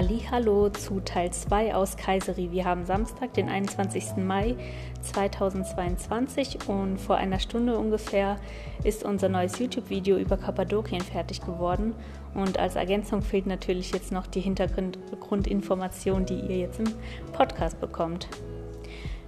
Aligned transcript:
Hallo 0.00 0.70
zu 0.70 1.00
Teil 1.00 1.30
2 1.30 1.74
aus 1.74 1.94
Kaiseri. 1.94 2.50
Wir 2.52 2.64
haben 2.64 2.86
Samstag, 2.86 3.34
den 3.34 3.50
21. 3.50 4.16
Mai 4.16 4.56
2022 5.02 6.68
und 6.68 6.96
vor 6.98 7.16
einer 7.16 7.38
Stunde 7.38 7.76
ungefähr 7.76 8.36
ist 8.82 9.04
unser 9.04 9.28
neues 9.28 9.58
YouTube-Video 9.58 10.16
über 10.16 10.38
Kappadokien 10.38 11.02
fertig 11.02 11.42
geworden. 11.42 11.94
Und 12.32 12.58
als 12.58 12.76
Ergänzung 12.76 13.20
fehlt 13.20 13.44
natürlich 13.44 13.92
jetzt 13.92 14.10
noch 14.10 14.26
die 14.26 14.40
Hintergrundinformation, 14.40 16.24
die 16.24 16.40
ihr 16.40 16.56
jetzt 16.56 16.78
im 16.78 16.90
Podcast 17.34 17.78
bekommt. 17.78 18.26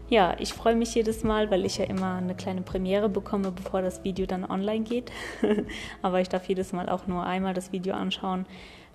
Ja, 0.08 0.36
ich 0.38 0.54
freue 0.54 0.74
mich 0.74 0.94
jedes 0.94 1.22
Mal, 1.22 1.50
weil 1.50 1.66
ich 1.66 1.78
ja 1.78 1.84
immer 1.84 2.14
eine 2.14 2.34
kleine 2.34 2.62
Premiere 2.62 3.10
bekomme, 3.10 3.50
bevor 3.50 3.82
das 3.82 4.04
Video 4.04 4.24
dann 4.24 4.44
online 4.44 4.84
geht. 4.84 5.12
Aber 6.02 6.20
ich 6.22 6.30
darf 6.30 6.48
jedes 6.48 6.72
Mal 6.72 6.88
auch 6.88 7.06
nur 7.06 7.24
einmal 7.24 7.52
das 7.52 7.72
Video 7.72 7.94
anschauen, 7.94 8.46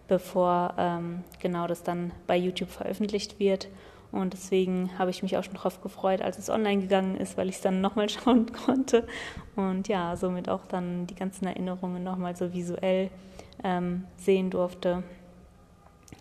bevor 0.07 0.73
ähm, 0.77 1.23
genau 1.39 1.67
das 1.67 1.83
dann 1.83 2.11
bei 2.27 2.37
YouTube 2.37 2.69
veröffentlicht 2.69 3.39
wird. 3.39 3.67
Und 4.11 4.33
deswegen 4.33 4.97
habe 4.97 5.11
ich 5.11 5.21
mich 5.21 5.37
auch 5.37 5.43
schon 5.43 5.55
darauf 5.55 5.81
gefreut, 5.81 6.21
als 6.21 6.37
es 6.37 6.49
online 6.49 6.81
gegangen 6.81 7.17
ist, 7.17 7.37
weil 7.37 7.49
ich 7.49 7.55
es 7.55 7.61
dann 7.61 7.81
nochmal 7.81 8.09
schauen 8.09 8.51
konnte. 8.53 9.05
Und 9.55 9.87
ja, 9.87 10.15
somit 10.15 10.49
auch 10.49 10.65
dann 10.65 11.07
die 11.07 11.15
ganzen 11.15 11.45
Erinnerungen 11.45 12.03
nochmal 12.03 12.35
so 12.35 12.53
visuell 12.53 13.09
ähm, 13.63 14.05
sehen 14.15 14.49
durfte. 14.49 15.03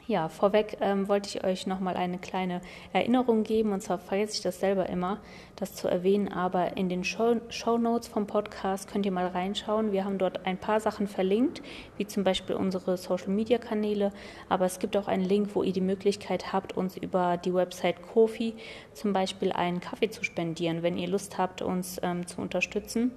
Ja, 0.09 0.29
vorweg 0.29 0.77
ähm, 0.83 1.09
wollte 1.09 1.29
ich 1.29 1.43
euch 1.43 1.67
nochmal 1.67 1.97
eine 1.97 2.19
kleine 2.19 2.61
Erinnerung 2.93 3.43
geben, 3.43 3.73
und 3.73 3.81
zwar 3.81 3.99
vergesse 3.99 4.35
ich 4.35 4.41
das 4.41 4.61
selber 4.61 4.89
immer, 4.89 5.19
das 5.57 5.75
zu 5.75 5.89
erwähnen, 5.89 6.29
aber 6.29 6.77
in 6.77 6.89
den 6.89 7.03
Show, 7.03 7.41
Show 7.49 7.77
Notes 7.77 8.07
vom 8.07 8.29
Podcast 8.29 8.89
könnt 8.89 9.05
ihr 9.05 9.11
mal 9.11 9.27
reinschauen. 9.27 9.91
Wir 9.91 10.05
haben 10.05 10.19
dort 10.19 10.47
ein 10.47 10.59
paar 10.59 10.79
Sachen 10.79 11.09
verlinkt, 11.09 11.61
wie 11.97 12.07
zum 12.07 12.23
Beispiel 12.23 12.55
unsere 12.55 12.97
Social 12.99 13.31
Media 13.31 13.59
Kanäle, 13.59 14.13
aber 14.49 14.67
es 14.67 14.79
gibt 14.79 14.97
auch 14.97 15.09
einen 15.09 15.25
Link, 15.25 15.57
wo 15.57 15.65
ihr 15.65 15.73
die 15.73 15.81
Möglichkeit 15.81 16.53
habt, 16.53 16.77
uns 16.77 16.97
über 16.97 17.37
die 17.37 17.53
Website 17.53 18.01
Kofi 18.01 18.55
zum 18.93 19.13
Beispiel 19.13 19.51
einen 19.51 19.81
Kaffee 19.81 20.11
zu 20.11 20.23
spendieren, 20.23 20.85
wenn 20.85 20.99
ihr 20.99 21.09
Lust 21.09 21.37
habt, 21.37 21.63
uns 21.63 21.99
ähm, 22.05 22.29
zu 22.29 22.41
unterstützen. 22.41 23.11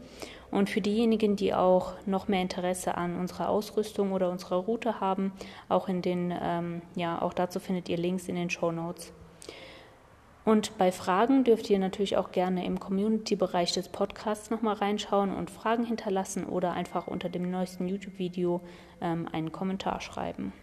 Und 0.51 0.69
für 0.69 0.81
diejenigen, 0.81 1.35
die 1.35 1.53
auch 1.53 1.93
noch 2.05 2.27
mehr 2.27 2.41
Interesse 2.41 2.95
an 2.95 3.19
unserer 3.19 3.49
Ausrüstung 3.49 4.11
oder 4.11 4.31
unserer 4.31 4.57
Route 4.57 4.99
haben, 4.99 5.31
auch 5.67 5.87
in 5.87 6.01
den, 6.01 6.33
ähm, 6.41 6.81
ja, 6.95 7.21
auch 7.21 7.33
dazu 7.33 7.59
findet 7.59 7.87
ihr 7.89 7.97
Links 7.97 8.27
in 8.27 8.35
den 8.35 8.49
Show 8.49 8.71
Notes. 8.71 9.13
Und 10.45 10.79
bei 10.79 10.91
Fragen 10.91 11.43
dürft 11.43 11.69
ihr 11.69 11.77
natürlich 11.77 12.17
auch 12.17 12.31
gerne 12.31 12.65
im 12.65 12.79
Community-Bereich 12.79 13.73
des 13.73 13.89
Podcasts 13.89 14.49
nochmal 14.49 14.75
reinschauen 14.75 15.31
und 15.35 15.51
Fragen 15.51 15.83
hinterlassen 15.83 16.45
oder 16.45 16.73
einfach 16.73 17.05
unter 17.05 17.29
dem 17.29 17.51
neuesten 17.51 17.87
YouTube-Video 17.87 18.61
ähm, 18.99 19.27
einen 19.31 19.51
Kommentar 19.51 20.01
schreiben. 20.01 20.53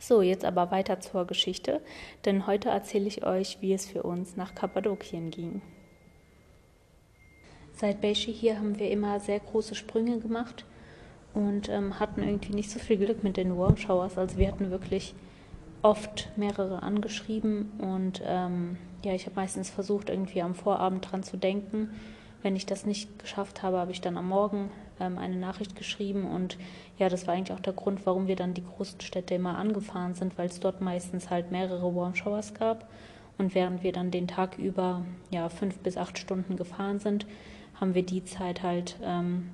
So, 0.00 0.22
jetzt 0.22 0.46
aber 0.46 0.70
weiter 0.70 0.98
zur 1.00 1.26
Geschichte, 1.26 1.82
denn 2.24 2.46
heute 2.46 2.70
erzähle 2.70 3.06
ich 3.06 3.26
euch, 3.26 3.58
wie 3.60 3.74
es 3.74 3.84
für 3.84 4.02
uns 4.02 4.36
nach 4.36 4.54
Kappadokien 4.54 5.30
ging. 5.30 5.60
Seit 7.80 8.02
Beischi 8.02 8.30
hier 8.30 8.58
haben 8.58 8.78
wir 8.78 8.90
immer 8.90 9.20
sehr 9.20 9.40
große 9.40 9.74
Sprünge 9.74 10.18
gemacht 10.18 10.66
und 11.32 11.70
ähm, 11.70 11.98
hatten 11.98 12.22
irgendwie 12.22 12.52
nicht 12.52 12.70
so 12.70 12.78
viel 12.78 12.98
Glück 12.98 13.24
mit 13.24 13.38
den 13.38 13.56
Warm 13.56 13.78
Showers. 13.78 14.18
Also 14.18 14.36
wir 14.36 14.48
hatten 14.48 14.70
wirklich 14.70 15.14
oft 15.80 16.28
mehrere 16.36 16.82
angeschrieben 16.82 17.72
und 17.78 18.20
ähm, 18.22 18.76
ja, 19.02 19.14
ich 19.14 19.24
habe 19.24 19.36
meistens 19.36 19.70
versucht, 19.70 20.10
irgendwie 20.10 20.42
am 20.42 20.54
Vorabend 20.54 21.10
dran 21.10 21.22
zu 21.22 21.38
denken. 21.38 21.88
Wenn 22.42 22.54
ich 22.54 22.66
das 22.66 22.84
nicht 22.84 23.18
geschafft 23.18 23.62
habe, 23.62 23.78
habe 23.78 23.92
ich 23.92 24.02
dann 24.02 24.18
am 24.18 24.28
Morgen 24.28 24.70
ähm, 25.00 25.16
eine 25.16 25.36
Nachricht 25.36 25.74
geschrieben 25.74 26.26
und 26.26 26.58
ja, 26.98 27.08
das 27.08 27.26
war 27.26 27.32
eigentlich 27.32 27.56
auch 27.56 27.62
der 27.62 27.72
Grund, 27.72 28.04
warum 28.04 28.26
wir 28.26 28.36
dann 28.36 28.52
die 28.52 28.64
großen 28.76 29.00
Städte 29.00 29.36
immer 29.36 29.56
angefahren 29.56 30.12
sind, 30.12 30.36
weil 30.36 30.50
es 30.50 30.60
dort 30.60 30.82
meistens 30.82 31.30
halt 31.30 31.50
mehrere 31.50 31.96
Warm 31.96 32.14
Showers 32.14 32.52
gab 32.52 32.90
und 33.38 33.54
während 33.54 33.82
wir 33.82 33.92
dann 33.92 34.10
den 34.10 34.28
Tag 34.28 34.58
über 34.58 35.02
ja 35.30 35.48
fünf 35.48 35.78
bis 35.78 35.96
acht 35.96 36.18
Stunden 36.18 36.56
gefahren 36.56 36.98
sind, 36.98 37.24
haben 37.80 37.94
wir 37.94 38.02
die 38.02 38.24
Zeit 38.24 38.62
halt 38.62 38.96
ähm, 39.02 39.50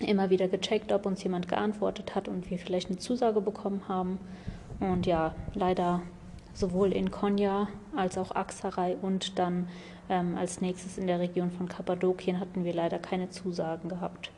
immer 0.00 0.30
wieder 0.30 0.48
gecheckt, 0.48 0.92
ob 0.92 1.06
uns 1.06 1.22
jemand 1.22 1.48
geantwortet 1.48 2.14
hat 2.14 2.28
und 2.28 2.50
wir 2.50 2.58
vielleicht 2.58 2.88
eine 2.88 2.98
Zusage 2.98 3.40
bekommen 3.40 3.82
haben. 3.88 4.18
Und 4.80 5.06
ja, 5.06 5.34
leider 5.54 6.02
sowohl 6.54 6.92
in 6.92 7.10
Konya 7.10 7.68
als 7.96 8.16
auch 8.16 8.34
Aksaray 8.34 8.96
und 9.00 9.38
dann 9.38 9.68
ähm, 10.08 10.36
als 10.36 10.60
nächstes 10.60 10.98
in 10.98 11.06
der 11.06 11.20
Region 11.20 11.50
von 11.50 11.68
Kappadokien 11.68 12.40
hatten 12.40 12.64
wir 12.64 12.72
leider 12.72 12.98
keine 12.98 13.30
Zusagen 13.30 13.88
gehabt. 13.88 14.30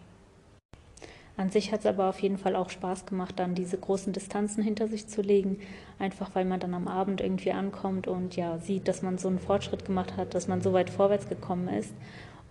An 1.37 1.49
sich 1.49 1.73
hat 1.73 1.81
es 1.81 1.87
aber 1.87 2.09
auf 2.11 2.21
jeden 2.21 2.37
Fall 2.37 2.55
auch 2.55 2.69
Spaß 2.69 3.07
gemacht, 3.07 3.39
dann 3.39 3.55
diese 3.55 3.79
großen 3.79 4.13
Distanzen 4.13 4.63
hinter 4.63 4.89
sich 4.89 5.07
zu 5.07 5.23
legen, 5.23 5.59
einfach 5.99 6.31
weil 6.35 6.45
man 6.45 6.61
dann 6.61 6.75
am 6.75 6.87
Abend 6.87 7.23
irgendwie 7.23 7.53
ankommt 7.53 8.09
und 8.09 8.37
ja 8.37 8.59
sieht, 8.59 8.89
dass 8.89 9.01
man 9.01 9.17
so 9.17 9.29
einen 9.29 9.39
Fortschritt 9.39 9.87
gemacht 9.87 10.17
hat, 10.19 10.35
dass 10.35 10.49
man 10.49 10.61
so 10.61 10.75
weit 10.75 10.91
vorwärts 10.91 11.29
gekommen 11.29 11.69
ist 11.69 11.95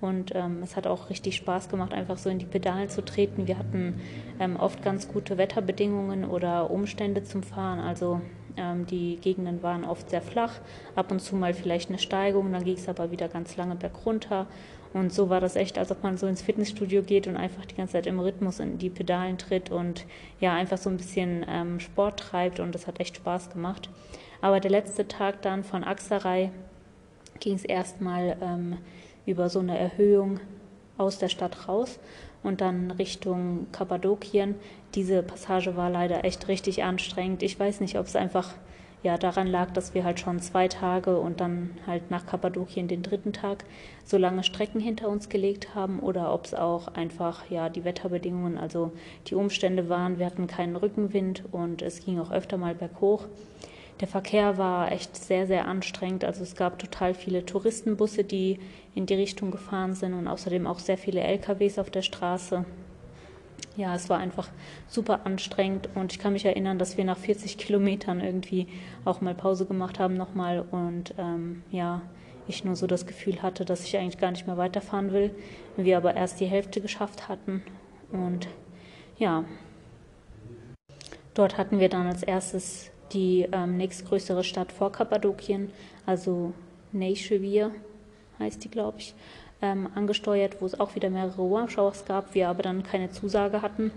und 0.01 0.33
ähm, 0.33 0.61
es 0.63 0.75
hat 0.75 0.87
auch 0.87 1.09
richtig 1.09 1.35
Spaß 1.35 1.69
gemacht, 1.69 1.93
einfach 1.93 2.17
so 2.17 2.29
in 2.29 2.39
die 2.39 2.45
Pedalen 2.45 2.89
zu 2.89 3.03
treten. 3.03 3.47
Wir 3.47 3.57
hatten 3.57 3.99
ähm, 4.39 4.55
oft 4.55 4.81
ganz 4.81 5.07
gute 5.07 5.37
Wetterbedingungen 5.37 6.25
oder 6.25 6.71
Umstände 6.71 7.23
zum 7.23 7.43
Fahren. 7.43 7.79
Also 7.79 8.21
ähm, 8.55 8.85
die 8.85 9.17
Gegenden 9.17 9.61
waren 9.61 9.83
oft 9.83 10.09
sehr 10.09 10.21
flach, 10.21 10.59
ab 10.95 11.11
und 11.11 11.19
zu 11.19 11.35
mal 11.35 11.53
vielleicht 11.53 11.89
eine 11.89 11.99
Steigung, 11.99 12.51
dann 12.51 12.63
ging 12.63 12.75
es 12.75 12.87
aber 12.87 13.11
wieder 13.11 13.27
ganz 13.27 13.57
lange 13.57 13.75
bergunter. 13.75 14.47
Und 14.91 15.13
so 15.13 15.29
war 15.29 15.39
das 15.39 15.55
echt, 15.55 15.77
als 15.77 15.91
ob 15.91 16.01
man 16.01 16.17
so 16.17 16.25
ins 16.25 16.41
Fitnessstudio 16.41 17.03
geht 17.03 17.27
und 17.27 17.37
einfach 17.37 17.65
die 17.65 17.75
ganze 17.75 17.93
Zeit 17.93 18.07
im 18.07 18.19
Rhythmus 18.19 18.59
in 18.59 18.79
die 18.79 18.89
Pedalen 18.89 19.37
tritt 19.37 19.69
und 19.69 20.05
ja, 20.39 20.55
einfach 20.55 20.77
so 20.77 20.89
ein 20.89 20.97
bisschen 20.97 21.45
ähm, 21.47 21.79
Sport 21.79 22.19
treibt 22.19 22.59
und 22.59 22.73
das 22.73 22.87
hat 22.87 22.99
echt 22.99 23.17
Spaß 23.17 23.51
gemacht. 23.51 23.89
Aber 24.41 24.59
der 24.59 24.71
letzte 24.71 25.07
Tag 25.07 25.41
dann 25.43 25.63
von 25.63 25.83
Axerei 25.83 26.51
ging 27.39 27.53
es 27.53 27.65
erstmal 27.65 28.37
ähm, 28.41 28.77
über 29.25 29.49
so 29.49 29.59
eine 29.59 29.77
Erhöhung 29.77 30.39
aus 30.97 31.17
der 31.17 31.29
Stadt 31.29 31.67
raus 31.67 31.99
und 32.43 32.61
dann 32.61 32.91
Richtung 32.91 33.67
Kappadokien. 33.71 34.55
Diese 34.95 35.23
Passage 35.23 35.75
war 35.75 35.89
leider 35.89 36.23
echt 36.25 36.47
richtig 36.47 36.83
anstrengend. 36.83 37.43
Ich 37.43 37.59
weiß 37.59 37.79
nicht, 37.79 37.97
ob 37.97 38.05
es 38.05 38.15
einfach 38.15 38.53
ja 39.01 39.17
daran 39.17 39.47
lag, 39.47 39.71
dass 39.71 39.93
wir 39.93 40.03
halt 40.03 40.19
schon 40.19 40.39
zwei 40.39 40.67
Tage 40.67 41.17
und 41.17 41.39
dann 41.39 41.71
halt 41.87 42.11
nach 42.11 42.25
Kappadokien 42.25 42.87
den 42.87 43.01
dritten 43.01 43.31
Tag 43.31 43.63
so 44.03 44.17
lange 44.17 44.43
Strecken 44.43 44.81
hinter 44.81 45.07
uns 45.07 45.29
gelegt 45.29 45.73
haben 45.73 45.99
oder 45.99 46.33
ob 46.33 46.45
es 46.45 46.53
auch 46.53 46.89
einfach 46.89 47.49
ja 47.49 47.69
die 47.69 47.85
Wetterbedingungen, 47.85 48.57
also 48.57 48.91
die 49.27 49.35
Umstände 49.35 49.87
waren. 49.87 50.19
Wir 50.19 50.25
hatten 50.25 50.47
keinen 50.47 50.75
Rückenwind 50.75 51.43
und 51.51 51.81
es 51.81 52.03
ging 52.03 52.19
auch 52.19 52.31
öfter 52.31 52.57
mal 52.57 52.75
berghoch. 52.75 53.25
Der 53.99 54.07
Verkehr 54.07 54.57
war 54.57 54.91
echt 54.91 55.15
sehr, 55.15 55.45
sehr 55.45 55.67
anstrengend. 55.67 56.23
Also 56.23 56.43
es 56.43 56.55
gab 56.55 56.79
total 56.79 57.13
viele 57.13 57.45
Touristenbusse, 57.45 58.23
die 58.23 58.59
in 58.95 59.05
die 59.05 59.15
Richtung 59.15 59.51
gefahren 59.51 59.93
sind 59.93 60.13
und 60.13 60.27
außerdem 60.27 60.67
auch 60.67 60.79
sehr 60.79 60.97
viele 60.97 61.21
LKWs 61.21 61.79
auf 61.79 61.89
der 61.89 62.01
Straße. 62.01 62.63
Ja, 63.75 63.95
es 63.95 64.09
war 64.09 64.17
einfach 64.17 64.49
super 64.87 65.25
anstrengend 65.25 65.89
und 65.95 66.13
ich 66.13 66.19
kann 66.19 66.33
mich 66.33 66.45
erinnern, 66.45 66.79
dass 66.79 66.97
wir 66.97 67.03
nach 67.03 67.17
40 67.17 67.57
Kilometern 67.57 68.21
irgendwie 68.21 68.67
auch 69.05 69.21
mal 69.21 69.35
Pause 69.35 69.65
gemacht 69.65 69.99
haben 69.99 70.15
nochmal 70.15 70.65
und 70.71 71.13
ähm, 71.17 71.63
ja, 71.71 72.01
ich 72.47 72.65
nur 72.65 72.75
so 72.75 72.87
das 72.87 73.05
Gefühl 73.05 73.41
hatte, 73.41 73.63
dass 73.65 73.83
ich 73.83 73.97
eigentlich 73.97 74.17
gar 74.17 74.31
nicht 74.31 74.47
mehr 74.47 74.57
weiterfahren 74.57 75.13
will. 75.13 75.35
Wir 75.77 75.97
aber 75.97 76.15
erst 76.15 76.39
die 76.39 76.45
Hälfte 76.45 76.81
geschafft 76.81 77.29
hatten 77.29 77.61
und 78.11 78.47
ja, 79.17 79.43
dort 81.33 81.57
hatten 81.57 81.79
wir 81.79 81.89
dann 81.89 82.07
als 82.07 82.23
erstes 82.23 82.91
die 83.13 83.47
ähm, 83.51 83.77
nächstgrößere 83.77 84.43
Stadt 84.43 84.71
vor 84.71 84.91
Kappadokien, 84.91 85.71
also 86.05 86.53
Neyshevir 86.91 87.71
heißt 88.39 88.63
die, 88.63 88.71
glaube 88.71 88.99
ich, 88.99 89.13
ähm, 89.61 89.89
angesteuert, 89.93 90.61
wo 90.61 90.65
es 90.65 90.79
auch 90.79 90.95
wieder 90.95 91.09
mehrere 91.09 91.49
Warmshowers 91.49 92.05
gab, 92.05 92.33
wir 92.33 92.49
aber 92.49 92.63
dann 92.63 92.83
keine 92.83 93.11
Zusage 93.11 93.61
hatten. 93.61 93.91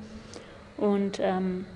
Und 0.76 1.20
ähm, 1.20 1.66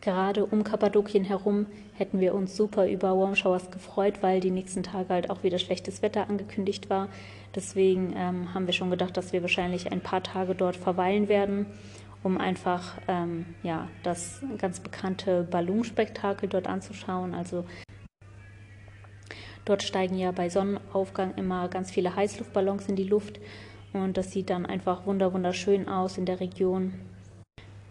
gerade 0.00 0.44
um 0.44 0.64
Kappadokien 0.64 1.24
herum 1.24 1.66
hätten 1.94 2.20
wir 2.20 2.34
uns 2.34 2.56
super 2.56 2.86
über 2.88 3.16
Warmshowers 3.16 3.70
gefreut, 3.70 4.16
weil 4.20 4.40
die 4.40 4.50
nächsten 4.50 4.82
Tage 4.82 5.08
halt 5.08 5.30
auch 5.30 5.42
wieder 5.42 5.58
schlechtes 5.58 6.02
Wetter 6.02 6.28
angekündigt 6.28 6.90
war. 6.90 7.08
Deswegen 7.54 8.12
ähm, 8.16 8.52
haben 8.52 8.66
wir 8.66 8.74
schon 8.74 8.90
gedacht, 8.90 9.16
dass 9.16 9.32
wir 9.32 9.42
wahrscheinlich 9.42 9.90
ein 9.92 10.00
paar 10.00 10.22
Tage 10.22 10.54
dort 10.54 10.76
verweilen 10.76 11.28
werden 11.28 11.66
um 12.24 12.38
einfach 12.38 12.98
ähm, 13.06 13.46
ja, 13.62 13.88
das 14.02 14.42
ganz 14.58 14.80
bekannte 14.80 15.44
Ballonspektakel 15.44 16.48
dort 16.48 16.66
anzuschauen. 16.66 17.34
Also 17.34 17.64
dort 19.64 19.82
steigen 19.82 20.18
ja 20.18 20.32
bei 20.32 20.48
Sonnenaufgang 20.48 21.34
immer 21.36 21.68
ganz 21.68 21.90
viele 21.90 22.16
Heißluftballons 22.16 22.88
in 22.88 22.96
die 22.96 23.04
Luft 23.04 23.38
und 23.92 24.16
das 24.16 24.32
sieht 24.32 24.50
dann 24.50 24.66
einfach 24.66 25.06
wunderschön 25.06 25.86
aus 25.86 26.18
in 26.18 26.24
der 26.24 26.40
Region. 26.40 26.94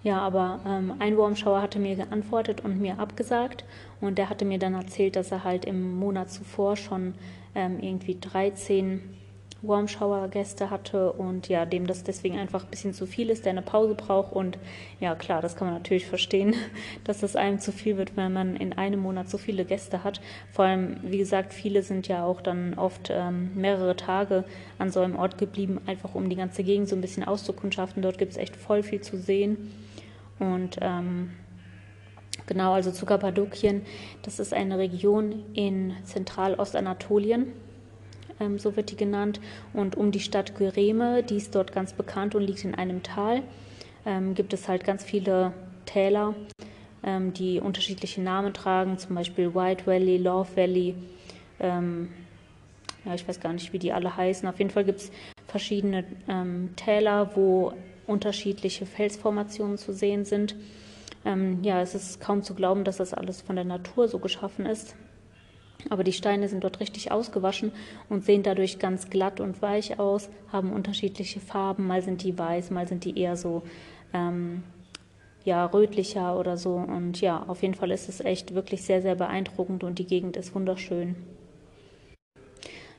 Ja, 0.01 0.19
aber 0.19 0.59
ähm, 0.67 0.95
ein 0.99 1.17
Warmschauer 1.17 1.61
hatte 1.61 1.79
mir 1.79 1.95
geantwortet 1.95 2.61
und 2.61 2.81
mir 2.81 2.99
abgesagt 2.99 3.63
und 4.01 4.17
der 4.17 4.29
hatte 4.29 4.43
mir 4.43 4.59
dann 4.59 4.73
erzählt, 4.73 5.15
dass 5.15 5.31
er 5.31 5.45
halt 5.45 5.63
im 5.63 5.95
Monat 5.97 6.29
zuvor 6.29 6.75
schon 6.75 7.13
ähm, 7.55 7.79
irgendwie 7.79 8.19
13 8.19 8.99
Warm 9.63 9.87
Shower 9.87 10.27
Gäste 10.27 10.69
hatte 10.69 11.13
und 11.13 11.47
ja, 11.47 11.65
dem 11.65 11.87
das 11.87 12.03
deswegen 12.03 12.37
einfach 12.37 12.65
ein 12.65 12.69
bisschen 12.69 12.93
zu 12.93 13.05
viel 13.05 13.29
ist, 13.29 13.45
der 13.45 13.51
eine 13.51 13.61
Pause 13.61 13.95
braucht 13.95 14.33
und 14.33 14.57
ja, 14.99 15.15
klar, 15.15 15.41
das 15.41 15.55
kann 15.55 15.67
man 15.67 15.75
natürlich 15.75 16.05
verstehen, 16.05 16.53
dass 17.05 17.21
das 17.21 17.37
einem 17.37 17.59
zu 17.59 17.71
viel 17.71 17.97
wird, 17.97 18.17
wenn 18.17 18.33
man 18.33 18.57
in 18.57 18.73
einem 18.73 18.99
Monat 18.99 19.29
so 19.29 19.37
viele 19.37 19.63
Gäste 19.63 20.03
hat. 20.03 20.19
Vor 20.51 20.65
allem, 20.65 20.97
wie 21.01 21.17
gesagt, 21.17 21.53
viele 21.53 21.81
sind 21.81 22.09
ja 22.09 22.25
auch 22.25 22.41
dann 22.41 22.73
oft 22.73 23.09
ähm, 23.09 23.51
mehrere 23.55 23.95
Tage 23.95 24.43
an 24.79 24.91
so 24.91 24.99
einem 24.99 25.15
Ort 25.15 25.37
geblieben, 25.37 25.79
einfach 25.87 26.13
um 26.13 26.29
die 26.29 26.35
ganze 26.35 26.63
Gegend 26.63 26.89
so 26.89 26.95
ein 26.95 27.01
bisschen 27.01 27.23
auszukundschaften. 27.23 28.03
Dort 28.03 28.17
gibt 28.17 28.33
es 28.33 28.37
echt 28.37 28.57
voll 28.57 28.83
viel 28.83 29.01
zu 29.01 29.17
sehen 29.17 29.71
und 30.39 30.77
ähm, 30.81 31.31
Genau, 32.45 32.73
also 32.73 32.91
zu 32.91 33.05
Kappadokien, 33.05 33.83
das 34.23 34.39
ist 34.39 34.53
eine 34.53 34.77
Region 34.77 35.45
in 35.53 35.93
Zentralostanatolien 36.03 37.53
ähm, 38.43 38.59
so 38.59 38.75
wird 38.75 38.91
die 38.91 38.95
genannt. 38.95 39.39
Und 39.73 39.95
um 39.95 40.11
die 40.11 40.19
Stadt 40.19 40.55
Gyreme, 40.55 41.23
die 41.23 41.37
ist 41.37 41.55
dort 41.55 41.71
ganz 41.71 41.93
bekannt 41.93 42.35
und 42.35 42.43
liegt 42.43 42.63
in 42.63 42.75
einem 42.75 43.03
Tal, 43.03 43.43
ähm, 44.05 44.35
gibt 44.35 44.53
es 44.53 44.67
halt 44.67 44.83
ganz 44.83 45.03
viele 45.03 45.53
Täler, 45.85 46.35
ähm, 47.03 47.33
die 47.33 47.59
unterschiedliche 47.59 48.21
Namen 48.21 48.53
tragen, 48.53 48.97
zum 48.97 49.15
Beispiel 49.15 49.53
White 49.53 49.85
Valley, 49.85 50.17
Love 50.17 50.55
Valley. 50.55 50.95
Ähm, 51.59 52.09
ja, 53.05 53.13
ich 53.15 53.27
weiß 53.27 53.39
gar 53.39 53.53
nicht, 53.53 53.73
wie 53.73 53.79
die 53.79 53.91
alle 53.91 54.15
heißen. 54.15 54.47
Auf 54.47 54.59
jeden 54.59 54.71
Fall 54.71 54.85
gibt 54.85 54.99
es 54.99 55.11
verschiedene 55.47 56.05
ähm, 56.27 56.69
Täler, 56.75 57.35
wo 57.35 57.73
unterschiedliche 58.07 58.85
Felsformationen 58.85 59.77
zu 59.77 59.93
sehen 59.93 60.25
sind. 60.25 60.55
Ähm, 61.25 61.63
ja, 61.63 61.81
es 61.81 61.95
ist 61.95 62.19
kaum 62.19 62.43
zu 62.43 62.53
glauben, 62.53 62.83
dass 62.83 62.97
das 62.97 63.13
alles 63.13 63.41
von 63.41 63.55
der 63.55 63.65
Natur 63.65 64.07
so 64.07 64.19
geschaffen 64.19 64.65
ist. 64.65 64.95
Aber 65.89 66.03
die 66.03 66.13
Steine 66.13 66.47
sind 66.47 66.63
dort 66.63 66.79
richtig 66.79 67.11
ausgewaschen 67.11 67.71
und 68.09 68.23
sehen 68.23 68.43
dadurch 68.43 68.79
ganz 68.79 69.09
glatt 69.09 69.39
und 69.39 69.61
weich 69.61 69.99
aus, 69.99 70.29
haben 70.51 70.71
unterschiedliche 70.71 71.39
Farben. 71.39 71.87
Mal 71.87 72.01
sind 72.01 72.23
die 72.23 72.37
weiß, 72.37 72.71
mal 72.71 72.87
sind 72.87 73.03
die 73.03 73.19
eher 73.19 73.35
so 73.35 73.63
ähm, 74.13 74.63
ja, 75.43 75.65
rötlicher 75.65 76.37
oder 76.39 76.57
so. 76.57 76.75
Und 76.75 77.19
ja, 77.21 77.43
auf 77.47 77.61
jeden 77.61 77.75
Fall 77.75 77.91
ist 77.91 78.09
es 78.09 78.21
echt 78.21 78.53
wirklich 78.53 78.83
sehr, 78.83 79.01
sehr 79.01 79.15
beeindruckend 79.15 79.83
und 79.83 79.99
die 79.99 80.07
Gegend 80.07 80.37
ist 80.37 80.55
wunderschön. 80.55 81.15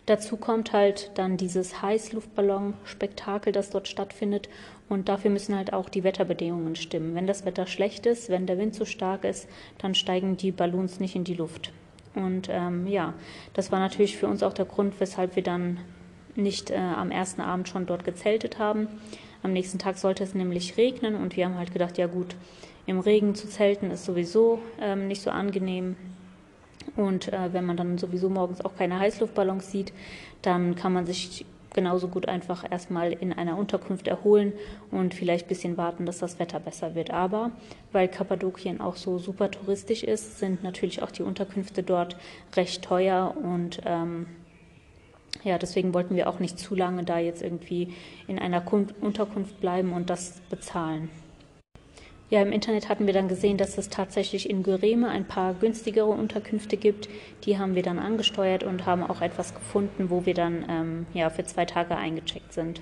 Dazu 0.06 0.36
kommt 0.36 0.74
halt 0.74 1.12
dann 1.14 1.38
dieses 1.38 1.80
Heißluftballon-Spektakel, 1.80 3.54
das 3.54 3.70
dort 3.70 3.88
stattfindet. 3.88 4.50
Und 4.90 5.08
dafür 5.08 5.30
müssen 5.30 5.56
halt 5.56 5.72
auch 5.72 5.88
die 5.88 6.04
Wetterbedingungen 6.04 6.76
stimmen. 6.76 7.14
Wenn 7.14 7.26
das 7.26 7.46
Wetter 7.46 7.66
schlecht 7.66 8.04
ist, 8.04 8.28
wenn 8.28 8.46
der 8.46 8.58
Wind 8.58 8.74
zu 8.74 8.84
stark 8.84 9.24
ist, 9.24 9.48
dann 9.78 9.94
steigen 9.94 10.36
die 10.36 10.52
Ballons 10.52 11.00
nicht 11.00 11.16
in 11.16 11.24
die 11.24 11.32
Luft. 11.32 11.72
Und 12.14 12.48
ähm, 12.50 12.86
ja, 12.86 13.14
das 13.54 13.72
war 13.72 13.80
natürlich 13.80 14.16
für 14.16 14.28
uns 14.28 14.42
auch 14.42 14.52
der 14.52 14.66
Grund, 14.66 15.00
weshalb 15.00 15.36
wir 15.36 15.42
dann 15.42 15.78
nicht 16.36 16.70
äh, 16.70 16.76
am 16.76 17.10
ersten 17.10 17.40
Abend 17.40 17.68
schon 17.68 17.86
dort 17.86 18.04
gezeltet 18.04 18.58
haben. 18.58 18.88
Am 19.42 19.52
nächsten 19.52 19.78
Tag 19.78 19.98
sollte 19.98 20.24
es 20.24 20.34
nämlich 20.34 20.76
regnen 20.76 21.14
und 21.16 21.36
wir 21.36 21.44
haben 21.44 21.56
halt 21.56 21.72
gedacht, 21.72 21.98
ja 21.98 22.06
gut, 22.06 22.34
im 22.86 23.00
Regen 23.00 23.34
zu 23.34 23.48
zelten 23.48 23.90
ist 23.90 24.04
sowieso 24.04 24.60
ähm, 24.80 25.08
nicht 25.08 25.22
so 25.22 25.30
angenehm. 25.30 25.96
Und 26.96 27.32
äh, 27.32 27.52
wenn 27.52 27.64
man 27.64 27.76
dann 27.76 27.98
sowieso 27.98 28.28
morgens 28.28 28.64
auch 28.64 28.76
keine 28.76 28.98
Heißluftballons 28.98 29.70
sieht, 29.70 29.92
dann 30.42 30.74
kann 30.76 30.92
man 30.92 31.06
sich 31.06 31.46
genauso 31.74 32.08
gut 32.08 32.26
einfach 32.26 32.64
erstmal 32.70 33.12
in 33.12 33.32
einer 33.32 33.58
Unterkunft 33.58 34.08
erholen 34.08 34.52
und 34.90 35.12
vielleicht 35.12 35.46
ein 35.46 35.48
bisschen 35.48 35.76
warten, 35.76 36.06
dass 36.06 36.18
das 36.18 36.38
Wetter 36.38 36.60
besser 36.60 36.94
wird. 36.94 37.10
Aber 37.10 37.50
weil 37.92 38.08
Kappadokien 38.08 38.80
auch 38.80 38.96
so 38.96 39.18
super 39.18 39.50
touristisch 39.50 40.02
ist, 40.02 40.38
sind 40.38 40.62
natürlich 40.62 41.02
auch 41.02 41.10
die 41.10 41.22
Unterkünfte 41.22 41.82
dort 41.82 42.16
recht 42.56 42.82
teuer 42.82 43.34
und 43.36 43.82
ähm, 43.84 44.26
ja, 45.42 45.58
deswegen 45.58 45.92
wollten 45.92 46.16
wir 46.16 46.28
auch 46.28 46.38
nicht 46.38 46.58
zu 46.58 46.74
lange 46.74 47.04
da 47.04 47.18
jetzt 47.18 47.42
irgendwie 47.42 47.92
in 48.28 48.38
einer 48.38 48.62
Unterkunft 49.00 49.60
bleiben 49.60 49.92
und 49.92 50.08
das 50.08 50.40
bezahlen. 50.48 51.10
Ja, 52.34 52.42
im 52.42 52.50
Internet 52.50 52.88
hatten 52.88 53.06
wir 53.06 53.14
dann 53.14 53.28
gesehen, 53.28 53.58
dass 53.58 53.78
es 53.78 53.90
tatsächlich 53.90 54.50
in 54.50 54.64
Güreme 54.64 55.08
ein 55.08 55.24
paar 55.24 55.54
günstigere 55.54 56.06
Unterkünfte 56.06 56.76
gibt. 56.76 57.08
Die 57.44 57.58
haben 57.58 57.76
wir 57.76 57.84
dann 57.84 58.00
angesteuert 58.00 58.64
und 58.64 58.86
haben 58.86 59.04
auch 59.04 59.22
etwas 59.22 59.54
gefunden, 59.54 60.10
wo 60.10 60.26
wir 60.26 60.34
dann 60.34 60.66
ähm, 60.68 61.06
ja, 61.14 61.30
für 61.30 61.44
zwei 61.44 61.64
Tage 61.64 61.94
eingecheckt 61.94 62.52
sind. 62.52 62.80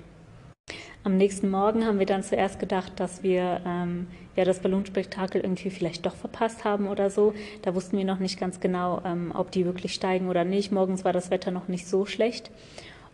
Am 1.03 1.17
nächsten 1.17 1.51
Morgen 1.51 1.85
haben 1.85 1.99
wir 1.99 2.07
dann 2.07 2.23
zuerst 2.23 2.59
gedacht, 2.59 2.93
dass 2.95 3.21
wir 3.21 3.61
ähm, 3.63 4.07
ja, 4.35 4.43
das 4.43 4.59
Ballonspektakel 4.59 5.41
irgendwie 5.41 5.69
vielleicht 5.69 6.03
doch 6.07 6.15
verpasst 6.15 6.63
haben 6.63 6.87
oder 6.87 7.11
so. 7.11 7.35
Da 7.61 7.75
wussten 7.75 7.95
wir 7.95 8.05
noch 8.05 8.17
nicht 8.17 8.39
ganz 8.39 8.59
genau, 8.59 9.03
ähm, 9.05 9.33
ob 9.35 9.51
die 9.51 9.65
wirklich 9.65 9.93
steigen 9.93 10.29
oder 10.29 10.45
nicht. 10.45 10.71
Morgens 10.71 11.05
war 11.05 11.13
das 11.13 11.29
Wetter 11.29 11.51
noch 11.51 11.67
nicht 11.67 11.85
so 11.85 12.07
schlecht. 12.07 12.49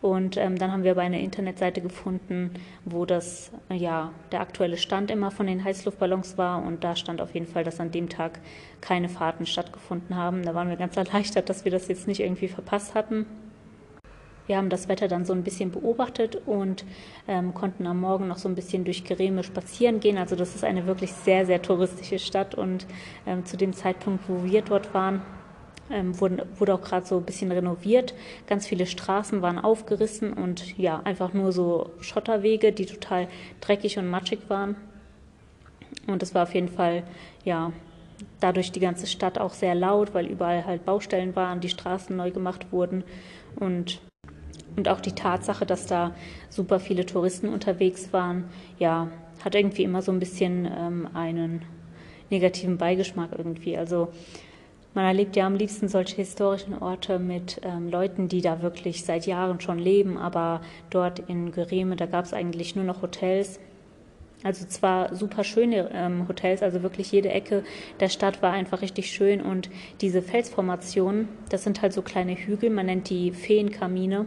Und 0.02 0.38
ähm, 0.38 0.58
dann 0.58 0.72
haben 0.72 0.84
wir 0.84 0.92
aber 0.92 1.02
eine 1.02 1.22
Internetseite 1.22 1.82
gefunden, 1.82 2.52
wo 2.86 3.06
das, 3.06 3.52
ja, 3.70 4.14
der 4.32 4.40
aktuelle 4.40 4.78
Stand 4.78 5.12
immer 5.12 5.30
von 5.30 5.46
den 5.46 5.64
Heißluftballons 5.64 6.38
war. 6.38 6.64
Und 6.64 6.84
da 6.84 6.96
stand 6.96 7.20
auf 7.20 7.34
jeden 7.34 7.48
Fall, 7.48 7.66
dass 7.66 7.80
an 7.82 7.92
dem 7.92 8.08
Tag 8.08 8.40
keine 8.80 9.10
Fahrten 9.10 9.46
stattgefunden 9.46 10.16
haben. 10.16 10.44
Da 10.44 10.56
waren 10.56 10.70
wir 10.70 10.78
ganz 10.78 10.96
erleichtert, 10.98 11.50
dass 11.50 11.66
wir 11.66 11.72
das 11.72 11.90
jetzt 11.90 12.08
nicht 12.08 12.22
irgendwie 12.22 12.48
verpasst 12.48 12.96
hatten. 12.96 13.26
Wir 14.48 14.58
haben 14.58 14.70
das 14.70 14.88
Wetter 14.88 15.08
dann 15.08 15.26
so 15.26 15.34
ein 15.34 15.44
bisschen 15.44 15.70
beobachtet 15.70 16.42
und 16.48 16.84
ähm, 17.28 17.54
konnten 17.54 17.86
am 17.86 18.00
Morgen 18.00 18.28
noch 18.28 18.38
so 18.38 18.50
ein 18.50 18.56
bisschen 18.56 18.84
durch 18.84 19.04
Gereme 19.04 19.44
spazieren 19.44 20.00
gehen. 20.00 20.18
Also 20.18 20.36
das 20.36 20.56
ist 20.56 20.64
eine 20.64 20.88
wirklich 20.88 21.14
sehr, 21.14 21.46
sehr 21.46 21.62
touristische 21.62 22.18
Stadt 22.18 22.56
und 22.56 22.88
ähm, 23.28 23.46
zu 23.46 23.58
dem 23.58 23.74
Zeitpunkt, 23.74 24.28
wo 24.28 24.44
wir 24.44 24.64
dort 24.64 24.92
waren, 24.96 25.22
ähm, 25.92 26.20
wurde, 26.20 26.48
wurde 26.58 26.74
auch 26.74 26.82
gerade 26.82 27.06
so 27.06 27.18
ein 27.18 27.24
bisschen 27.24 27.52
renoviert. 27.52 28.14
Ganz 28.48 28.68
viele 28.68 28.86
Straßen 28.86 29.42
waren 29.42 29.60
aufgerissen 29.60 30.34
und 30.34 30.78
ja, 30.78 31.02
einfach 31.04 31.34
nur 31.34 31.52
so 31.52 31.92
Schotterwege, 32.02 32.72
die 32.72 32.86
total 32.86 33.28
dreckig 33.62 33.98
und 33.98 34.10
matschig 34.10 34.40
waren. 34.50 34.76
Und 36.08 36.24
es 36.24 36.34
war 36.34 36.44
auf 36.44 36.54
jeden 36.54 36.70
Fall, 36.70 37.04
ja, 37.44 37.72
dadurch 38.40 38.72
die 38.72 38.80
ganze 38.80 39.08
Stadt 39.08 39.38
auch 39.38 39.54
sehr 39.54 39.76
laut, 39.76 40.14
weil 40.14 40.28
überall 40.28 40.66
halt 40.66 40.86
Baustellen 40.86 41.36
waren, 41.36 41.62
die 41.62 41.70
Straßen 41.70 42.16
neu 42.16 42.32
gemacht 42.32 42.72
wurden 42.72 43.04
und 43.56 44.02
und 44.76 44.88
auch 44.88 45.02
die 45.02 45.12
Tatsache, 45.12 45.66
dass 45.66 45.88
da 45.88 46.16
super 46.50 46.80
viele 46.80 47.06
Touristen 47.06 47.50
unterwegs 47.50 48.14
waren, 48.14 48.46
ja, 48.78 49.10
hat 49.44 49.56
irgendwie 49.56 49.84
immer 49.84 50.02
so 50.02 50.12
ein 50.12 50.20
bisschen 50.20 50.66
ähm, 50.66 51.10
einen 51.14 51.64
negativen 52.30 52.78
Beigeschmack 52.78 53.32
irgendwie. 53.38 53.78
Also 53.78 54.10
man 54.94 55.06
erlebt 55.06 55.36
ja 55.36 55.46
am 55.46 55.56
liebsten 55.56 55.88
solche 55.88 56.16
historischen 56.16 56.78
Orte 56.78 57.20
mit 57.20 57.62
ähm, 57.64 57.90
Leuten, 57.90 58.28
die 58.28 58.42
da 58.42 58.62
wirklich 58.62 59.06
seit 59.06 59.28
Jahren 59.28 59.60
schon 59.62 59.80
leben, 59.80 60.18
aber 60.18 60.62
dort 60.90 61.20
in 61.20 61.52
Gereme, 61.52 61.96
da 61.96 62.06
gab 62.06 62.26
es 62.26 62.34
eigentlich 62.34 62.76
nur 62.76 62.86
noch 62.86 63.02
Hotels. 63.02 63.60
Also 64.42 64.66
zwar 64.66 65.16
super 65.16 65.44
schöne 65.44 65.90
ähm, 65.94 66.28
Hotels, 66.28 66.64
also 66.64 66.82
wirklich 66.82 67.12
jede 67.12 67.30
Ecke 67.30 67.64
der 68.00 68.08
Stadt 68.08 68.42
war 68.42 68.54
einfach 68.54 68.82
richtig 68.82 69.12
schön 69.12 69.42
und 69.42 69.70
diese 70.00 70.22
Felsformationen, 70.22 71.28
das 71.50 71.66
sind 71.66 71.82
halt 71.82 71.92
so 71.92 72.02
kleine 72.02 72.36
Hügel, 72.36 72.70
man 72.70 72.86
nennt 72.86 73.10
die 73.10 73.32
Feenkamine. 73.32 74.26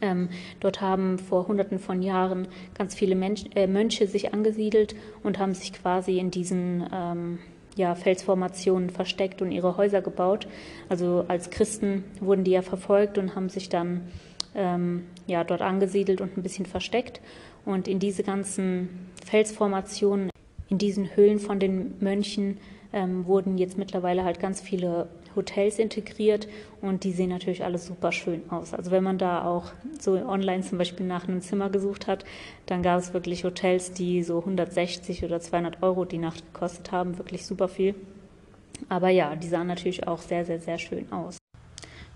Ähm, 0.00 0.28
dort 0.58 0.80
haben 0.80 1.20
vor 1.20 1.46
Hunderten 1.46 1.78
von 1.78 2.02
Jahren 2.02 2.48
ganz 2.76 2.96
viele 2.96 3.14
Mensch, 3.14 3.44
äh, 3.54 3.68
Mönche 3.68 4.08
sich 4.08 4.34
angesiedelt 4.34 4.96
und 5.22 5.38
haben 5.38 5.54
sich 5.54 5.72
quasi 5.72 6.18
in 6.18 6.32
diesen 6.32 6.84
ähm, 6.92 7.38
ja, 7.76 7.94
Felsformationen 7.94 8.90
versteckt 8.90 9.42
und 9.42 9.52
ihre 9.52 9.76
Häuser 9.76 10.00
gebaut. 10.02 10.46
Also 10.88 11.24
als 11.28 11.50
Christen 11.50 12.04
wurden 12.20 12.44
die 12.44 12.52
ja 12.52 12.62
verfolgt 12.62 13.18
und 13.18 13.34
haben 13.34 13.48
sich 13.48 13.68
dann 13.68 14.02
ähm, 14.54 15.04
ja, 15.26 15.44
dort 15.44 15.62
angesiedelt 15.62 16.20
und 16.20 16.36
ein 16.36 16.42
bisschen 16.42 16.66
versteckt. 16.66 17.20
Und 17.64 17.88
in 17.88 17.98
diese 17.98 18.22
ganzen 18.22 19.10
Felsformationen, 19.24 20.30
in 20.68 20.78
diesen 20.78 21.16
Höhlen 21.16 21.38
von 21.38 21.58
den 21.58 21.94
Mönchen 22.00 22.58
ähm, 22.92 23.26
wurden 23.26 23.58
jetzt 23.58 23.78
mittlerweile 23.78 24.24
halt 24.24 24.38
ganz 24.38 24.60
viele 24.60 25.08
Hotels 25.36 25.78
integriert 25.78 26.48
und 26.80 27.04
die 27.04 27.12
sehen 27.12 27.30
natürlich 27.30 27.64
alles 27.64 27.86
super 27.86 28.12
schön 28.12 28.42
aus. 28.50 28.74
Also 28.74 28.90
wenn 28.90 29.04
man 29.04 29.18
da 29.18 29.44
auch 29.44 29.72
so 30.00 30.12
online 30.12 30.62
zum 30.62 30.78
Beispiel 30.78 31.06
nach 31.06 31.28
einem 31.28 31.40
Zimmer 31.40 31.70
gesucht 31.70 32.06
hat, 32.06 32.24
dann 32.66 32.82
gab 32.82 32.98
es 33.00 33.12
wirklich 33.12 33.44
Hotels, 33.44 33.92
die 33.92 34.22
so 34.22 34.38
160 34.38 35.24
oder 35.24 35.40
200 35.40 35.82
Euro 35.82 36.04
die 36.04 36.18
Nacht 36.18 36.44
gekostet 36.52 36.92
haben, 36.92 37.18
wirklich 37.18 37.46
super 37.46 37.68
viel. 37.68 37.94
Aber 38.88 39.08
ja, 39.08 39.36
die 39.36 39.48
sahen 39.48 39.66
natürlich 39.66 40.06
auch 40.06 40.20
sehr, 40.20 40.44
sehr, 40.44 40.60
sehr 40.60 40.78
schön 40.78 41.10
aus. 41.12 41.38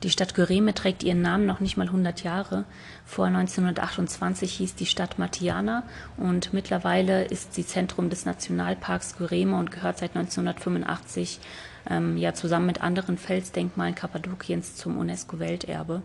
Die 0.04 0.10
Stadt 0.10 0.36
Güreme 0.36 0.74
trägt 0.74 1.02
ihren 1.02 1.22
Namen 1.22 1.44
noch 1.44 1.58
nicht 1.58 1.76
mal 1.76 1.88
100 1.88 2.22
Jahre. 2.22 2.66
Vor 3.04 3.26
1928 3.26 4.52
hieß 4.52 4.76
die 4.76 4.86
Stadt 4.86 5.18
Matiana 5.18 5.82
und 6.16 6.52
mittlerweile 6.52 7.24
ist 7.24 7.54
sie 7.54 7.66
Zentrum 7.66 8.08
des 8.08 8.24
Nationalparks 8.24 9.16
Güreme 9.18 9.58
und 9.58 9.72
gehört 9.72 9.98
seit 9.98 10.14
1985 10.14 11.40
ähm, 11.88 12.16
ja 12.16 12.34
zusammen 12.34 12.66
mit 12.66 12.80
anderen 12.80 13.18
Felsdenkmalen 13.18 13.94
Kappadokiens 13.94 14.76
zum 14.76 14.96
UNESCO-Welterbe. 14.98 16.02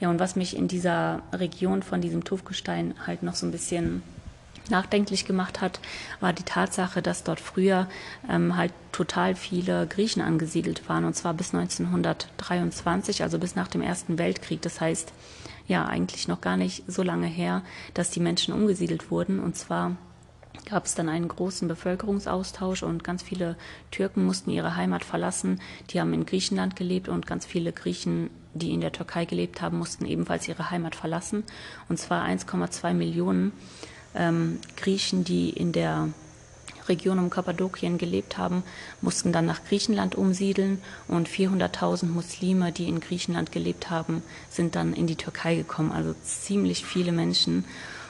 Ja, 0.00 0.10
und 0.10 0.20
was 0.20 0.36
mich 0.36 0.56
in 0.56 0.68
dieser 0.68 1.22
Region 1.32 1.82
von 1.82 2.00
diesem 2.00 2.24
Tuffgestein 2.24 2.94
halt 3.06 3.22
noch 3.22 3.34
so 3.34 3.46
ein 3.46 3.52
bisschen 3.52 4.02
nachdenklich 4.70 5.24
gemacht 5.24 5.60
hat, 5.60 5.80
war 6.20 6.32
die 6.32 6.42
Tatsache, 6.42 7.02
dass 7.02 7.24
dort 7.24 7.40
früher 7.40 7.88
ähm, 8.28 8.56
halt 8.56 8.72
total 8.92 9.34
viele 9.34 9.86
Griechen 9.86 10.22
angesiedelt 10.22 10.88
waren, 10.88 11.04
und 11.04 11.14
zwar 11.14 11.34
bis 11.34 11.54
1923, 11.54 13.22
also 13.22 13.38
bis 13.38 13.54
nach 13.54 13.68
dem 13.68 13.82
Ersten 13.82 14.18
Weltkrieg. 14.18 14.62
Das 14.62 14.80
heißt, 14.80 15.12
ja, 15.66 15.84
eigentlich 15.84 16.28
noch 16.28 16.40
gar 16.40 16.56
nicht 16.56 16.84
so 16.86 17.02
lange 17.02 17.26
her, 17.26 17.62
dass 17.94 18.10
die 18.10 18.20
Menschen 18.20 18.54
umgesiedelt 18.54 19.10
wurden. 19.10 19.38
Und 19.38 19.56
zwar 19.56 19.96
gab 20.68 20.86
es 20.86 20.94
dann 20.94 21.08
einen 21.08 21.28
großen 21.28 21.68
Bevölkerungsaustausch 21.68 22.82
und 22.82 23.04
ganz 23.04 23.22
viele 23.22 23.56
Türken 23.90 24.24
mussten 24.24 24.50
ihre 24.50 24.76
Heimat 24.76 25.04
verlassen. 25.04 25.60
Die 25.90 26.00
haben 26.00 26.12
in 26.12 26.26
Griechenland 26.26 26.76
gelebt 26.76 27.08
und 27.08 27.26
ganz 27.26 27.46
viele 27.46 27.72
Griechen, 27.72 28.30
die 28.54 28.72
in 28.72 28.80
der 28.80 28.92
Türkei 28.92 29.24
gelebt 29.24 29.62
haben, 29.62 29.78
mussten 29.78 30.04
ebenfalls 30.04 30.48
ihre 30.48 30.70
Heimat 30.70 30.94
verlassen. 30.94 31.44
Und 31.88 31.98
zwar 31.98 32.24
1,2 32.24 32.94
Millionen 32.94 33.52
ähm, 34.14 34.58
Griechen, 34.76 35.24
die 35.24 35.50
in 35.50 35.72
der 35.72 36.08
Region 36.88 37.18
um 37.18 37.30
Kappadokien 37.30 37.98
gelebt 37.98 38.38
haben, 38.38 38.62
mussten 39.00 39.32
dann 39.32 39.46
nach 39.46 39.64
Griechenland 39.64 40.14
umsiedeln 40.14 40.80
und 41.06 41.28
400.000 41.28 42.06
Muslime, 42.06 42.72
die 42.72 42.88
in 42.88 43.00
Griechenland 43.00 43.52
gelebt 43.52 43.90
haben, 43.90 44.22
sind 44.50 44.74
dann 44.74 44.94
in 44.94 45.06
die 45.06 45.16
Türkei 45.16 45.56
gekommen. 45.56 45.92
Also 45.92 46.14
ziemlich 46.22 46.84
viele 46.84 47.12
Menschen. 47.12 47.64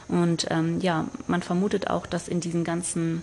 Und 0.08 0.46
ähm, 0.50 0.80
ja, 0.80 1.06
man 1.26 1.42
vermutet 1.42 1.90
auch, 1.90 2.06
dass 2.06 2.28
in 2.28 2.40
diesen 2.40 2.64
ganzen 2.64 3.22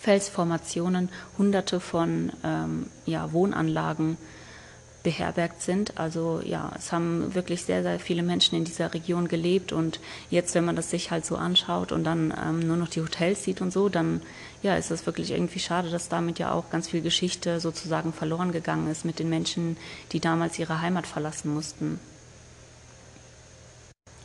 Felsformationen 0.00 1.08
Hunderte 1.38 1.80
von 1.80 2.32
ähm, 2.44 2.86
ja, 3.06 3.32
Wohnanlagen 3.32 4.16
beherbergt 5.02 5.62
sind. 5.62 5.98
Also 5.98 6.40
ja, 6.44 6.70
es 6.76 6.92
haben 6.92 7.34
wirklich 7.34 7.64
sehr, 7.64 7.82
sehr 7.82 7.98
viele 7.98 8.22
Menschen 8.22 8.56
in 8.56 8.64
dieser 8.64 8.94
Region 8.94 9.28
gelebt 9.28 9.72
und 9.72 10.00
jetzt, 10.30 10.54
wenn 10.54 10.64
man 10.64 10.76
das 10.76 10.90
sich 10.90 11.10
halt 11.10 11.26
so 11.26 11.36
anschaut 11.36 11.92
und 11.92 12.04
dann 12.04 12.32
ähm, 12.40 12.60
nur 12.60 12.76
noch 12.76 12.88
die 12.88 13.00
Hotels 13.00 13.42
sieht 13.42 13.60
und 13.60 13.72
so, 13.72 13.88
dann 13.88 14.22
ja, 14.62 14.76
ist 14.76 14.90
es 14.90 15.06
wirklich 15.06 15.32
irgendwie 15.32 15.58
schade, 15.58 15.90
dass 15.90 16.08
damit 16.08 16.38
ja 16.38 16.52
auch 16.52 16.70
ganz 16.70 16.88
viel 16.88 17.02
Geschichte 17.02 17.58
sozusagen 17.58 18.12
verloren 18.12 18.52
gegangen 18.52 18.88
ist 18.90 19.04
mit 19.04 19.18
den 19.18 19.28
Menschen, 19.28 19.76
die 20.12 20.20
damals 20.20 20.58
ihre 20.58 20.80
Heimat 20.80 21.06
verlassen 21.06 21.52
mussten. 21.52 21.98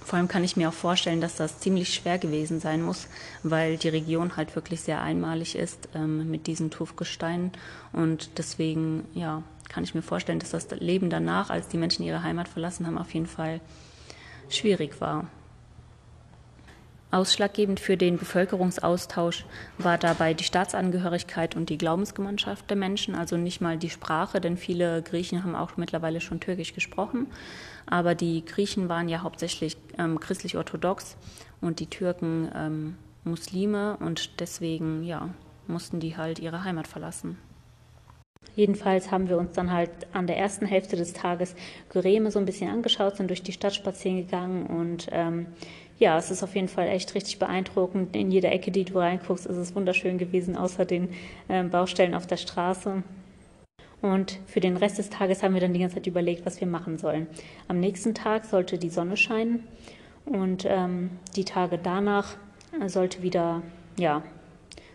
Vor 0.08 0.18
allem 0.18 0.30
kann 0.30 0.46
ich 0.46 0.56
mir 0.56 0.70
auch 0.70 0.74
vorstellen, 0.74 1.20
dass 1.20 1.36
das 1.36 1.60
ziemlich 1.60 1.94
schwer 1.94 2.18
gewesen 2.18 2.62
sein 2.62 2.82
muss, 2.82 3.10
weil 3.44 3.76
die 3.76 3.90
Region 3.90 4.38
halt 4.38 4.56
wirklich 4.56 4.80
sehr 4.80 5.02
einmalig 5.02 5.58
ist 5.58 5.90
ähm, 5.94 6.32
mit 6.32 6.48
diesen 6.48 6.72
Tuffgesteinen 6.72 7.52
und 7.92 8.30
deswegen, 8.38 9.04
ja, 9.14 9.44
kann 9.68 9.84
ich 9.84 9.96
mir 9.96 10.02
vorstellen, 10.02 10.40
dass 10.40 10.52
das 10.52 10.70
Leben 10.80 11.10
danach, 11.10 11.50
als 11.50 11.68
die 11.68 11.76
Menschen 11.76 12.06
ihre 12.06 12.24
Heimat 12.24 12.48
verlassen 12.48 12.88
haben, 12.88 12.98
auf 12.98 13.14
jeden 13.14 13.26
Fall 13.26 13.60
schwierig 14.48 15.02
war. 15.02 15.28
Ausschlaggebend 17.10 17.80
für 17.80 17.96
den 17.96 18.18
Bevölkerungsaustausch 18.18 19.46
war 19.78 19.98
dabei 19.98 20.34
die 20.34 20.44
Staatsangehörigkeit 20.44 21.56
und 21.56 21.70
die 21.70 21.78
Glaubensgemeinschaft 21.78 22.70
der 22.70 22.76
Menschen, 22.76 23.16
also 23.16 23.38
nicht 23.38 23.62
mal 23.62 23.78
die 23.78 23.90
Sprache, 23.90 24.42
denn 24.42 24.58
viele 24.58 25.02
Griechen 25.02 25.44
haben 25.44 25.56
auch 25.56 25.78
mittlerweile 25.78 26.20
schon 26.20 26.42
Türkisch 26.42 26.74
gesprochen, 26.74 27.28
aber 27.86 28.14
die 28.14 28.44
Griechen 28.44 28.90
waren 28.90 29.08
ja 29.08 29.22
hauptsächlich 29.22 29.78
ähm, 29.98 30.20
christlich-orthodox 30.20 31.16
und 31.62 31.80
die 31.80 31.88
Türken 31.88 32.52
ähm, 32.54 32.96
Muslime 33.24 33.96
und 34.02 34.42
deswegen 34.42 35.04
ja, 35.04 35.30
mussten 35.68 36.02
die 36.02 36.18
halt 36.18 36.40
ihre 36.40 36.66
Heimat 36.66 36.88
verlassen. 36.88 37.38
Jedenfalls 38.56 39.12
haben 39.12 39.30
wir 39.30 39.38
uns 39.38 39.54
dann 39.54 39.72
halt 39.72 39.92
an 40.14 40.26
der 40.26 40.38
ersten 40.38 40.66
Hälfte 40.66 40.96
des 40.96 41.14
Tages 41.14 41.56
Güreme 41.90 42.32
so 42.32 42.40
ein 42.40 42.46
bisschen 42.46 42.72
angeschaut, 42.72 43.18
sind 43.18 43.30
durch 43.30 43.44
die 43.44 43.52
Stadt 43.52 43.76
spazieren 43.76 44.18
gegangen 44.18 44.66
und 44.66 45.08
ähm, 45.12 45.48
ja, 46.00 46.18
es 46.18 46.30
ist 46.30 46.44
auf 46.44 46.56
jeden 46.56 46.68
Fall 46.68 46.88
echt 46.88 47.16
richtig 47.16 47.40
beeindruckend. 47.40 48.16
In 48.16 48.32
jeder 48.32 48.52
Ecke, 48.52 48.72
die 48.72 48.86
du 48.86 49.00
reinguckst, 49.00 49.46
ist 49.46 49.58
es 49.58 49.76
wunderschön 49.76 50.18
gewesen, 50.18 50.56
außer 50.56 50.86
den 50.86 51.10
ähm, 51.50 51.70
Baustellen 51.70 52.14
auf 52.14 52.28
der 52.28 52.38
Straße. 52.38 53.04
Und 54.02 54.40
für 54.46 54.60
den 54.60 54.78
Rest 54.78 55.00
des 55.00 55.10
Tages 55.10 55.42
haben 55.42 55.56
wir 55.56 55.62
dann 55.62 55.74
die 55.74 55.80
ganze 55.80 55.96
Zeit 55.96 56.08
überlegt, 56.08 56.46
was 56.46 56.62
wir 56.62 56.68
machen 56.68 57.00
sollen. 57.00 57.28
Am 57.68 57.80
nächsten 57.80 58.14
Tag 58.14 58.46
sollte 58.46 58.78
die 58.78 58.90
Sonne 58.90 59.18
scheinen 59.18 59.64
und 60.26 60.66
ähm, 60.68 61.10
die 61.36 61.46
Tage 61.46 61.80
danach 61.82 62.36
sollte 62.86 63.24
wieder, 63.24 63.64
ja, 63.98 64.22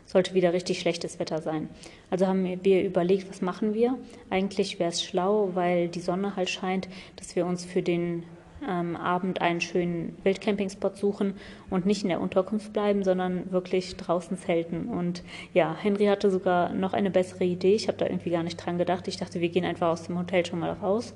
sollte 0.06 0.34
wieder 0.34 0.52
richtig 0.52 0.78
schlechtes 0.78 1.18
Wetter 1.18 1.42
sein. 1.42 1.68
Also 2.10 2.28
haben 2.28 2.62
wir 2.62 2.84
überlegt, 2.84 3.28
was 3.28 3.40
machen 3.40 3.74
wir? 3.74 3.98
Eigentlich 4.30 4.78
wäre 4.78 4.90
es 4.90 5.02
schlau, 5.02 5.50
weil 5.54 5.88
die 5.88 6.00
Sonne 6.00 6.36
halt 6.36 6.50
scheint, 6.50 6.88
dass 7.16 7.34
wir 7.34 7.46
uns 7.46 7.64
für 7.64 7.82
den 7.82 8.24
ähm, 8.68 8.96
Abend 8.96 9.40
einen 9.40 9.60
schönen 9.60 10.16
Wildcampingspot 10.22 10.96
suchen 10.96 11.34
und 11.70 11.86
nicht 11.86 12.02
in 12.02 12.08
der 12.08 12.20
Unterkunft 12.20 12.72
bleiben, 12.72 13.04
sondern 13.04 13.50
wirklich 13.52 13.96
draußen 13.96 14.38
zelten. 14.38 14.88
Und 14.88 15.22
ja, 15.52 15.76
Henry 15.78 16.06
hatte 16.06 16.30
sogar 16.30 16.72
noch 16.72 16.92
eine 16.92 17.10
bessere 17.10 17.44
Idee. 17.44 17.74
Ich 17.74 17.88
habe 17.88 17.98
da 17.98 18.06
irgendwie 18.06 18.30
gar 18.30 18.42
nicht 18.42 18.56
dran 18.56 18.78
gedacht. 18.78 19.08
Ich 19.08 19.16
dachte, 19.16 19.40
wir 19.40 19.48
gehen 19.48 19.64
einfach 19.64 19.88
aus 19.88 20.04
dem 20.04 20.18
Hotel 20.18 20.44
schon 20.46 20.60
mal 20.60 20.72
raus. 20.72 21.14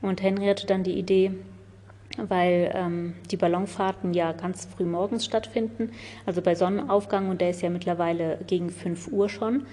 Und 0.00 0.22
Henry 0.22 0.46
hatte 0.46 0.66
dann 0.66 0.84
die 0.84 0.98
Idee, 0.98 1.32
weil 2.16 2.72
ähm, 2.74 3.14
die 3.30 3.36
Ballonfahrten 3.36 4.14
ja 4.14 4.32
ganz 4.32 4.66
früh 4.66 4.84
morgens 4.84 5.24
stattfinden, 5.24 5.90
also 6.26 6.42
bei 6.42 6.54
Sonnenaufgang 6.54 7.28
und 7.28 7.40
der 7.40 7.50
ist 7.50 7.62
ja 7.62 7.70
mittlerweile 7.70 8.38
gegen 8.46 8.70
5 8.70 9.08
Uhr 9.08 9.28
schon, 9.28 9.66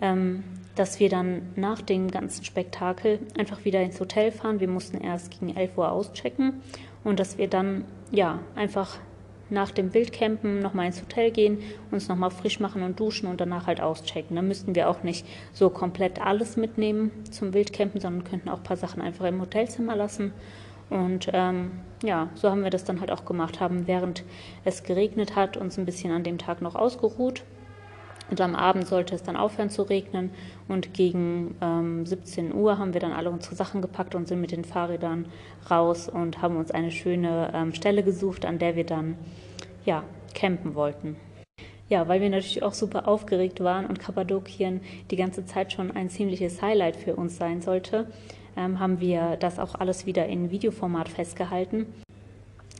ähm, 0.00 0.44
dass 0.76 1.00
wir 1.00 1.08
dann 1.08 1.42
nach 1.56 1.82
dem 1.82 2.10
ganzen 2.10 2.44
Spektakel 2.44 3.18
einfach 3.36 3.64
wieder 3.64 3.82
ins 3.82 3.98
Hotel 3.98 4.30
fahren. 4.30 4.60
Wir 4.60 4.68
mussten 4.68 5.00
erst 5.00 5.32
gegen 5.32 5.56
11 5.56 5.76
Uhr 5.76 5.90
auschecken 5.90 6.60
und 7.02 7.18
dass 7.18 7.38
wir 7.38 7.48
dann 7.48 7.84
ja 8.12 8.38
einfach 8.54 8.98
nach 9.48 9.70
dem 9.70 9.94
Wildcampen 9.94 10.60
nochmal 10.60 10.86
ins 10.86 11.00
Hotel 11.00 11.30
gehen, 11.30 11.58
uns 11.90 12.08
nochmal 12.08 12.30
frisch 12.30 12.58
machen 12.60 12.82
und 12.82 12.98
duschen 12.98 13.28
und 13.28 13.40
danach 13.40 13.66
halt 13.66 13.80
auschecken. 13.80 14.36
Dann 14.36 14.48
müssten 14.48 14.74
wir 14.74 14.88
auch 14.88 15.02
nicht 15.02 15.26
so 15.52 15.70
komplett 15.70 16.20
alles 16.20 16.56
mitnehmen 16.56 17.10
zum 17.30 17.54
Wildcampen, 17.54 18.00
sondern 18.00 18.24
könnten 18.24 18.48
auch 18.48 18.58
ein 18.58 18.64
paar 18.64 18.76
Sachen 18.76 19.02
einfach 19.02 19.24
im 19.26 19.40
Hotelzimmer 19.40 19.96
lassen 19.96 20.32
und 20.90 21.30
ähm, 21.32 21.72
ja, 22.02 22.28
so 22.34 22.50
haben 22.50 22.62
wir 22.62 22.70
das 22.70 22.84
dann 22.84 23.00
halt 23.00 23.10
auch 23.10 23.24
gemacht, 23.24 23.60
haben 23.60 23.86
während 23.86 24.24
es 24.64 24.82
geregnet 24.82 25.34
hat, 25.34 25.56
uns 25.56 25.78
ein 25.78 25.84
bisschen 25.84 26.12
an 26.12 26.22
dem 26.22 26.38
Tag 26.38 26.62
noch 26.62 26.74
ausgeruht. 26.74 27.42
Und 28.30 28.40
am 28.40 28.56
Abend 28.56 28.88
sollte 28.88 29.14
es 29.14 29.22
dann 29.22 29.36
aufhören 29.36 29.70
zu 29.70 29.82
regnen 29.82 30.30
und 30.66 30.94
gegen 30.94 31.56
ähm, 31.60 32.04
17 32.04 32.52
Uhr 32.52 32.78
haben 32.78 32.92
wir 32.92 33.00
dann 33.00 33.12
alle 33.12 33.30
unsere 33.30 33.54
Sachen 33.54 33.82
gepackt 33.82 34.14
und 34.14 34.26
sind 34.26 34.40
mit 34.40 34.50
den 34.50 34.64
Fahrrädern 34.64 35.26
raus 35.70 36.08
und 36.08 36.42
haben 36.42 36.56
uns 36.56 36.72
eine 36.72 36.90
schöne 36.90 37.52
ähm, 37.54 37.72
Stelle 37.72 38.02
gesucht, 38.02 38.44
an 38.44 38.58
der 38.58 38.74
wir 38.74 38.84
dann 38.84 39.16
ja 39.84 40.02
campen 40.34 40.74
wollten. 40.74 41.16
Ja, 41.88 42.08
weil 42.08 42.20
wir 42.20 42.30
natürlich 42.30 42.64
auch 42.64 42.74
super 42.74 43.06
aufgeregt 43.06 43.62
waren 43.62 43.86
und 43.86 44.00
Kappadokien 44.00 44.80
die 45.12 45.16
ganze 45.16 45.46
Zeit 45.46 45.72
schon 45.72 45.92
ein 45.92 46.10
ziemliches 46.10 46.60
Highlight 46.60 46.96
für 46.96 47.14
uns 47.14 47.36
sein 47.36 47.60
sollte, 47.60 48.10
ähm, 48.56 48.80
haben 48.80 49.00
wir 49.00 49.36
das 49.36 49.60
auch 49.60 49.76
alles 49.76 50.04
wieder 50.04 50.26
in 50.26 50.50
Videoformat 50.50 51.08
festgehalten. 51.08 51.86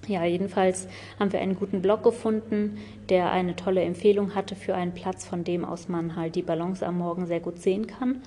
Ja, 0.06 0.24
jedenfalls 0.24 0.86
haben 1.18 1.32
wir 1.32 1.40
einen 1.40 1.56
guten 1.56 1.82
Blog 1.82 2.02
gefunden, 2.04 2.78
der 3.08 3.32
eine 3.32 3.56
tolle 3.56 3.82
Empfehlung 3.82 4.34
hatte 4.34 4.54
für 4.54 4.74
einen 4.74 4.92
Platz, 4.92 5.26
von 5.26 5.42
dem 5.42 5.64
aus 5.64 5.88
man 5.88 6.14
halt 6.14 6.36
die 6.36 6.42
Ballons 6.42 6.82
am 6.82 6.98
Morgen 6.98 7.26
sehr 7.26 7.40
gut 7.40 7.58
sehen 7.58 7.86
kann. 7.86 8.22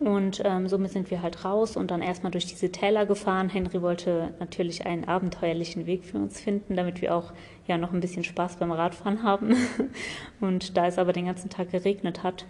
Und 0.00 0.40
ähm, 0.46 0.66
somit 0.66 0.92
sind 0.92 1.10
wir 1.10 1.20
halt 1.20 1.44
raus 1.44 1.76
und 1.76 1.90
dann 1.90 2.00
erstmal 2.00 2.32
durch 2.32 2.46
diese 2.46 2.72
Täler 2.72 3.04
gefahren. 3.04 3.50
Henry 3.50 3.82
wollte 3.82 4.32
natürlich 4.40 4.86
einen 4.86 5.04
abenteuerlichen 5.04 5.84
Weg 5.84 6.04
für 6.06 6.16
uns 6.16 6.40
finden, 6.40 6.74
damit 6.74 7.02
wir 7.02 7.14
auch 7.14 7.34
ja 7.66 7.76
noch 7.76 7.92
ein 7.92 8.00
bisschen 8.00 8.24
Spaß 8.24 8.56
beim 8.56 8.72
Radfahren 8.72 9.22
haben. 9.22 9.54
Und 10.40 10.78
da 10.78 10.86
es 10.86 10.96
aber 10.96 11.12
den 11.12 11.26
ganzen 11.26 11.50
Tag 11.50 11.70
geregnet 11.70 12.22
hat, 12.22 12.46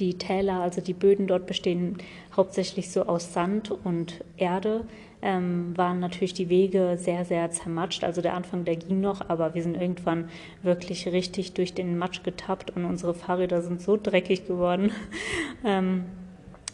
die 0.00 0.16
Täler, 0.16 0.60
also 0.60 0.80
die 0.80 0.94
Böden 0.94 1.26
dort 1.26 1.46
bestehen 1.46 1.98
hauptsächlich 2.34 2.90
so 2.90 3.02
aus 3.02 3.34
Sand 3.34 3.70
und 3.70 4.24
Erde, 4.36 4.86
ähm, 5.22 5.76
waren 5.76 6.00
natürlich 6.00 6.34
die 6.34 6.48
Wege 6.48 6.96
sehr, 6.98 7.24
sehr 7.24 7.50
zermatscht. 7.50 8.04
Also 8.04 8.20
der 8.20 8.34
Anfang, 8.34 8.64
der 8.64 8.76
ging 8.76 9.00
noch, 9.00 9.28
aber 9.28 9.54
wir 9.54 9.62
sind 9.62 9.76
irgendwann 9.76 10.28
wirklich 10.62 11.06
richtig 11.08 11.54
durch 11.54 11.74
den 11.74 11.98
Matsch 11.98 12.22
getappt 12.22 12.70
und 12.70 12.84
unsere 12.84 13.14
Fahrräder 13.14 13.62
sind 13.62 13.82
so 13.82 13.96
dreckig 13.96 14.46
geworden. 14.46 14.92
ähm, 15.64 16.04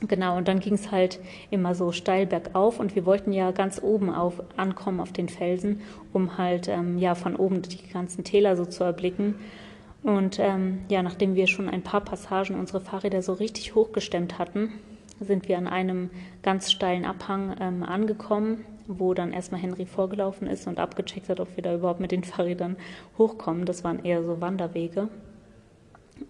Genau, 0.09 0.37
und 0.37 0.49
dann 0.49 0.61
ging 0.61 0.75
es 0.75 0.91
halt 0.91 1.21
immer 1.51 1.75
so 1.75 1.93
steil 1.93 2.27
bergauf 2.27 2.79
und 2.79 2.95
wir 2.95 3.07
wollten 3.07 3.33
ja 3.33 3.53
ganz 3.53 3.81
oben 3.83 4.11
auf, 4.11 4.43
ankommen 4.57 5.01
auf 5.01 5.13
den 5.13 5.29
Felsen, 5.29 5.81
um 6.13 6.37
halt 6.37 6.69
ähm, 6.69 6.99
ja 6.99 7.15
von 7.15 7.37
oben 7.37 7.63
die 7.63 7.89
ganzen 7.91 8.25
Täler 8.25 8.57
so 8.57 8.67
zu 8.67 8.85
erblicken. 8.85 9.37
Und 10.03 10.39
ähm, 10.39 10.81
ja, 10.89 11.03
nachdem 11.03 11.35
wir 11.35 11.47
schon 11.47 11.69
ein 11.69 11.83
paar 11.83 12.03
Passagen 12.03 12.59
unsere 12.59 12.81
Fahrräder 12.81 13.23
so 13.23 13.33
richtig 13.33 13.75
hochgestemmt 13.75 14.39
hatten, 14.39 14.73
sind 15.21 15.49
wir 15.49 15.59
an 15.59 15.66
einem 15.66 16.11
ganz 16.42 16.71
steilen 16.71 17.04
Abhang 17.04 17.56
ähm, 17.61 17.83
angekommen, 17.83 18.64
wo 18.87 19.14
dann 19.14 19.33
erstmal 19.33 19.61
Henry 19.61 19.87
vorgelaufen 19.87 20.47
ist 20.47 20.66
und 20.66 20.78
abgecheckt 20.78 21.28
hat, 21.28 21.40
ob 21.40 21.56
wir 21.56 21.62
da 21.62 21.75
überhaupt 21.75 22.00
mit 22.00 22.12
den 22.12 22.25
Fahrrädern 22.25 22.76
hochkommen. 23.16 23.64
Das 23.64 23.85
waren 23.85 24.04
eher 24.04 24.23
so 24.23 24.40
Wanderwege. 24.40 25.09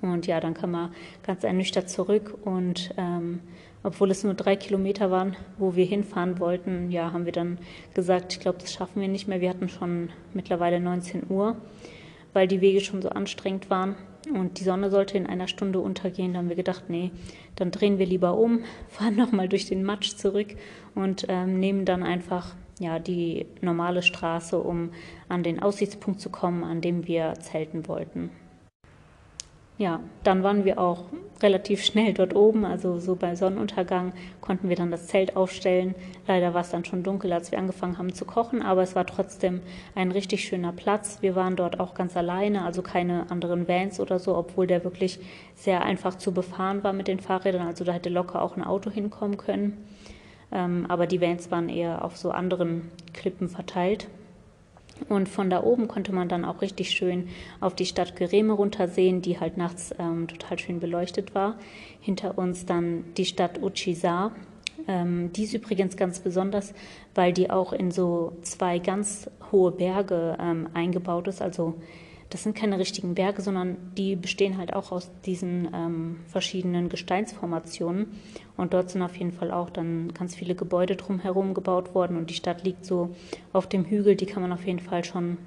Und 0.00 0.26
ja, 0.26 0.40
dann 0.40 0.54
kam 0.54 0.74
er 0.74 0.90
ganz 1.26 1.44
ernüchtert 1.44 1.90
zurück 1.90 2.38
und 2.44 2.94
ähm, 2.96 3.40
obwohl 3.82 4.10
es 4.10 4.24
nur 4.24 4.32
drei 4.32 4.56
Kilometer 4.56 5.10
waren, 5.10 5.36
wo 5.58 5.76
wir 5.76 5.84
hinfahren 5.84 6.38
wollten, 6.38 6.90
ja, 6.90 7.12
haben 7.12 7.26
wir 7.26 7.32
dann 7.32 7.58
gesagt, 7.92 8.32
ich 8.32 8.40
glaube, 8.40 8.58
das 8.58 8.72
schaffen 8.72 9.02
wir 9.02 9.08
nicht 9.08 9.28
mehr. 9.28 9.42
Wir 9.42 9.50
hatten 9.50 9.68
schon 9.68 10.08
mittlerweile 10.32 10.80
19 10.80 11.24
Uhr 11.28 11.56
weil 12.34 12.48
die 12.48 12.60
Wege 12.60 12.82
schon 12.82 13.00
so 13.00 13.08
anstrengend 13.08 13.70
waren. 13.70 13.96
Und 14.32 14.58
die 14.58 14.64
Sonne 14.64 14.90
sollte 14.90 15.18
in 15.18 15.26
einer 15.26 15.48
Stunde 15.48 15.80
untergehen. 15.80 16.32
Da 16.32 16.38
haben 16.38 16.48
wir 16.48 16.56
gedacht, 16.56 16.84
nee, 16.88 17.10
dann 17.56 17.70
drehen 17.70 17.98
wir 17.98 18.06
lieber 18.06 18.36
um, 18.38 18.60
fahren 18.88 19.16
nochmal 19.16 19.48
durch 19.48 19.66
den 19.66 19.84
Matsch 19.84 20.16
zurück 20.16 20.56
und 20.94 21.26
ähm, 21.28 21.58
nehmen 21.58 21.84
dann 21.84 22.02
einfach 22.02 22.54
ja, 22.78 22.98
die 22.98 23.46
normale 23.60 24.02
Straße, 24.02 24.58
um 24.58 24.90
an 25.28 25.42
den 25.42 25.62
Aussichtspunkt 25.62 26.20
zu 26.20 26.30
kommen, 26.30 26.64
an 26.64 26.80
dem 26.80 27.06
wir 27.06 27.34
zelten 27.34 27.86
wollten. 27.86 28.30
Ja, 29.76 29.98
dann 30.22 30.44
waren 30.44 30.64
wir 30.64 30.78
auch 30.78 31.04
relativ 31.42 31.82
schnell 31.82 32.14
dort 32.14 32.34
oben, 32.36 32.64
also 32.64 33.00
so 33.00 33.16
bei 33.16 33.34
Sonnenuntergang 33.34 34.12
konnten 34.40 34.68
wir 34.68 34.76
dann 34.76 34.92
das 34.92 35.08
Zelt 35.08 35.36
aufstellen. 35.36 35.96
Leider 36.28 36.54
war 36.54 36.60
es 36.60 36.70
dann 36.70 36.84
schon 36.84 37.02
dunkel, 37.02 37.32
als 37.32 37.50
wir 37.50 37.58
angefangen 37.58 37.98
haben 37.98 38.14
zu 38.14 38.24
kochen, 38.24 38.62
aber 38.62 38.82
es 38.82 38.94
war 38.94 39.04
trotzdem 39.04 39.60
ein 39.96 40.12
richtig 40.12 40.44
schöner 40.44 40.72
Platz. 40.72 41.18
Wir 41.22 41.34
waren 41.34 41.56
dort 41.56 41.80
auch 41.80 41.94
ganz 41.94 42.16
alleine, 42.16 42.64
also 42.64 42.82
keine 42.82 43.28
anderen 43.32 43.66
Vans 43.66 43.98
oder 43.98 44.20
so, 44.20 44.36
obwohl 44.36 44.68
der 44.68 44.84
wirklich 44.84 45.18
sehr 45.56 45.82
einfach 45.82 46.14
zu 46.16 46.32
befahren 46.32 46.84
war 46.84 46.92
mit 46.92 47.08
den 47.08 47.18
Fahrrädern, 47.18 47.66
also 47.66 47.82
da 47.82 47.92
hätte 47.92 48.10
locker 48.10 48.42
auch 48.42 48.56
ein 48.56 48.62
Auto 48.62 48.90
hinkommen 48.90 49.38
können. 49.38 49.84
Ähm, 50.52 50.86
aber 50.88 51.08
die 51.08 51.20
Vans 51.20 51.50
waren 51.50 51.68
eher 51.68 52.04
auf 52.04 52.16
so 52.16 52.30
anderen 52.30 52.92
Klippen 53.12 53.48
verteilt. 53.48 54.06
Und 55.08 55.28
von 55.28 55.50
da 55.50 55.62
oben 55.62 55.88
konnte 55.88 56.12
man 56.12 56.28
dann 56.28 56.44
auch 56.44 56.62
richtig 56.62 56.90
schön 56.90 57.28
auf 57.60 57.74
die 57.74 57.86
Stadt 57.86 58.16
Gereme 58.16 58.52
runtersehen, 58.52 59.22
die 59.22 59.40
halt 59.40 59.56
nachts 59.56 59.94
ähm, 59.98 60.28
total 60.28 60.58
schön 60.58 60.80
beleuchtet 60.80 61.34
war. 61.34 61.58
Hinter 62.00 62.38
uns 62.38 62.64
dann 62.64 63.04
die 63.16 63.24
Stadt 63.24 63.60
Uchizar. 63.62 64.32
Ähm, 64.86 65.32
die 65.32 65.44
ist 65.44 65.54
übrigens 65.54 65.96
ganz 65.96 66.20
besonders, 66.20 66.74
weil 67.14 67.32
die 67.32 67.50
auch 67.50 67.72
in 67.72 67.90
so 67.90 68.36
zwei 68.42 68.78
ganz 68.78 69.30
hohe 69.50 69.72
Berge 69.72 70.36
ähm, 70.40 70.68
eingebaut 70.74 71.28
ist. 71.28 71.42
Also 71.42 71.74
das 72.34 72.42
sind 72.42 72.56
keine 72.56 72.80
richtigen 72.80 73.14
Berge, 73.14 73.42
sondern 73.42 73.76
die 73.96 74.16
bestehen 74.16 74.58
halt 74.58 74.74
auch 74.74 74.90
aus 74.90 75.08
diesen 75.24 75.68
ähm, 75.72 76.16
verschiedenen 76.26 76.88
Gesteinsformationen. 76.88 78.08
Und 78.56 78.74
dort 78.74 78.90
sind 78.90 79.02
auf 79.02 79.14
jeden 79.14 79.30
Fall 79.30 79.52
auch 79.52 79.70
dann 79.70 80.12
ganz 80.14 80.34
viele 80.34 80.56
Gebäude 80.56 80.96
drumherum 80.96 81.54
gebaut 81.54 81.94
worden. 81.94 82.16
Und 82.16 82.30
die 82.30 82.34
Stadt 82.34 82.64
liegt 82.64 82.86
so 82.86 83.14
auf 83.52 83.68
dem 83.68 83.84
Hügel, 83.84 84.16
die 84.16 84.26
kann 84.26 84.42
man 84.42 84.52
auf 84.52 84.66
jeden 84.66 84.80
Fall 84.80 85.04
schon 85.04 85.38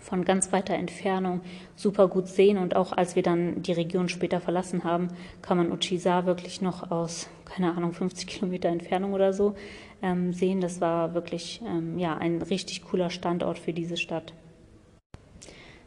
von 0.00 0.24
ganz 0.24 0.50
weiter 0.50 0.72
Entfernung 0.72 1.42
super 1.76 2.08
gut 2.08 2.26
sehen. 2.26 2.56
Und 2.56 2.74
auch 2.74 2.94
als 2.94 3.16
wir 3.16 3.22
dann 3.22 3.60
die 3.62 3.72
Region 3.72 4.08
später 4.08 4.40
verlassen 4.40 4.82
haben, 4.82 5.08
kann 5.42 5.58
man 5.58 5.70
Uchisa 5.70 6.24
wirklich 6.24 6.62
noch 6.62 6.90
aus, 6.90 7.28
keine 7.44 7.76
Ahnung, 7.76 7.92
50 7.92 8.26
Kilometer 8.26 8.70
Entfernung 8.70 9.12
oder 9.12 9.34
so 9.34 9.56
ähm, 10.00 10.32
sehen. 10.32 10.62
Das 10.62 10.80
war 10.80 11.12
wirklich 11.12 11.60
ähm, 11.66 11.98
ja, 11.98 12.16
ein 12.16 12.40
richtig 12.40 12.82
cooler 12.82 13.10
Standort 13.10 13.58
für 13.58 13.74
diese 13.74 13.98
Stadt. 13.98 14.32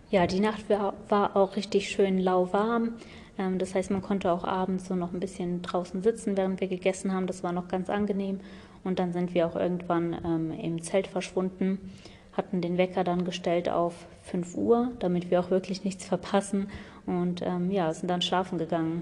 Ja, 0.10 0.26
die 0.26 0.40
Nacht 0.40 0.70
war, 0.70 0.94
war 1.10 1.36
auch 1.36 1.58
richtig 1.58 1.90
schön 1.90 2.18
lauwarm. 2.18 2.94
Ähm, 3.38 3.58
das 3.60 3.76
heißt, 3.76 3.92
man 3.92 4.02
konnte 4.02 4.32
auch 4.32 4.46
abends 4.46 4.88
so 4.88 4.96
noch 4.96 5.14
ein 5.14 5.20
bisschen 5.20 5.62
draußen 5.62 6.02
sitzen, 6.02 6.38
während 6.38 6.62
wir 6.62 6.70
gegessen 6.70 7.14
haben. 7.14 7.28
Das 7.28 7.44
war 7.44 7.52
noch 7.52 7.68
ganz 7.68 7.90
angenehm. 7.90 8.40
Und 8.86 9.00
dann 9.00 9.12
sind 9.12 9.34
wir 9.34 9.48
auch 9.48 9.58
irgendwann 9.58 10.16
ähm, 10.24 10.52
im 10.52 10.82
Zelt 10.82 11.08
verschwunden, 11.08 11.92
hatten 12.32 12.62
den 12.62 12.78
Wecker 12.78 13.04
dann 13.04 13.26
gestellt 13.26 13.68
auf 13.68 14.06
5 14.24 14.56
Uhr, 14.56 14.92
damit 15.00 15.30
wir 15.30 15.42
auch 15.42 15.50
wirklich 15.50 15.84
nichts 15.84 16.06
verpassen. 16.06 16.70
Und 17.06 17.42
ähm, 17.42 17.70
ja, 17.70 17.94
sind 17.94 18.10
dann 18.10 18.22
schlafen 18.22 18.58
gegangen. 18.58 19.02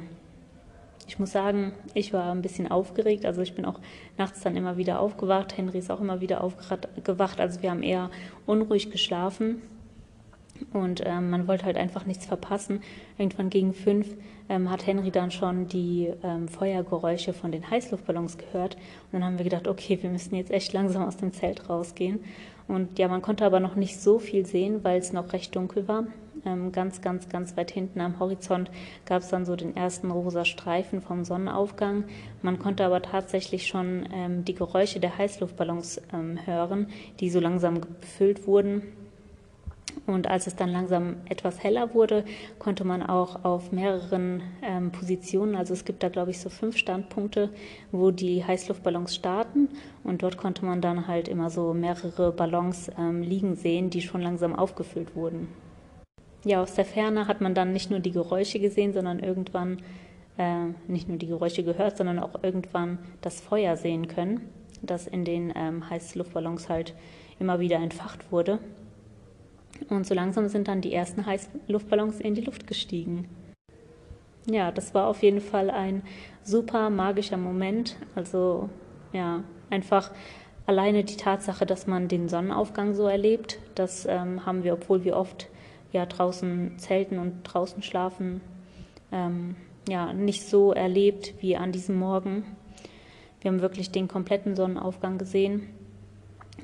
Ich 1.08 1.20
muss 1.20 1.32
sagen, 1.32 1.74
ich 1.94 2.14
war 2.14 2.32
ein 2.32 2.42
bisschen 2.42 2.72
aufgeregt. 2.72 3.28
Also 3.28 3.44
ich 3.44 3.54
bin 3.54 3.66
auch 3.66 3.80
nachts 4.18 4.42
dann 4.42 4.56
immer 4.56 4.78
wieder 4.78 5.00
aufgewacht. 5.00 5.56
Henry 5.56 5.78
ist 5.78 5.92
auch 5.92 6.02
immer 6.02 6.20
wieder 6.20 6.44
aufgewacht. 6.44 7.40
Also 7.40 7.62
wir 7.62 7.70
haben 7.70 7.84
eher 7.84 8.10
unruhig 8.48 8.90
geschlafen. 8.90 9.62
Und 10.74 11.02
ähm, 11.06 11.30
man 11.30 11.48
wollte 11.48 11.66
halt 11.66 11.78
einfach 11.78 12.06
nichts 12.06 12.26
verpassen. 12.26 12.82
Irgendwann 13.18 13.50
gegen 13.50 13.74
fünf 13.74 14.08
ähm, 14.50 14.70
hat 14.70 14.88
Henry 14.88 15.12
dann 15.12 15.32
schon 15.32 15.68
die 15.68 16.12
ähm, 16.24 16.48
Feuergeräusche 16.48 17.34
von 17.34 17.52
den 17.52 17.70
Heißluftballons 17.70 18.38
gehört. 18.38 18.76
Und 18.76 19.14
dann 19.14 19.24
haben 19.24 19.38
wir 19.38 19.44
gedacht, 19.44 19.68
okay, 19.68 19.98
wir 20.02 20.10
müssen 20.10 20.36
jetzt 20.36 20.52
echt 20.52 20.74
langsam 20.74 21.04
aus 21.04 21.18
dem 21.18 21.34
Zelt 21.34 21.70
rausgehen. 21.70 22.20
Und 22.68 22.98
ja, 22.98 23.08
man 23.08 23.22
konnte 23.22 23.46
aber 23.46 23.60
noch 23.60 23.76
nicht 23.76 24.00
so 24.00 24.20
viel 24.20 24.46
sehen, 24.46 24.84
weil 24.84 25.00
es 25.00 25.14
noch 25.14 25.34
recht 25.34 25.56
dunkel 25.56 25.88
war. 25.88 26.06
Ähm, 26.46 26.72
ganz, 26.72 27.02
ganz, 27.02 27.30
ganz 27.30 27.58
weit 27.58 27.72
hinten 27.72 28.02
am 28.02 28.20
Horizont 28.20 28.70
gab 29.06 29.22
es 29.22 29.30
dann 29.30 29.46
so 29.46 29.56
den 29.56 29.76
ersten 29.76 30.12
rosa 30.12 30.46
Streifen 30.46 31.02
vom 31.02 31.24
Sonnenaufgang. 31.24 32.06
Man 32.42 32.60
konnte 32.60 32.86
aber 32.86 33.02
tatsächlich 33.02 33.68
schon 33.68 34.08
ähm, 34.14 34.46
die 34.46 34.54
Geräusche 34.54 35.00
der 35.00 35.18
Heißluftballons 35.18 36.02
ähm, 36.14 36.40
hören, 36.46 36.88
die 37.20 37.30
so 37.30 37.40
langsam 37.40 37.82
befüllt 38.02 38.46
wurden. 38.48 38.84
Und 40.08 40.28
als 40.28 40.46
es 40.46 40.56
dann 40.56 40.70
langsam 40.70 41.18
etwas 41.30 41.64
heller 41.64 41.94
wurde, 41.96 42.26
konnte 42.60 42.84
man 42.84 43.02
auch 43.02 43.44
auf 43.44 43.72
mehreren 43.72 44.44
ähm, 44.62 44.92
Positionen, 44.92 45.56
also 45.56 45.74
es 45.74 45.84
gibt 45.84 46.04
da 46.04 46.10
glaube 46.10 46.32
ich 46.32 46.40
so 46.40 46.50
fünf 46.50 46.78
Standpunkte, 46.78 47.50
wo 47.92 48.12
die 48.12 48.44
Heißluftballons 48.46 49.16
starten. 49.16 49.70
Und 50.04 50.22
dort 50.22 50.38
konnte 50.38 50.64
man 50.64 50.82
dann 50.82 51.08
halt 51.08 51.28
immer 51.28 51.50
so 51.50 51.74
mehrere 51.74 52.32
Ballons 52.32 52.92
ähm, 53.00 53.24
liegen 53.24 53.56
sehen, 53.56 53.90
die 53.90 54.02
schon 54.02 54.22
langsam 54.22 54.56
aufgefüllt 54.56 55.16
wurden. 55.16 55.48
Ja, 56.44 56.62
aus 56.62 56.76
der 56.76 56.86
Ferne 56.86 57.28
hat 57.28 57.42
man 57.42 57.56
dann 57.56 57.74
nicht 57.74 57.90
nur 57.90 58.00
die 58.00 58.12
Geräusche 58.12 58.60
gesehen, 58.60 58.94
sondern 58.94 59.18
irgendwann 59.18 59.80
äh, 60.38 60.68
nicht 60.88 61.10
nur 61.10 61.18
die 61.18 61.26
Geräusche 61.26 61.64
gehört, 61.64 61.98
sondern 61.98 62.20
auch 62.20 62.44
irgendwann 62.44 63.00
das 63.22 63.42
Feuer 63.42 63.76
sehen 63.78 64.08
können, 64.08 64.42
das 64.84 65.08
in 65.08 65.26
den 65.26 65.52
ähm, 65.56 65.90
Heißluftballons 65.90 66.70
halt 66.70 66.94
immer 67.40 67.60
wieder 67.60 67.78
entfacht 67.78 68.32
wurde. 68.32 68.60
Und 69.90 70.08
so 70.08 70.14
langsam 70.14 70.48
sind 70.48 70.68
dann 70.68 70.82
die 70.82 70.94
ersten 70.94 71.26
Heißluftballons 71.26 72.20
in 72.20 72.36
die 72.36 72.42
Luft 72.42 72.68
gestiegen. 72.68 73.28
Ja, 74.48 74.72
das 74.72 74.94
war 74.94 75.08
auf 75.08 75.24
jeden 75.24 75.42
Fall 75.42 75.70
ein 75.70 76.04
super 76.44 76.90
magischer 76.90 77.38
Moment. 77.38 77.98
Also 78.14 78.70
ja, 79.12 79.44
einfach 79.70 80.12
alleine 80.66 81.04
die 81.04 81.18
Tatsache, 81.18 81.66
dass 81.66 81.88
man 81.88 82.08
den 82.08 82.30
Sonnenaufgang 82.30 82.94
so 82.94 83.08
erlebt, 83.08 83.60
das 83.76 84.06
ähm, 84.06 84.46
haben 84.46 84.64
wir, 84.64 84.74
obwohl 84.74 85.04
wir 85.04 85.16
oft 85.16 85.50
ja 85.92 86.06
draußen 86.06 86.78
zelten 86.78 87.20
und 87.20 87.44
draußen 87.44 87.82
schlafen, 87.82 88.42
ähm, 89.12 89.56
ja 89.88 90.14
nicht 90.14 90.48
so 90.48 90.74
erlebt 90.74 91.36
wie 91.40 91.56
an 91.58 91.72
diesem 91.72 91.98
Morgen. 91.98 92.44
Wir 93.42 93.52
haben 93.52 93.62
wirklich 93.62 93.92
den 93.92 94.08
kompletten 94.08 94.56
Sonnenaufgang 94.56 95.18
gesehen. 95.18 95.70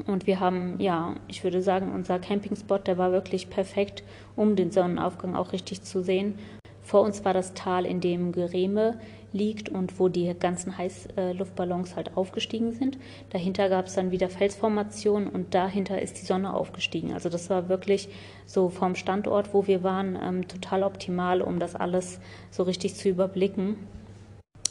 Und 0.08 0.26
wir 0.26 0.40
haben, 0.40 0.80
ja, 0.80 1.16
ich 1.28 1.44
würde 1.44 1.62
sagen, 1.62 1.92
unser 1.94 2.20
Campingspot, 2.20 2.88
der 2.88 2.98
war 2.98 3.12
wirklich 3.12 3.50
perfekt, 3.50 4.04
um 4.36 4.56
den 4.56 4.72
Sonnenaufgang 4.72 5.36
auch 5.36 5.52
richtig 5.52 5.84
zu 5.84 6.02
sehen. 6.02 6.36
Vor 6.82 7.02
uns 7.02 7.24
war 7.24 7.34
das 7.34 7.54
Tal, 7.54 7.86
in 7.86 8.02
dem 8.02 8.32
Gereme 8.32 9.00
liegt 9.34 9.70
und 9.70 10.00
wo 10.00 10.10
die 10.10 10.34
ganzen 10.38 10.78
Heißluftballons 10.78 11.96
halt 11.96 12.18
aufgestiegen 12.18 12.72
sind. 12.74 12.98
Dahinter 13.30 13.70
gab 13.70 13.86
es 13.86 13.94
dann 13.94 14.12
wieder 14.12 14.30
Felsformationen 14.30 15.30
und 15.30 15.54
dahinter 15.54 16.02
ist 16.02 16.20
die 16.22 16.26
Sonne 16.26 16.54
aufgestiegen. 16.54 17.14
Also 17.14 17.30
das 17.30 17.50
war 17.50 17.70
wirklich 17.70 18.10
so 18.46 18.70
vom 18.70 18.96
Standort, 18.96 19.54
wo 19.54 19.68
wir 19.68 19.84
waren, 19.84 20.18
ähm, 20.22 20.48
total 20.48 20.84
optimal, 20.84 21.42
um 21.42 21.60
das 21.60 21.76
alles 21.76 22.20
so 22.50 22.64
richtig 22.64 22.96
zu 22.96 23.10
überblicken. 23.10 23.76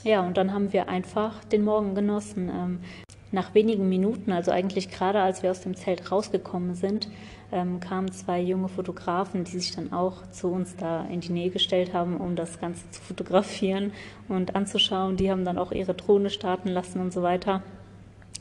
Ja, 0.02 0.26
und 0.26 0.36
dann 0.36 0.52
haben 0.52 0.72
wir 0.72 0.88
einfach 0.88 1.44
den 1.44 1.64
Morgen 1.64 1.94
genossen. 1.94 2.50
Ähm, 2.50 2.80
nach 3.32 3.54
wenigen 3.54 3.88
Minuten, 3.88 4.32
also 4.32 4.50
eigentlich 4.50 4.90
gerade 4.90 5.20
als 5.20 5.42
wir 5.42 5.50
aus 5.50 5.60
dem 5.60 5.76
Zelt 5.76 6.10
rausgekommen 6.10 6.74
sind, 6.74 7.08
ähm, 7.52 7.80
kamen 7.80 8.10
zwei 8.12 8.40
junge 8.40 8.68
Fotografen, 8.68 9.44
die 9.44 9.58
sich 9.58 9.74
dann 9.74 9.92
auch 9.92 10.26
zu 10.30 10.48
uns 10.48 10.76
da 10.76 11.04
in 11.06 11.20
die 11.20 11.32
Nähe 11.32 11.50
gestellt 11.50 11.92
haben, 11.94 12.16
um 12.16 12.36
das 12.36 12.60
Ganze 12.60 12.88
zu 12.90 13.00
fotografieren 13.00 13.92
und 14.28 14.56
anzuschauen. 14.56 15.16
Die 15.16 15.30
haben 15.30 15.44
dann 15.44 15.58
auch 15.58 15.72
ihre 15.72 15.94
Drohne 15.94 16.30
starten 16.30 16.68
lassen 16.68 17.00
und 17.00 17.12
so 17.12 17.22
weiter. 17.22 17.62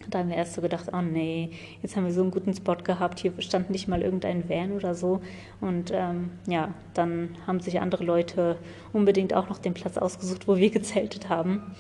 Da 0.10 0.20
haben 0.20 0.30
wir 0.30 0.38
erst 0.38 0.54
so 0.54 0.62
gedacht, 0.62 0.88
oh 0.94 1.02
nee, 1.02 1.52
jetzt 1.82 1.96
haben 1.96 2.06
wir 2.06 2.14
so 2.14 2.22
einen 2.22 2.32
guten 2.32 2.54
Spot 2.54 2.76
gehabt, 2.76 3.20
hier 3.20 3.34
stand 3.40 3.70
nicht 3.70 3.88
mal 3.88 4.02
irgendein 4.02 4.48
Van 4.50 4.72
oder 4.72 4.96
so. 4.96 5.22
Und 5.62 5.92
ähm, 5.94 6.32
ja, 6.48 6.70
dann 6.94 7.36
haben 7.46 7.60
sich 7.60 7.80
andere 7.80 8.04
Leute 8.04 8.58
unbedingt 8.94 9.34
auch 9.34 9.50
noch 9.50 9.60
den 9.60 9.74
Platz 9.74 9.98
ausgesucht, 9.98 10.48
wo 10.48 10.58
wir 10.58 10.70
gezeltet 10.72 11.30
haben. 11.30 11.76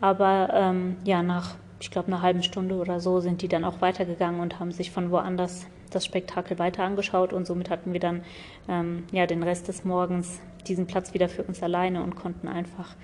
Aber 0.00 0.50
ähm, 0.52 0.96
ja, 1.04 1.22
nach 1.22 1.54
ich 1.80 1.90
glaube, 1.90 2.08
eine 2.08 2.22
halbe 2.22 2.42
Stunde 2.42 2.76
oder 2.76 3.00
so 3.00 3.20
sind 3.20 3.42
die 3.42 3.48
dann 3.48 3.64
auch 3.64 3.80
weitergegangen 3.80 4.40
und 4.40 4.60
haben 4.60 4.72
sich 4.72 4.90
von 4.90 5.10
woanders 5.10 5.66
das 5.90 6.04
Spektakel 6.04 6.58
weiter 6.58 6.82
angeschaut 6.82 7.32
und 7.32 7.46
somit 7.46 7.70
hatten 7.70 7.92
wir 7.92 8.00
dann 8.00 8.22
ähm, 8.68 9.04
ja 9.12 9.26
den 9.26 9.42
Rest 9.42 9.68
des 9.68 9.84
Morgens 9.84 10.40
diesen 10.66 10.86
Platz 10.86 11.14
wieder 11.14 11.28
für 11.28 11.42
uns 11.42 11.62
alleine 11.62 12.02
und 12.02 12.16
konnten 12.16 12.48
einfach 12.48 12.96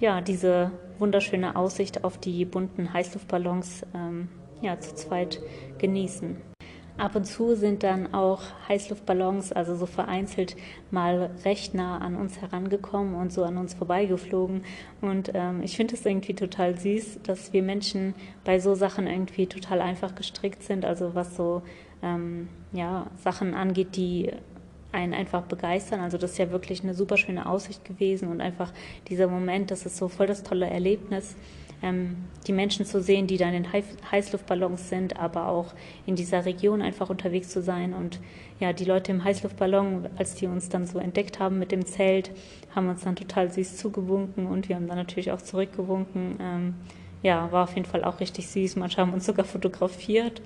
ja 0.00 0.20
diese 0.20 0.70
wunderschöne 0.98 1.56
Aussicht 1.56 2.04
auf 2.04 2.18
die 2.18 2.44
bunten 2.44 2.92
Heißluftballons 2.92 3.84
ähm, 3.94 4.28
ja 4.62 4.78
zu 4.78 4.94
zweit 4.94 5.40
genießen. 5.78 6.36
Ab 6.98 7.14
und 7.14 7.26
zu 7.26 7.54
sind 7.54 7.84
dann 7.84 8.12
auch 8.12 8.42
Heißluftballons, 8.68 9.52
also 9.52 9.76
so 9.76 9.86
vereinzelt, 9.86 10.56
mal 10.90 11.30
recht 11.44 11.72
nah 11.72 11.98
an 11.98 12.16
uns 12.16 12.40
herangekommen 12.40 13.14
und 13.14 13.32
so 13.32 13.44
an 13.44 13.56
uns 13.56 13.74
vorbeigeflogen. 13.74 14.64
Und 15.00 15.30
ähm, 15.32 15.62
ich 15.62 15.76
finde 15.76 15.94
es 15.94 16.04
irgendwie 16.04 16.34
total 16.34 16.76
süß, 16.76 17.20
dass 17.22 17.52
wir 17.52 17.62
Menschen 17.62 18.14
bei 18.44 18.58
so 18.58 18.74
Sachen 18.74 19.06
irgendwie 19.06 19.46
total 19.46 19.80
einfach 19.80 20.16
gestrickt 20.16 20.64
sind. 20.64 20.84
Also 20.84 21.14
was 21.14 21.36
so 21.36 21.62
ähm, 22.02 22.48
ja, 22.72 23.06
Sachen 23.22 23.54
angeht, 23.54 23.94
die 23.94 24.32
einen 24.90 25.14
einfach 25.14 25.42
begeistern. 25.42 26.00
Also 26.00 26.18
das 26.18 26.32
ist 26.32 26.38
ja 26.38 26.50
wirklich 26.50 26.82
eine 26.82 26.94
super 26.94 27.16
schöne 27.16 27.46
Aussicht 27.48 27.84
gewesen 27.84 28.28
und 28.28 28.40
einfach 28.40 28.72
dieser 29.08 29.28
Moment, 29.28 29.70
das 29.70 29.86
ist 29.86 29.96
so 29.96 30.08
voll 30.08 30.26
das 30.26 30.42
tolle 30.42 30.68
Erlebnis, 30.68 31.36
die 31.80 32.52
Menschen 32.52 32.84
zu 32.84 33.00
sehen, 33.00 33.26
die 33.28 33.36
dann 33.36 33.54
in 33.54 33.66
Heißluftballons 33.72 34.88
sind, 34.88 35.16
aber 35.16 35.48
auch 35.48 35.74
in 36.06 36.16
dieser 36.16 36.44
Region 36.44 36.82
einfach 36.82 37.08
unterwegs 37.08 37.50
zu 37.50 37.62
sein. 37.62 37.94
Und 37.94 38.18
ja, 38.58 38.72
die 38.72 38.84
Leute 38.84 39.12
im 39.12 39.22
Heißluftballon, 39.22 40.08
als 40.16 40.34
die 40.34 40.46
uns 40.46 40.68
dann 40.68 40.86
so 40.86 40.98
entdeckt 40.98 41.38
haben 41.38 41.58
mit 41.58 41.70
dem 41.70 41.86
Zelt, 41.86 42.32
haben 42.74 42.88
uns 42.88 43.02
dann 43.02 43.14
total 43.14 43.52
süß 43.52 43.76
zugewunken 43.76 44.46
und 44.46 44.68
wir 44.68 44.76
haben 44.76 44.88
dann 44.88 44.96
natürlich 44.96 45.30
auch 45.30 45.42
zurückgewunken. 45.42 46.36
Ähm, 46.40 46.74
ja, 47.22 47.50
war 47.52 47.64
auf 47.64 47.74
jeden 47.74 47.86
Fall 47.86 48.04
auch 48.04 48.20
richtig 48.20 48.48
süß. 48.48 48.76
Manche 48.76 49.00
haben 49.00 49.12
uns 49.12 49.26
sogar 49.26 49.44
fotografiert. 49.44 50.42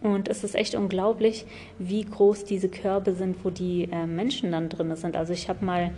Und 0.00 0.28
es 0.28 0.44
ist 0.44 0.54
echt 0.54 0.74
unglaublich, 0.74 1.44
wie 1.78 2.04
groß 2.04 2.44
diese 2.44 2.68
Körbe 2.68 3.14
sind, 3.14 3.44
wo 3.44 3.50
die 3.50 3.88
äh, 3.90 4.06
Menschen 4.06 4.52
dann 4.52 4.68
drin 4.68 4.94
sind. 4.94 5.16
Also 5.16 5.32
ich 5.32 5.48
habe 5.48 5.64
mal 5.64 5.90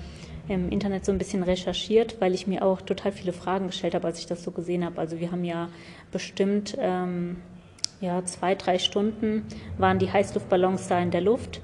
im 0.50 0.68
Internet 0.68 1.04
so 1.04 1.12
ein 1.12 1.18
bisschen 1.18 1.42
recherchiert, 1.44 2.20
weil 2.20 2.34
ich 2.34 2.46
mir 2.46 2.64
auch 2.64 2.80
total 2.80 3.12
viele 3.12 3.32
Fragen 3.32 3.68
gestellt 3.68 3.94
habe, 3.94 4.06
als 4.06 4.18
ich 4.18 4.26
das 4.26 4.42
so 4.42 4.50
gesehen 4.50 4.84
habe. 4.84 4.98
Also 4.98 5.20
wir 5.20 5.30
haben 5.30 5.44
ja 5.44 5.68
bestimmt 6.10 6.76
ähm, 6.80 7.36
ja, 8.00 8.24
zwei, 8.24 8.54
drei 8.56 8.78
Stunden 8.78 9.44
waren 9.78 9.98
die 9.98 10.12
Heißluftballons 10.12 10.88
da 10.88 10.98
in 10.98 11.12
der 11.12 11.20
Luft. 11.20 11.60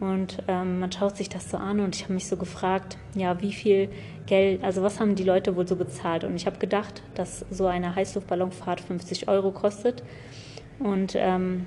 Und 0.00 0.38
ähm, 0.48 0.80
man 0.80 0.90
schaut 0.90 1.16
sich 1.16 1.28
das 1.28 1.50
so 1.50 1.58
an 1.58 1.78
und 1.78 1.94
ich 1.94 2.04
habe 2.04 2.14
mich 2.14 2.26
so 2.26 2.36
gefragt, 2.36 2.96
ja, 3.14 3.40
wie 3.40 3.52
viel 3.52 3.88
Geld, 4.26 4.64
also 4.64 4.82
was 4.82 4.98
haben 4.98 5.14
die 5.14 5.22
Leute 5.22 5.54
wohl 5.54 5.68
so 5.68 5.76
bezahlt? 5.76 6.24
Und 6.24 6.34
ich 6.34 6.46
habe 6.46 6.58
gedacht, 6.58 7.02
dass 7.14 7.44
so 7.50 7.66
eine 7.66 7.94
Heißluftballonfahrt 7.94 8.80
50 8.80 9.28
Euro 9.28 9.52
kostet. 9.52 10.02
Und 10.80 11.14
ähm, 11.16 11.66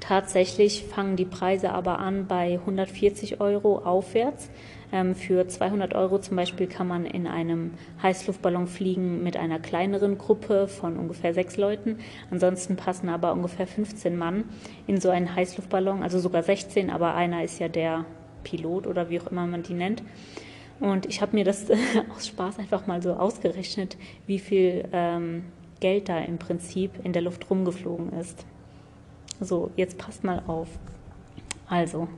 tatsächlich 0.00 0.84
fangen 0.84 1.16
die 1.16 1.24
Preise 1.24 1.72
aber 1.72 1.98
an 1.98 2.26
bei 2.26 2.54
140 2.54 3.40
Euro 3.40 3.78
aufwärts. 3.78 4.50
Ähm, 4.92 5.14
für 5.14 5.48
200 5.48 5.94
Euro 5.94 6.18
zum 6.18 6.36
Beispiel 6.36 6.66
kann 6.66 6.86
man 6.86 7.04
in 7.04 7.26
einem 7.26 7.72
Heißluftballon 8.02 8.66
fliegen 8.66 9.22
mit 9.22 9.36
einer 9.36 9.58
kleineren 9.58 10.16
Gruppe 10.16 10.68
von 10.68 10.96
ungefähr 10.96 11.34
sechs 11.34 11.56
Leuten. 11.56 11.98
Ansonsten 12.30 12.76
passen 12.76 13.08
aber 13.08 13.32
ungefähr 13.32 13.66
15 13.66 14.16
Mann 14.16 14.44
in 14.86 15.00
so 15.00 15.10
einen 15.10 15.34
Heißluftballon, 15.34 16.02
also 16.02 16.18
sogar 16.18 16.42
16, 16.42 16.90
aber 16.90 17.14
einer 17.14 17.42
ist 17.42 17.58
ja 17.58 17.68
der 17.68 18.04
Pilot 18.44 18.86
oder 18.86 19.10
wie 19.10 19.20
auch 19.20 19.26
immer 19.26 19.46
man 19.46 19.62
die 19.62 19.74
nennt. 19.74 20.02
Und 20.78 21.06
ich 21.06 21.20
habe 21.20 21.34
mir 21.34 21.44
das 21.44 21.66
aus 22.16 22.28
Spaß 22.28 22.58
einfach 22.58 22.86
mal 22.86 23.02
so 23.02 23.14
ausgerechnet, 23.14 23.96
wie 24.26 24.38
viel 24.38 24.84
ähm, 24.92 25.44
Geld 25.80 26.08
da 26.08 26.18
im 26.18 26.38
Prinzip 26.38 26.92
in 27.04 27.12
der 27.12 27.22
Luft 27.22 27.50
rumgeflogen 27.50 28.12
ist. 28.12 28.46
So, 29.40 29.70
jetzt 29.76 29.98
passt 29.98 30.24
mal 30.24 30.42
auf. 30.46 30.68
Also, 31.68 32.08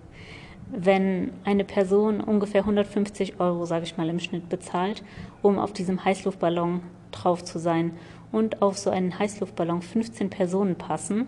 wenn 0.70 1.32
eine 1.44 1.64
Person 1.64 2.20
ungefähr 2.20 2.60
150 2.60 3.40
Euro, 3.40 3.64
sage 3.64 3.84
ich 3.84 3.96
mal, 3.96 4.08
im 4.08 4.20
Schnitt 4.20 4.48
bezahlt, 4.48 5.02
um 5.42 5.58
auf 5.58 5.72
diesem 5.72 6.04
Heißluftballon 6.04 6.82
drauf 7.10 7.42
zu 7.42 7.58
sein 7.58 7.92
und 8.30 8.62
auf 8.62 8.78
so 8.78 8.90
einen 8.90 9.18
Heißluftballon 9.18 9.82
15 9.82 10.30
Personen 10.30 10.76
passen, 10.76 11.26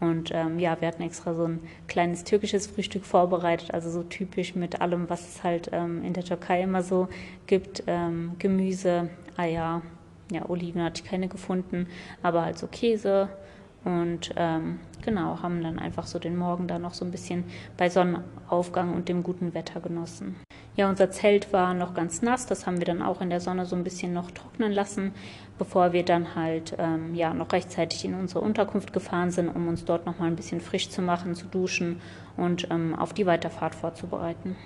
Und 0.00 0.30
ähm, 0.32 0.58
ja, 0.58 0.80
wir 0.80 0.88
hatten 0.88 1.02
extra 1.02 1.34
so 1.34 1.44
ein 1.44 1.60
kleines 1.86 2.24
türkisches 2.24 2.66
Frühstück 2.68 3.04
vorbereitet, 3.04 3.72
also 3.72 3.90
so 3.90 4.02
typisch 4.02 4.54
mit 4.54 4.80
allem, 4.80 5.08
was 5.08 5.28
es 5.28 5.44
halt 5.44 5.70
ähm, 5.72 6.04
in 6.04 6.12
der 6.12 6.24
Türkei 6.24 6.62
immer 6.62 6.82
so 6.82 7.08
gibt: 7.46 7.82
ähm, 7.86 8.32
Gemüse, 8.38 9.10
Eier, 9.36 9.82
ja, 10.30 10.48
Oliven 10.48 10.82
hatte 10.82 11.02
ich 11.02 11.08
keine 11.08 11.28
gefunden, 11.28 11.86
aber 12.22 12.44
halt 12.44 12.58
so 12.58 12.66
Käse. 12.66 13.28
Und 13.84 14.32
ähm, 14.36 14.80
genau, 15.02 15.40
haben 15.40 15.62
dann 15.62 15.78
einfach 15.78 16.06
so 16.06 16.18
den 16.18 16.36
Morgen 16.36 16.66
da 16.66 16.78
noch 16.78 16.94
so 16.94 17.04
ein 17.04 17.10
bisschen 17.10 17.44
bei 17.76 17.88
Sonnenaufgang 17.88 18.92
und 18.92 19.08
dem 19.08 19.22
guten 19.22 19.54
Wetter 19.54 19.80
genossen. 19.80 20.36
Ja, 20.76 20.88
unser 20.88 21.10
Zelt 21.10 21.52
war 21.52 21.74
noch 21.74 21.94
ganz 21.94 22.22
nass, 22.22 22.46
das 22.46 22.66
haben 22.66 22.78
wir 22.78 22.84
dann 22.84 23.02
auch 23.02 23.20
in 23.20 23.30
der 23.30 23.40
Sonne 23.40 23.66
so 23.66 23.74
ein 23.74 23.84
bisschen 23.84 24.12
noch 24.12 24.30
trocknen 24.30 24.72
lassen, 24.72 25.12
bevor 25.58 25.92
wir 25.92 26.04
dann 26.04 26.34
halt 26.34 26.74
ähm, 26.78 27.14
ja 27.14 27.34
noch 27.34 27.52
rechtzeitig 27.52 28.04
in 28.04 28.14
unsere 28.14 28.40
Unterkunft 28.40 28.92
gefahren 28.92 29.30
sind, 29.30 29.48
um 29.48 29.66
uns 29.68 29.84
dort 29.84 30.06
noch 30.06 30.18
mal 30.18 30.26
ein 30.26 30.36
bisschen 30.36 30.60
frisch 30.60 30.90
zu 30.90 31.02
machen, 31.02 31.34
zu 31.34 31.46
duschen 31.46 32.00
und 32.36 32.68
ähm, 32.70 32.94
auf 32.94 33.12
die 33.12 33.26
Weiterfahrt 33.26 33.74
vorzubereiten. 33.74 34.56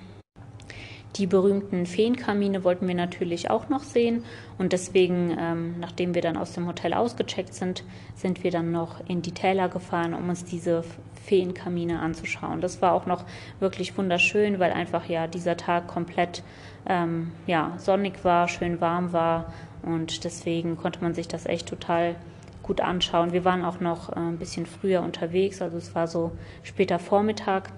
Die 1.16 1.26
berühmten 1.26 1.84
Feenkamine 1.84 2.64
wollten 2.64 2.88
wir 2.88 2.94
natürlich 2.94 3.50
auch 3.50 3.68
noch 3.68 3.82
sehen 3.82 4.24
und 4.56 4.72
deswegen, 4.72 5.36
ähm, 5.38 5.74
nachdem 5.78 6.14
wir 6.14 6.22
dann 6.22 6.38
aus 6.38 6.52
dem 6.52 6.66
Hotel 6.66 6.94
ausgecheckt 6.94 7.52
sind, 7.52 7.84
sind 8.14 8.42
wir 8.42 8.50
dann 8.50 8.72
noch 8.72 9.06
in 9.08 9.20
die 9.20 9.32
Täler 9.32 9.68
gefahren, 9.68 10.14
um 10.14 10.30
uns 10.30 10.44
diese 10.46 10.84
Feenkamine 11.24 12.00
anzuschauen. 12.00 12.62
Das 12.62 12.80
war 12.80 12.92
auch 12.92 13.04
noch 13.04 13.24
wirklich 13.60 13.96
wunderschön, 13.98 14.58
weil 14.58 14.72
einfach 14.72 15.06
ja 15.06 15.26
dieser 15.26 15.58
Tag 15.58 15.86
komplett 15.86 16.42
ähm, 16.86 17.32
ja, 17.46 17.74
sonnig 17.76 18.24
war, 18.24 18.48
schön 18.48 18.80
warm 18.80 19.12
war 19.12 19.52
und 19.82 20.24
deswegen 20.24 20.78
konnte 20.78 21.02
man 21.02 21.12
sich 21.12 21.28
das 21.28 21.44
echt 21.44 21.68
total 21.68 22.16
gut 22.62 22.80
anschauen. 22.80 23.32
Wir 23.32 23.44
waren 23.44 23.64
auch 23.64 23.80
noch 23.80 24.10
äh, 24.10 24.18
ein 24.18 24.38
bisschen 24.38 24.64
früher 24.64 25.02
unterwegs, 25.02 25.60
also 25.60 25.76
es 25.76 25.94
war 25.94 26.06
so 26.06 26.32
später 26.62 26.98
Vormittag 26.98 27.70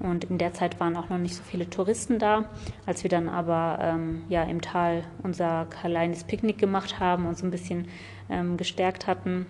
und 0.00 0.24
in 0.24 0.38
der 0.38 0.52
Zeit 0.52 0.78
waren 0.78 0.96
auch 0.96 1.08
noch 1.08 1.18
nicht 1.18 1.34
so 1.34 1.42
viele 1.42 1.68
Touristen 1.68 2.18
da. 2.18 2.44
Als 2.84 3.02
wir 3.02 3.10
dann 3.10 3.28
aber 3.28 3.78
ähm, 3.80 4.24
ja, 4.28 4.42
im 4.42 4.60
Tal 4.60 5.04
unser 5.22 5.66
kleines 5.66 6.24
Picknick 6.24 6.58
gemacht 6.58 7.00
haben 7.00 7.26
und 7.26 7.38
so 7.38 7.46
ein 7.46 7.50
bisschen 7.50 7.88
ähm, 8.28 8.56
gestärkt 8.56 9.06
hatten, 9.06 9.46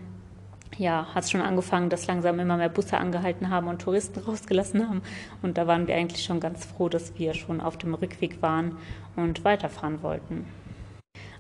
ja, 0.79 1.07
hat 1.15 1.25
es 1.25 1.31
schon 1.31 1.41
angefangen, 1.41 1.89
dass 1.91 2.07
langsam 2.07 2.39
immer 2.39 2.57
mehr 2.57 2.69
Busse 2.69 2.99
angehalten 2.99 3.51
haben 3.51 3.69
und 3.69 3.81
Touristen 3.81 4.21
rausgelassen 4.27 4.89
haben. 4.89 5.03
Und 5.43 5.59
da 5.59 5.67
waren 5.67 5.87
wir 5.87 5.95
eigentlich 5.95 6.25
schon 6.25 6.41
ganz 6.41 6.65
froh, 6.65 6.89
dass 6.89 7.19
wir 7.19 7.35
schon 7.35 7.61
auf 7.61 7.77
dem 7.77 7.95
Rückweg 7.95 8.43
waren 8.43 8.77
und 9.17 9.45
weiterfahren 9.45 10.03
wollten. 10.03 10.45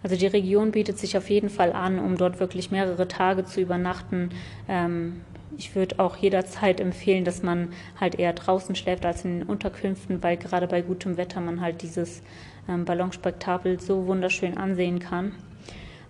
Also 0.03 0.16
die 0.16 0.27
Region 0.27 0.71
bietet 0.71 0.99
sich 0.99 1.16
auf 1.16 1.31
jeden 1.31 1.51
Fall 1.51 1.73
an, 1.73 1.99
um 1.99 2.16
dort 2.16 2.38
wirklich 2.40 2.71
mehrere 2.71 3.09
Tage 3.09 3.45
zu 3.45 3.61
übernachten. 3.61 4.31
Ähm, 4.69 5.21
ich 5.56 5.74
würde 5.74 5.98
auch 5.98 6.16
jederzeit 6.16 6.80
empfehlen, 6.80 7.24
dass 7.24 7.42
man 7.42 7.68
halt 7.98 8.16
eher 8.16 8.32
draußen 8.32 8.74
schläft 8.74 9.06
als 9.06 9.24
in 9.24 9.40
den 9.40 9.48
Unterkünften, 9.48 10.22
weil 10.22 10.37
gerade 10.37 10.66
bei 10.66 10.82
gutem 10.82 11.16
Wetter 11.16 11.40
man 11.40 11.61
halt 11.61 11.82
dieses 11.82 12.22
ähm, 12.68 12.85
Ballonspektakel 12.85 13.80
so 13.80 14.06
wunderschön 14.06 14.56
ansehen 14.56 14.98
kann. 14.98 15.32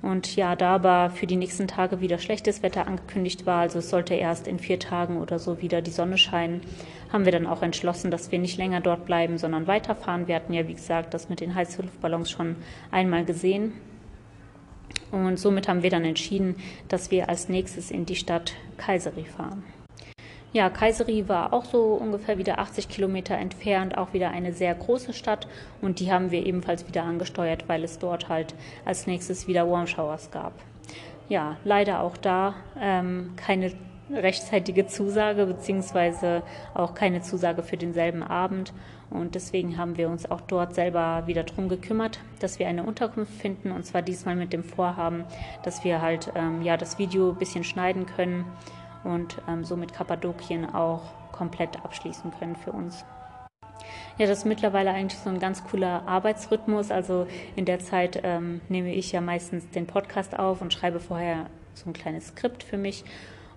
Und 0.02 0.36
ja, 0.36 0.54
da 0.56 0.74
aber 0.74 1.10
für 1.10 1.26
die 1.26 1.36
nächsten 1.36 1.66
Tage 1.66 2.00
wieder 2.00 2.18
schlechtes 2.18 2.62
Wetter 2.62 2.86
angekündigt 2.86 3.46
war, 3.46 3.62
also 3.62 3.78
es 3.78 3.90
sollte 3.90 4.14
erst 4.14 4.46
in 4.46 4.58
vier 4.58 4.78
Tagen 4.78 5.18
oder 5.20 5.38
so 5.38 5.60
wieder 5.62 5.82
die 5.82 5.90
Sonne 5.90 6.18
scheinen, 6.18 6.60
haben 7.12 7.24
wir 7.24 7.32
dann 7.32 7.46
auch 7.46 7.62
entschlossen, 7.62 8.10
dass 8.10 8.30
wir 8.30 8.38
nicht 8.38 8.58
länger 8.58 8.80
dort 8.80 9.06
bleiben, 9.06 9.38
sondern 9.38 9.66
weiterfahren. 9.66 10.28
Wir 10.28 10.36
hatten 10.36 10.52
ja, 10.52 10.68
wie 10.68 10.74
gesagt, 10.74 11.14
das 11.14 11.28
mit 11.28 11.40
den 11.40 11.54
Heißluftballons 11.54 12.30
schon 12.30 12.56
einmal 12.90 13.24
gesehen. 13.24 13.72
Und 15.12 15.38
somit 15.38 15.68
haben 15.68 15.82
wir 15.82 15.90
dann 15.90 16.04
entschieden, 16.04 16.56
dass 16.88 17.10
wir 17.10 17.28
als 17.28 17.48
nächstes 17.48 17.90
in 17.90 18.06
die 18.06 18.16
Stadt 18.16 18.54
Kayseri 18.76 19.24
fahren. 19.24 19.64
Ja, 20.52 20.70
Kayseri 20.70 21.28
war 21.28 21.52
auch 21.52 21.66
so 21.66 21.94
ungefähr 21.94 22.38
wieder 22.38 22.58
80 22.58 22.88
Kilometer 22.88 23.36
entfernt, 23.36 23.98
auch 23.98 24.14
wieder 24.14 24.30
eine 24.30 24.52
sehr 24.52 24.74
große 24.74 25.12
Stadt 25.12 25.46
und 25.82 26.00
die 26.00 26.10
haben 26.10 26.30
wir 26.30 26.46
ebenfalls 26.46 26.88
wieder 26.88 27.02
angesteuert, 27.02 27.68
weil 27.68 27.84
es 27.84 27.98
dort 27.98 28.30
halt 28.30 28.54
als 28.86 29.06
nächstes 29.06 29.48
wieder 29.48 29.70
Warm 29.70 29.86
Showers 29.86 30.30
gab. 30.30 30.54
Ja, 31.28 31.58
leider 31.64 32.00
auch 32.00 32.16
da 32.16 32.54
ähm, 32.80 33.34
keine 33.36 33.72
rechtzeitige 34.10 34.86
Zusage 34.86 35.46
beziehungsweise 35.46 36.42
auch 36.74 36.94
keine 36.94 37.22
Zusage 37.22 37.62
für 37.62 37.76
denselben 37.76 38.22
Abend 38.22 38.72
und 39.10 39.34
deswegen 39.34 39.78
haben 39.78 39.96
wir 39.96 40.08
uns 40.08 40.30
auch 40.30 40.40
dort 40.40 40.74
selber 40.74 41.26
wieder 41.26 41.44
drum 41.44 41.68
gekümmert, 41.68 42.20
dass 42.40 42.58
wir 42.58 42.68
eine 42.68 42.82
Unterkunft 42.82 43.32
finden 43.32 43.70
und 43.70 43.84
zwar 43.84 44.02
diesmal 44.02 44.36
mit 44.36 44.52
dem 44.52 44.64
Vorhaben, 44.64 45.24
dass 45.62 45.84
wir 45.84 46.02
halt 46.02 46.32
ähm, 46.34 46.62
ja 46.62 46.76
das 46.76 46.98
Video 46.98 47.30
ein 47.30 47.36
bisschen 47.36 47.64
schneiden 47.64 48.06
können 48.06 48.44
und 49.04 49.40
ähm, 49.48 49.64
somit 49.64 49.92
Kappadokien 49.92 50.74
auch 50.74 51.02
komplett 51.32 51.84
abschließen 51.84 52.32
können 52.38 52.56
für 52.56 52.72
uns. 52.72 53.04
Ja, 54.18 54.26
das 54.26 54.38
ist 54.38 54.44
mittlerweile 54.46 54.90
eigentlich 54.90 55.20
so 55.20 55.28
ein 55.28 55.38
ganz 55.38 55.62
cooler 55.64 56.02
Arbeitsrhythmus. 56.06 56.90
Also 56.90 57.26
in 57.54 57.66
der 57.66 57.80
Zeit 57.80 58.20
ähm, 58.24 58.62
nehme 58.68 58.94
ich 58.94 59.12
ja 59.12 59.20
meistens 59.20 59.68
den 59.70 59.86
Podcast 59.86 60.38
auf 60.38 60.62
und 60.62 60.72
schreibe 60.72 61.00
vorher 61.00 61.46
so 61.74 61.90
ein 61.90 61.92
kleines 61.92 62.28
Skript 62.28 62.62
für 62.62 62.78
mich. 62.78 63.04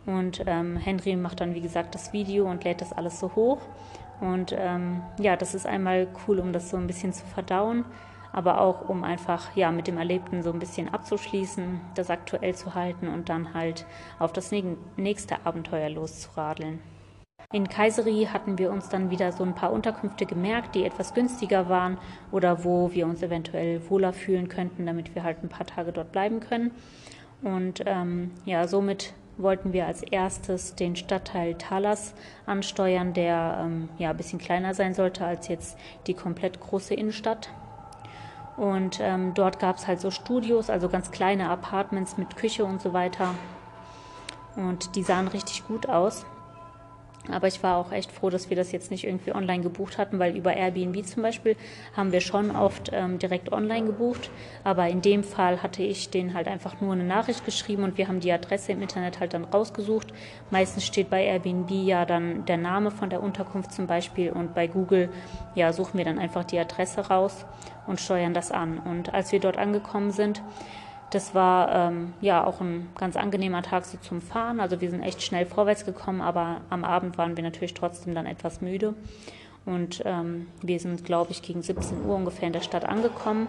Und 0.06 0.44
ähm, 0.48 0.76
Henry 0.76 1.16
macht 1.16 1.40
dann, 1.40 1.56
wie 1.56 1.62
gesagt, 1.62 1.96
das 1.96 2.12
Video 2.12 2.50
und 2.50 2.64
lädt 2.66 2.82
das 2.82 2.92
alles 2.92 3.20
so 3.20 3.36
hoch. 3.36 3.60
Und 4.22 4.54
ähm, 4.58 5.02
ja, 5.20 5.36
das 5.36 5.56
ist 5.56 5.66
einmal 5.66 6.08
cool, 6.28 6.40
um 6.40 6.54
das 6.54 6.70
so 6.70 6.78
ein 6.78 6.88
bisschen 6.88 7.14
zu 7.14 7.26
verdauen 7.26 7.86
aber 8.32 8.62
auch 8.62 8.88
um 8.90 9.04
einfach 9.04 9.56
ja 9.56 9.72
mit 9.72 9.88
dem 9.88 9.98
Erlebten 9.98 10.44
so 10.44 10.52
ein 10.52 10.60
bisschen 10.60 10.90
abzuschließen, 10.90 11.82
das 11.96 12.10
aktuell 12.10 12.56
zu 12.56 12.76
halten 12.76 13.08
und 13.08 13.30
dann 13.30 13.54
halt 13.54 13.86
auf 14.20 14.34
das 14.34 14.52
nächste 14.98 15.46
Abenteuer 15.46 15.90
loszuradeln. 15.90 16.80
In 17.52 17.68
Kayseri 17.68 18.28
hatten 18.32 18.60
wir 18.60 18.70
uns 18.70 18.90
dann 18.90 19.10
wieder 19.10 19.32
so 19.32 19.44
ein 19.44 19.56
paar 19.56 19.72
Unterkünfte 19.72 20.28
gemerkt, 20.28 20.76
die 20.76 20.84
etwas 20.86 21.16
günstiger 21.16 21.68
waren 21.68 21.98
oder 22.32 22.64
wo 22.64 22.92
wir 22.94 23.08
uns 23.08 23.24
eventuell 23.24 23.90
wohler 23.90 24.14
fühlen 24.14 24.50
könnten, 24.50 24.86
damit 24.86 25.16
wir 25.16 25.24
halt 25.24 25.42
ein 25.42 25.50
paar 25.50 25.66
Tage 25.66 25.92
dort 25.92 26.12
bleiben 26.12 26.42
können. 26.42 26.72
Und 27.42 27.82
ähm, 27.88 28.32
ja, 28.46 28.68
somit 28.68 29.14
wollten 29.40 29.74
wir 29.74 29.88
als 29.88 30.04
erstes 30.04 30.76
den 30.76 30.96
Stadtteil 30.96 31.56
Talas 31.56 32.14
ansteuern, 32.46 33.14
der 33.14 33.62
ähm, 33.66 33.90
ja 33.98 34.12
ein 34.12 34.18
bisschen 34.18 34.40
kleiner 34.40 34.74
sein 34.74 34.94
sollte 34.94 35.26
als 35.26 35.48
jetzt 35.48 35.78
die 36.08 36.14
komplett 36.14 36.60
große 36.60 36.94
Innenstadt. 36.94 37.50
Und 38.58 39.00
ähm, 39.02 39.34
dort 39.34 39.60
gab 39.60 39.78
es 39.78 39.88
halt 39.88 40.02
so 40.02 40.12
Studios, 40.12 40.70
also 40.70 40.90
ganz 40.90 41.12
kleine 41.12 41.50
Apartments 41.50 42.18
mit 42.18 42.36
Küche 42.36 42.66
und 42.66 42.82
so 42.82 42.92
weiter. 42.92 43.34
Und 44.58 44.96
die 44.98 45.04
sahen 45.04 45.30
richtig 45.30 45.66
gut 45.66 45.88
aus. 45.88 46.26
Aber 47.32 47.48
ich 47.48 47.62
war 47.62 47.78
auch 47.78 47.92
echt 47.92 48.12
froh, 48.12 48.30
dass 48.30 48.50
wir 48.50 48.58
das 48.58 48.72
jetzt 48.72 48.92
nicht 48.92 49.06
irgendwie 49.06 49.34
online 49.36 49.62
gebucht 49.62 49.98
hatten, 49.98 50.20
weil 50.20 50.36
über 50.36 50.56
Airbnb 50.56 51.06
zum 51.06 51.22
Beispiel 51.22 51.56
haben 51.96 52.12
wir 52.12 52.22
schon 52.22 52.56
oft 52.56 52.90
ähm, 52.92 53.20
direkt 53.20 53.52
online 53.52 53.86
gebucht. 53.86 54.32
Aber 54.64 54.88
in 54.88 55.02
dem 55.02 55.24
Fall 55.24 55.62
hatte 55.62 55.84
ich 55.84 56.10
denen 56.10 56.34
halt 56.34 56.48
einfach 56.48 56.82
nur 56.82 56.94
eine 56.94 57.04
Nachricht 57.04 57.46
geschrieben 57.46 57.84
und 57.84 57.98
wir 57.98 58.08
haben 58.08 58.20
die 58.20 58.32
Adresse 58.32 58.72
im 58.72 58.82
Internet 58.82 59.20
halt 59.20 59.34
dann 59.34 59.44
rausgesucht. 59.44 60.08
Meistens 60.50 60.86
steht 60.86 61.10
bei 61.10 61.24
Airbnb 61.26 61.70
ja 61.70 62.06
dann 62.06 62.46
der 62.46 62.58
Name 62.58 62.90
von 62.90 63.10
der 63.10 63.22
Unterkunft 63.22 63.74
zum 63.74 63.86
Beispiel 63.86 64.32
und 64.32 64.56
bei 64.56 64.68
Google 64.68 65.10
ja 65.56 65.72
suchen 65.74 65.98
wir 65.98 66.06
dann 66.06 66.20
einfach 66.20 66.46
die 66.46 66.58
Adresse 66.58 67.10
raus 67.10 67.46
und 67.86 68.00
steuern 68.00 68.34
das 68.34 68.52
an. 68.52 68.80
Und 68.80 69.14
als 69.14 69.32
wir 69.32 69.40
dort 69.40 69.58
angekommen 69.58 70.12
sind, 70.12 70.42
das 71.12 71.34
war 71.34 71.74
ähm, 71.74 72.14
ja 72.22 72.44
auch 72.46 72.62
ein 72.62 72.90
ganz 72.98 73.16
angenehmer 73.16 73.62
Tag 73.62 73.86
so 73.86 73.98
zum 73.98 74.22
Fahren. 74.22 74.60
Also 74.60 74.82
wir 74.82 74.90
sind 74.90 75.02
echt 75.02 75.22
schnell 75.22 75.46
vorwärts 75.46 75.86
gekommen, 75.86 76.22
aber 76.22 76.62
am 76.70 76.84
Abend 76.84 77.18
waren 77.18 77.36
wir 77.36 77.44
natürlich 77.44 77.74
trotzdem 77.74 78.14
dann 78.14 78.26
etwas 78.26 78.62
müde. 78.62 78.94
Und 79.66 80.02
ähm, 80.06 80.48
wir 80.62 80.80
sind, 80.80 81.06
glaube 81.06 81.32
ich, 81.32 81.42
gegen 81.42 81.62
17 81.62 82.06
Uhr 82.06 82.16
ungefähr 82.16 82.48
in 82.48 82.54
der 82.54 82.62
Stadt 82.62 82.86
angekommen, 82.86 83.48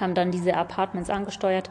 haben 0.00 0.14
dann 0.14 0.30
diese 0.30 0.56
Apartments 0.56 1.10
angesteuert 1.10 1.70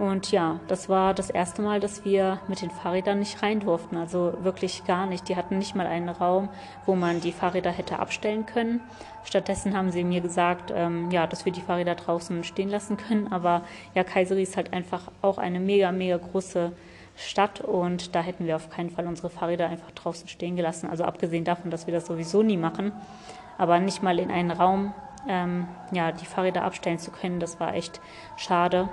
und 0.00 0.32
ja, 0.32 0.60
das 0.66 0.88
war 0.88 1.12
das 1.12 1.28
erste 1.28 1.60
Mal, 1.60 1.78
dass 1.78 2.06
wir 2.06 2.40
mit 2.48 2.62
den 2.62 2.70
Fahrrädern 2.70 3.18
nicht 3.18 3.42
rein 3.42 3.60
durften. 3.60 3.98
Also 3.98 4.32
wirklich 4.40 4.86
gar 4.86 5.04
nicht. 5.04 5.28
Die 5.28 5.36
hatten 5.36 5.58
nicht 5.58 5.74
mal 5.74 5.86
einen 5.86 6.08
Raum, 6.08 6.48
wo 6.86 6.94
man 6.94 7.20
die 7.20 7.32
Fahrräder 7.32 7.70
hätte 7.70 7.98
abstellen 7.98 8.46
können. 8.46 8.80
Stattdessen 9.24 9.76
haben 9.76 9.90
sie 9.90 10.02
mir 10.02 10.22
gesagt, 10.22 10.72
ähm, 10.74 11.10
ja, 11.10 11.26
dass 11.26 11.44
wir 11.44 11.52
die 11.52 11.60
Fahrräder 11.60 11.96
draußen 11.96 12.44
stehen 12.44 12.70
lassen 12.70 12.96
können. 12.96 13.30
Aber 13.30 13.60
ja, 13.94 14.02
Kayseri 14.02 14.42
ist 14.42 14.56
halt 14.56 14.72
einfach 14.72 15.10
auch 15.20 15.36
eine 15.36 15.60
mega, 15.60 15.92
mega 15.92 16.16
große 16.16 16.72
Stadt 17.14 17.60
und 17.60 18.14
da 18.14 18.22
hätten 18.22 18.46
wir 18.46 18.56
auf 18.56 18.70
keinen 18.70 18.88
Fall 18.88 19.06
unsere 19.06 19.28
Fahrräder 19.28 19.68
einfach 19.68 19.90
draußen 19.90 20.28
stehen 20.28 20.56
gelassen. 20.56 20.88
Also 20.88 21.04
abgesehen 21.04 21.44
davon, 21.44 21.70
dass 21.70 21.86
wir 21.86 21.92
das 21.92 22.06
sowieso 22.06 22.42
nie 22.42 22.56
machen, 22.56 22.92
aber 23.58 23.78
nicht 23.80 24.02
mal 24.02 24.18
in 24.18 24.30
einen 24.30 24.50
Raum 24.50 24.94
ähm, 25.28 25.68
ja, 25.92 26.10
die 26.10 26.24
Fahrräder 26.24 26.64
abstellen 26.64 26.98
zu 26.98 27.10
können, 27.10 27.38
das 27.38 27.60
war 27.60 27.74
echt 27.74 28.00
schade. 28.38 28.88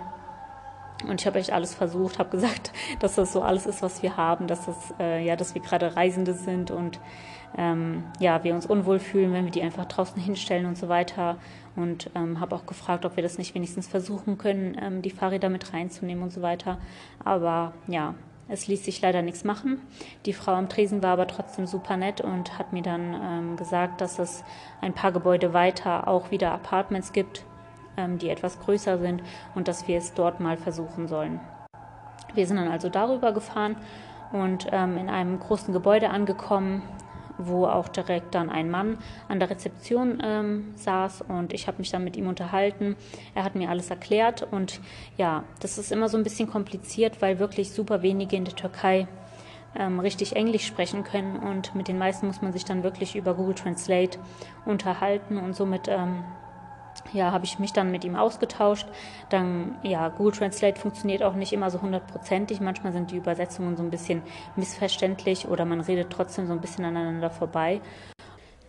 Und 1.07 1.21
ich 1.21 1.27
habe 1.27 1.39
echt 1.39 1.51
alles 1.51 1.75
versucht, 1.75 2.19
habe 2.19 2.29
gesagt, 2.29 2.71
dass 2.99 3.15
das 3.15 3.33
so 3.33 3.41
alles 3.41 3.65
ist, 3.65 3.81
was 3.81 4.01
wir 4.01 4.17
haben, 4.17 4.47
dass 4.47 4.65
das, 4.65 4.93
äh, 4.99 5.23
ja, 5.23 5.35
dass 5.35 5.53
wir 5.53 5.61
gerade 5.61 5.95
Reisende 5.95 6.33
sind 6.33 6.71
und 6.71 6.99
ähm, 7.57 8.03
ja, 8.19 8.43
wir 8.43 8.53
uns 8.53 8.65
unwohl 8.65 8.99
fühlen, 8.99 9.31
wenn 9.33 9.45
wir 9.45 9.51
die 9.51 9.61
einfach 9.61 9.85
draußen 9.85 10.21
hinstellen 10.21 10.65
und 10.65 10.77
so 10.77 10.89
weiter. 10.89 11.37
Und 11.75 12.09
ähm, 12.15 12.39
habe 12.39 12.55
auch 12.55 12.65
gefragt, 12.65 13.05
ob 13.05 13.15
wir 13.15 13.23
das 13.23 13.37
nicht 13.37 13.55
wenigstens 13.55 13.87
versuchen 13.87 14.37
können, 14.37 14.75
ähm, 14.81 15.01
die 15.01 15.11
Fahrräder 15.11 15.49
mit 15.49 15.73
reinzunehmen 15.73 16.23
und 16.23 16.33
so 16.33 16.41
weiter. 16.41 16.79
Aber 17.23 17.73
ja, 17.87 18.15
es 18.49 18.67
ließ 18.67 18.83
sich 18.85 19.01
leider 19.01 19.21
nichts 19.21 19.43
machen. 19.43 19.81
Die 20.25 20.33
Frau 20.33 20.53
am 20.53 20.69
Tresen 20.69 21.03
war 21.03 21.11
aber 21.11 21.27
trotzdem 21.27 21.67
super 21.67 21.97
nett 21.97 22.21
und 22.21 22.57
hat 22.57 22.73
mir 22.73 22.81
dann 22.81 23.13
ähm, 23.13 23.57
gesagt, 23.57 24.01
dass 24.01 24.19
es 24.19 24.43
ein 24.81 24.93
paar 24.93 25.11
Gebäude 25.11 25.53
weiter 25.53 26.07
auch 26.07 26.31
wieder 26.31 26.51
Apartments 26.51 27.13
gibt 27.13 27.45
die 28.19 28.29
etwas 28.29 28.59
größer 28.59 28.99
sind 28.99 29.23
und 29.55 29.67
dass 29.67 29.87
wir 29.87 29.97
es 29.97 30.13
dort 30.13 30.39
mal 30.39 30.57
versuchen 30.57 31.07
sollen. 31.07 31.39
Wir 32.33 32.45
sind 32.45 32.57
dann 32.57 32.67
also 32.67 32.89
darüber 32.89 33.31
gefahren 33.31 33.75
und 34.31 34.67
ähm, 34.71 34.97
in 34.97 35.09
einem 35.09 35.39
großen 35.39 35.73
Gebäude 35.73 36.09
angekommen, 36.09 36.83
wo 37.37 37.65
auch 37.65 37.87
direkt 37.87 38.35
dann 38.35 38.49
ein 38.49 38.69
Mann 38.69 38.97
an 39.27 39.39
der 39.39 39.49
Rezeption 39.49 40.21
ähm, 40.23 40.73
saß 40.75 41.23
und 41.27 41.53
ich 41.53 41.67
habe 41.67 41.77
mich 41.79 41.91
dann 41.91 42.03
mit 42.03 42.17
ihm 42.17 42.27
unterhalten. 42.27 42.95
Er 43.35 43.43
hat 43.43 43.55
mir 43.55 43.69
alles 43.69 43.89
erklärt 43.89 44.47
und 44.51 44.81
ja, 45.17 45.43
das 45.59 45.77
ist 45.77 45.91
immer 45.91 46.09
so 46.09 46.17
ein 46.17 46.23
bisschen 46.23 46.49
kompliziert, 46.49 47.21
weil 47.21 47.39
wirklich 47.39 47.71
super 47.71 48.01
wenige 48.01 48.35
in 48.35 48.45
der 48.45 48.55
Türkei 48.55 49.07
ähm, 49.75 49.99
richtig 49.99 50.35
Englisch 50.35 50.65
sprechen 50.65 51.03
können 51.03 51.37
und 51.37 51.75
mit 51.75 51.87
den 51.87 51.97
meisten 51.97 52.27
muss 52.27 52.41
man 52.41 52.53
sich 52.53 52.65
dann 52.65 52.83
wirklich 52.83 53.15
über 53.15 53.35
Google 53.35 53.55
Translate 53.55 54.17
unterhalten 54.65 55.37
und 55.37 55.55
somit 55.55 55.87
ähm, 55.87 56.23
ja, 57.13 57.31
habe 57.31 57.45
ich 57.45 57.59
mich 57.59 57.73
dann 57.73 57.91
mit 57.91 58.03
ihm 58.03 58.15
ausgetauscht. 58.15 58.87
Dann, 59.29 59.75
ja, 59.83 60.09
Google 60.09 60.33
Translate 60.33 60.79
funktioniert 60.79 61.23
auch 61.23 61.33
nicht 61.33 61.53
immer 61.53 61.69
so 61.69 61.81
hundertprozentig. 61.81 62.61
Manchmal 62.61 62.93
sind 62.93 63.11
die 63.11 63.17
Übersetzungen 63.17 63.77
so 63.77 63.83
ein 63.83 63.89
bisschen 63.89 64.21
missverständlich 64.55 65.47
oder 65.47 65.65
man 65.65 65.81
redet 65.81 66.09
trotzdem 66.09 66.47
so 66.47 66.53
ein 66.53 66.61
bisschen 66.61 66.85
aneinander 66.85 67.29
vorbei. 67.29 67.81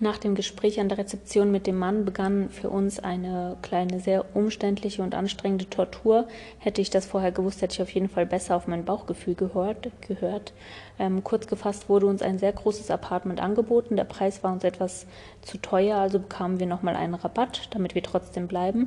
Nach 0.01 0.17
dem 0.17 0.37
Gespräch 0.37 0.79
an 0.79 0.89
der 0.89 0.99
Rezeption 0.99 1.51
mit 1.51 1.67
dem 1.67 1.77
Mann 1.77 2.05
begann 2.05 2.51
für 2.51 2.71
uns 2.71 3.01
eine 3.01 3.57
kleine, 3.63 3.99
sehr 3.99 4.37
umständliche 4.37 5.03
und 5.03 5.13
anstrengende 5.13 5.69
Tortur. 5.69 6.29
Hätte 6.61 6.81
ich 6.81 6.91
das 6.91 7.05
vorher 7.05 7.33
gewusst, 7.33 7.63
hätte 7.63 7.75
ich 7.75 7.83
auf 7.83 7.91
jeden 7.91 8.09
Fall 8.09 8.25
besser 8.25 8.55
auf 8.55 8.69
mein 8.69 8.85
Bauchgefühl 8.85 9.35
gehört. 9.35 9.91
gehört. 10.07 10.53
Ähm, 11.01 11.25
kurz 11.25 11.49
gefasst 11.49 11.89
wurde 11.89 12.07
uns 12.07 12.23
ein 12.23 12.39
sehr 12.39 12.53
großes 12.53 12.93
Apartment 12.93 13.41
angeboten. 13.41 13.97
Der 13.97 14.05
Preis 14.05 14.45
war 14.45 14.53
uns 14.53 14.63
etwas 14.63 15.07
zu 15.43 15.59
teuer, 15.59 15.99
also 15.99 16.21
bekamen 16.21 16.61
wir 16.61 16.67
nochmal 16.67 16.95
einen 16.95 17.15
Rabatt, 17.15 17.69
damit 17.71 17.97
wir 17.97 18.03
trotzdem 18.05 18.47
bleiben. 18.47 18.87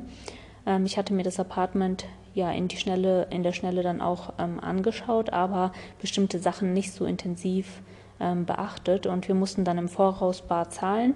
Ähm, 0.64 0.86
ich 0.86 0.96
hatte 0.96 1.12
mir 1.12 1.24
das 1.24 1.38
Apartment 1.38 2.06
ja 2.32 2.50
in 2.50 2.68
die 2.68 2.78
Schnelle, 2.78 3.26
in 3.28 3.42
der 3.42 3.52
Schnelle 3.52 3.82
dann 3.82 4.00
auch 4.00 4.32
ähm, 4.38 4.60
angeschaut, 4.60 5.30
aber 5.30 5.72
bestimmte 6.00 6.38
Sachen 6.38 6.72
nicht 6.72 6.94
so 6.94 7.04
intensiv 7.04 7.82
ähm, 8.22 8.46
beachtet 8.46 9.06
und 9.06 9.28
wir 9.28 9.34
mussten 9.34 9.64
dann 9.64 9.78
im 9.78 9.88
Voraus 9.88 10.40
bar 10.40 10.70
zahlen, 10.70 11.14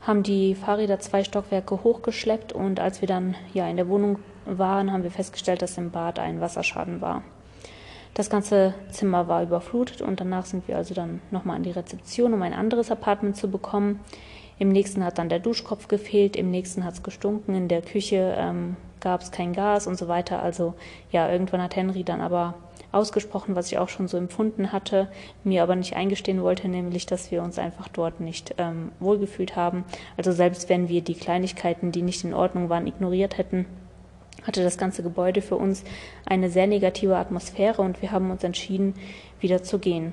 haben 0.00 0.22
die 0.22 0.54
Fahrräder 0.54 0.98
zwei 0.98 1.22
Stockwerke 1.22 1.84
hochgeschleppt 1.84 2.52
und 2.52 2.80
als 2.80 3.00
wir 3.00 3.08
dann 3.08 3.34
ja 3.52 3.68
in 3.68 3.76
der 3.76 3.88
Wohnung 3.88 4.18
waren, 4.44 4.92
haben 4.92 5.02
wir 5.02 5.10
festgestellt, 5.10 5.62
dass 5.62 5.78
im 5.78 5.90
Bad 5.90 6.18
ein 6.18 6.40
Wasserschaden 6.40 7.00
war. 7.00 7.22
Das 8.14 8.30
ganze 8.30 8.72
Zimmer 8.90 9.28
war 9.28 9.42
überflutet 9.42 10.00
und 10.00 10.20
danach 10.20 10.46
sind 10.46 10.68
wir 10.68 10.76
also 10.76 10.94
dann 10.94 11.20
nochmal 11.30 11.56
an 11.56 11.64
die 11.64 11.70
Rezeption, 11.70 12.32
um 12.32 12.40
ein 12.40 12.54
anderes 12.54 12.90
Apartment 12.90 13.36
zu 13.36 13.50
bekommen. 13.50 14.00
Im 14.58 14.70
nächsten 14.70 15.04
hat 15.04 15.18
dann 15.18 15.28
der 15.28 15.38
Duschkopf 15.38 15.86
gefehlt, 15.86 16.34
im 16.34 16.50
nächsten 16.50 16.84
hat 16.84 16.94
es 16.94 17.02
gestunken, 17.02 17.54
in 17.54 17.68
der 17.68 17.82
Küche 17.82 18.34
ähm, 18.38 18.76
gab 19.00 19.20
es 19.20 19.32
kein 19.32 19.52
Gas 19.52 19.86
und 19.86 19.98
so 19.98 20.08
weiter. 20.08 20.42
Also 20.42 20.72
ja, 21.12 21.30
irgendwann 21.30 21.60
hat 21.60 21.76
Henry 21.76 22.04
dann 22.04 22.22
aber 22.22 22.54
ausgesprochen, 22.96 23.54
was 23.54 23.70
ich 23.70 23.78
auch 23.78 23.88
schon 23.88 24.08
so 24.08 24.16
empfunden 24.16 24.72
hatte, 24.72 25.08
mir 25.44 25.62
aber 25.62 25.76
nicht 25.76 25.94
eingestehen 25.94 26.42
wollte, 26.42 26.68
nämlich, 26.68 27.06
dass 27.06 27.30
wir 27.30 27.42
uns 27.42 27.58
einfach 27.58 27.88
dort 27.88 28.20
nicht 28.20 28.54
ähm, 28.58 28.90
wohlgefühlt 28.98 29.54
haben. 29.54 29.84
Also 30.16 30.32
selbst 30.32 30.68
wenn 30.68 30.88
wir 30.88 31.02
die 31.02 31.14
Kleinigkeiten, 31.14 31.92
die 31.92 32.02
nicht 32.02 32.24
in 32.24 32.34
Ordnung 32.34 32.68
waren, 32.68 32.86
ignoriert 32.86 33.38
hätten, 33.38 33.66
hatte 34.46 34.62
das 34.62 34.78
ganze 34.78 35.02
Gebäude 35.02 35.42
für 35.42 35.56
uns 35.56 35.84
eine 36.24 36.50
sehr 36.50 36.66
negative 36.66 37.16
Atmosphäre 37.16 37.82
und 37.82 38.00
wir 38.02 38.12
haben 38.12 38.30
uns 38.30 38.44
entschieden, 38.44 38.94
wieder 39.40 39.62
zu 39.62 39.78
gehen. 39.78 40.12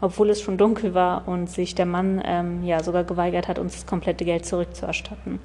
Obwohl 0.00 0.30
es 0.30 0.40
schon 0.40 0.58
dunkel 0.58 0.94
war 0.94 1.28
und 1.28 1.48
sich 1.48 1.74
der 1.74 1.86
Mann 1.86 2.22
ähm, 2.24 2.64
ja 2.64 2.82
sogar 2.82 3.04
geweigert 3.04 3.48
hat, 3.48 3.58
uns 3.58 3.74
das 3.74 3.86
komplette 3.86 4.24
Geld 4.24 4.44
zurückzuerstatten. 4.44 5.40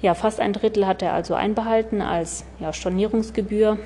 Ja, 0.00 0.14
fast 0.14 0.38
ein 0.38 0.52
Drittel 0.52 0.86
hat 0.86 1.02
er 1.02 1.12
also 1.12 1.34
einbehalten 1.34 2.00
als 2.00 2.44
ja, 2.60 2.72
Stornierungsgebühr 2.72 3.78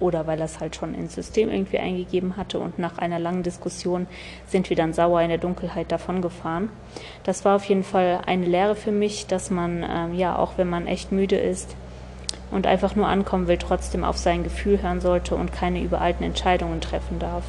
oder 0.00 0.26
weil 0.26 0.38
er 0.38 0.44
es 0.44 0.60
halt 0.60 0.76
schon 0.76 0.94
ins 0.94 1.14
System 1.14 1.50
irgendwie 1.50 1.78
eingegeben 1.78 2.36
hatte 2.36 2.58
und 2.58 2.78
nach 2.78 2.98
einer 2.98 3.18
langen 3.18 3.42
Diskussion 3.42 4.06
sind 4.46 4.70
wir 4.70 4.76
dann 4.76 4.92
sauer 4.92 5.20
in 5.22 5.28
der 5.28 5.38
Dunkelheit 5.38 5.90
davon 5.92 6.22
gefahren. 6.22 6.70
Das 7.24 7.44
war 7.44 7.56
auf 7.56 7.64
jeden 7.64 7.84
Fall 7.84 8.20
eine 8.26 8.46
Lehre 8.46 8.76
für 8.76 8.92
mich, 8.92 9.26
dass 9.26 9.50
man 9.50 9.84
ähm, 9.88 10.14
ja 10.14 10.36
auch 10.36 10.52
wenn 10.56 10.68
man 10.68 10.86
echt 10.86 11.12
müde 11.12 11.36
ist 11.36 11.74
und 12.50 12.66
einfach 12.66 12.96
nur 12.96 13.06
ankommen 13.06 13.48
will, 13.48 13.58
trotzdem 13.58 14.04
auf 14.04 14.16
sein 14.16 14.42
Gefühl 14.42 14.82
hören 14.82 15.00
sollte 15.00 15.34
und 15.34 15.52
keine 15.52 15.82
übereilten 15.82 16.24
Entscheidungen 16.24 16.80
treffen 16.80 17.18
darf. 17.18 17.44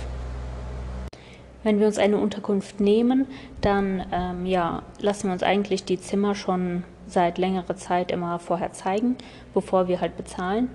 Wenn 1.64 1.80
wir 1.80 1.88
uns 1.88 1.98
eine 1.98 2.18
Unterkunft 2.18 2.80
nehmen, 2.80 3.28
dann 3.62 4.06
ähm, 4.14 4.46
ja, 4.46 4.82
lassen 5.00 5.28
wir 5.28 5.34
uns 5.34 5.44
eigentlich 5.44 5.84
die 5.84 6.00
Zimmer 6.00 6.34
schon 6.34 6.84
seit 7.06 7.38
längerer 7.38 7.76
Zeit 7.76 8.12
immer 8.12 8.40
vorher 8.40 8.72
zeigen, 8.72 9.18
bevor 9.54 9.88
wir 9.88 10.00
halt 10.00 10.16
bezahlen. 10.16 10.70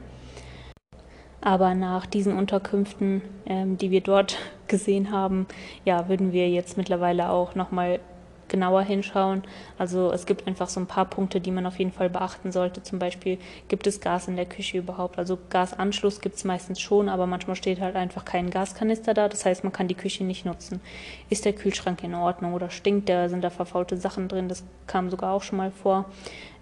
Aber 1.44 1.74
nach 1.74 2.06
diesen 2.06 2.38
Unterkünften, 2.38 3.20
ähm, 3.44 3.76
die 3.76 3.90
wir 3.90 4.00
dort 4.00 4.38
gesehen 4.66 5.12
haben, 5.12 5.46
ja, 5.84 6.08
würden 6.08 6.32
wir 6.32 6.48
jetzt 6.48 6.78
mittlerweile 6.78 7.28
auch 7.28 7.54
nochmal 7.54 8.00
genauer 8.48 8.82
hinschauen. 8.82 9.42
Also 9.78 10.10
es 10.12 10.26
gibt 10.26 10.46
einfach 10.46 10.68
so 10.68 10.80
ein 10.80 10.86
paar 10.86 11.04
Punkte, 11.04 11.40
die 11.40 11.50
man 11.50 11.66
auf 11.66 11.78
jeden 11.78 11.92
Fall 11.92 12.08
beachten 12.08 12.50
sollte. 12.50 12.82
Zum 12.82 12.98
Beispiel 12.98 13.38
gibt 13.68 13.86
es 13.86 14.00
Gas 14.00 14.28
in 14.28 14.36
der 14.36 14.46
Küche 14.46 14.78
überhaupt. 14.78 15.18
Also 15.18 15.38
Gasanschluss 15.50 16.20
gibt 16.20 16.36
es 16.36 16.44
meistens 16.44 16.80
schon, 16.80 17.08
aber 17.08 17.26
manchmal 17.26 17.56
steht 17.56 17.80
halt 17.80 17.96
einfach 17.96 18.24
kein 18.24 18.50
Gaskanister 18.50 19.12
da. 19.12 19.28
Das 19.28 19.44
heißt, 19.44 19.64
man 19.64 19.72
kann 19.72 19.88
die 19.88 19.94
Küche 19.94 20.24
nicht 20.24 20.46
nutzen. 20.46 20.80
Ist 21.28 21.44
der 21.44 21.52
Kühlschrank 21.52 22.02
in 22.04 22.14
Ordnung 22.14 22.54
oder 22.54 22.70
stinkt 22.70 23.08
der? 23.08 23.28
Sind 23.28 23.42
da 23.42 23.50
verfaulte 23.50 23.98
Sachen 23.98 24.28
drin? 24.28 24.48
Das 24.48 24.64
kam 24.86 25.10
sogar 25.10 25.32
auch 25.32 25.42
schon 25.42 25.58
mal 25.58 25.70
vor. 25.70 26.06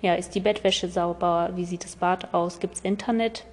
Ja, 0.00 0.14
ist 0.14 0.34
die 0.34 0.40
Bettwäsche 0.40 0.88
sauber? 0.88 1.50
Wie 1.54 1.64
sieht 1.64 1.84
das 1.84 1.96
Bad 1.96 2.34
aus? 2.34 2.58
Gibt 2.58 2.74
es 2.74 2.80
Internet? 2.80 3.44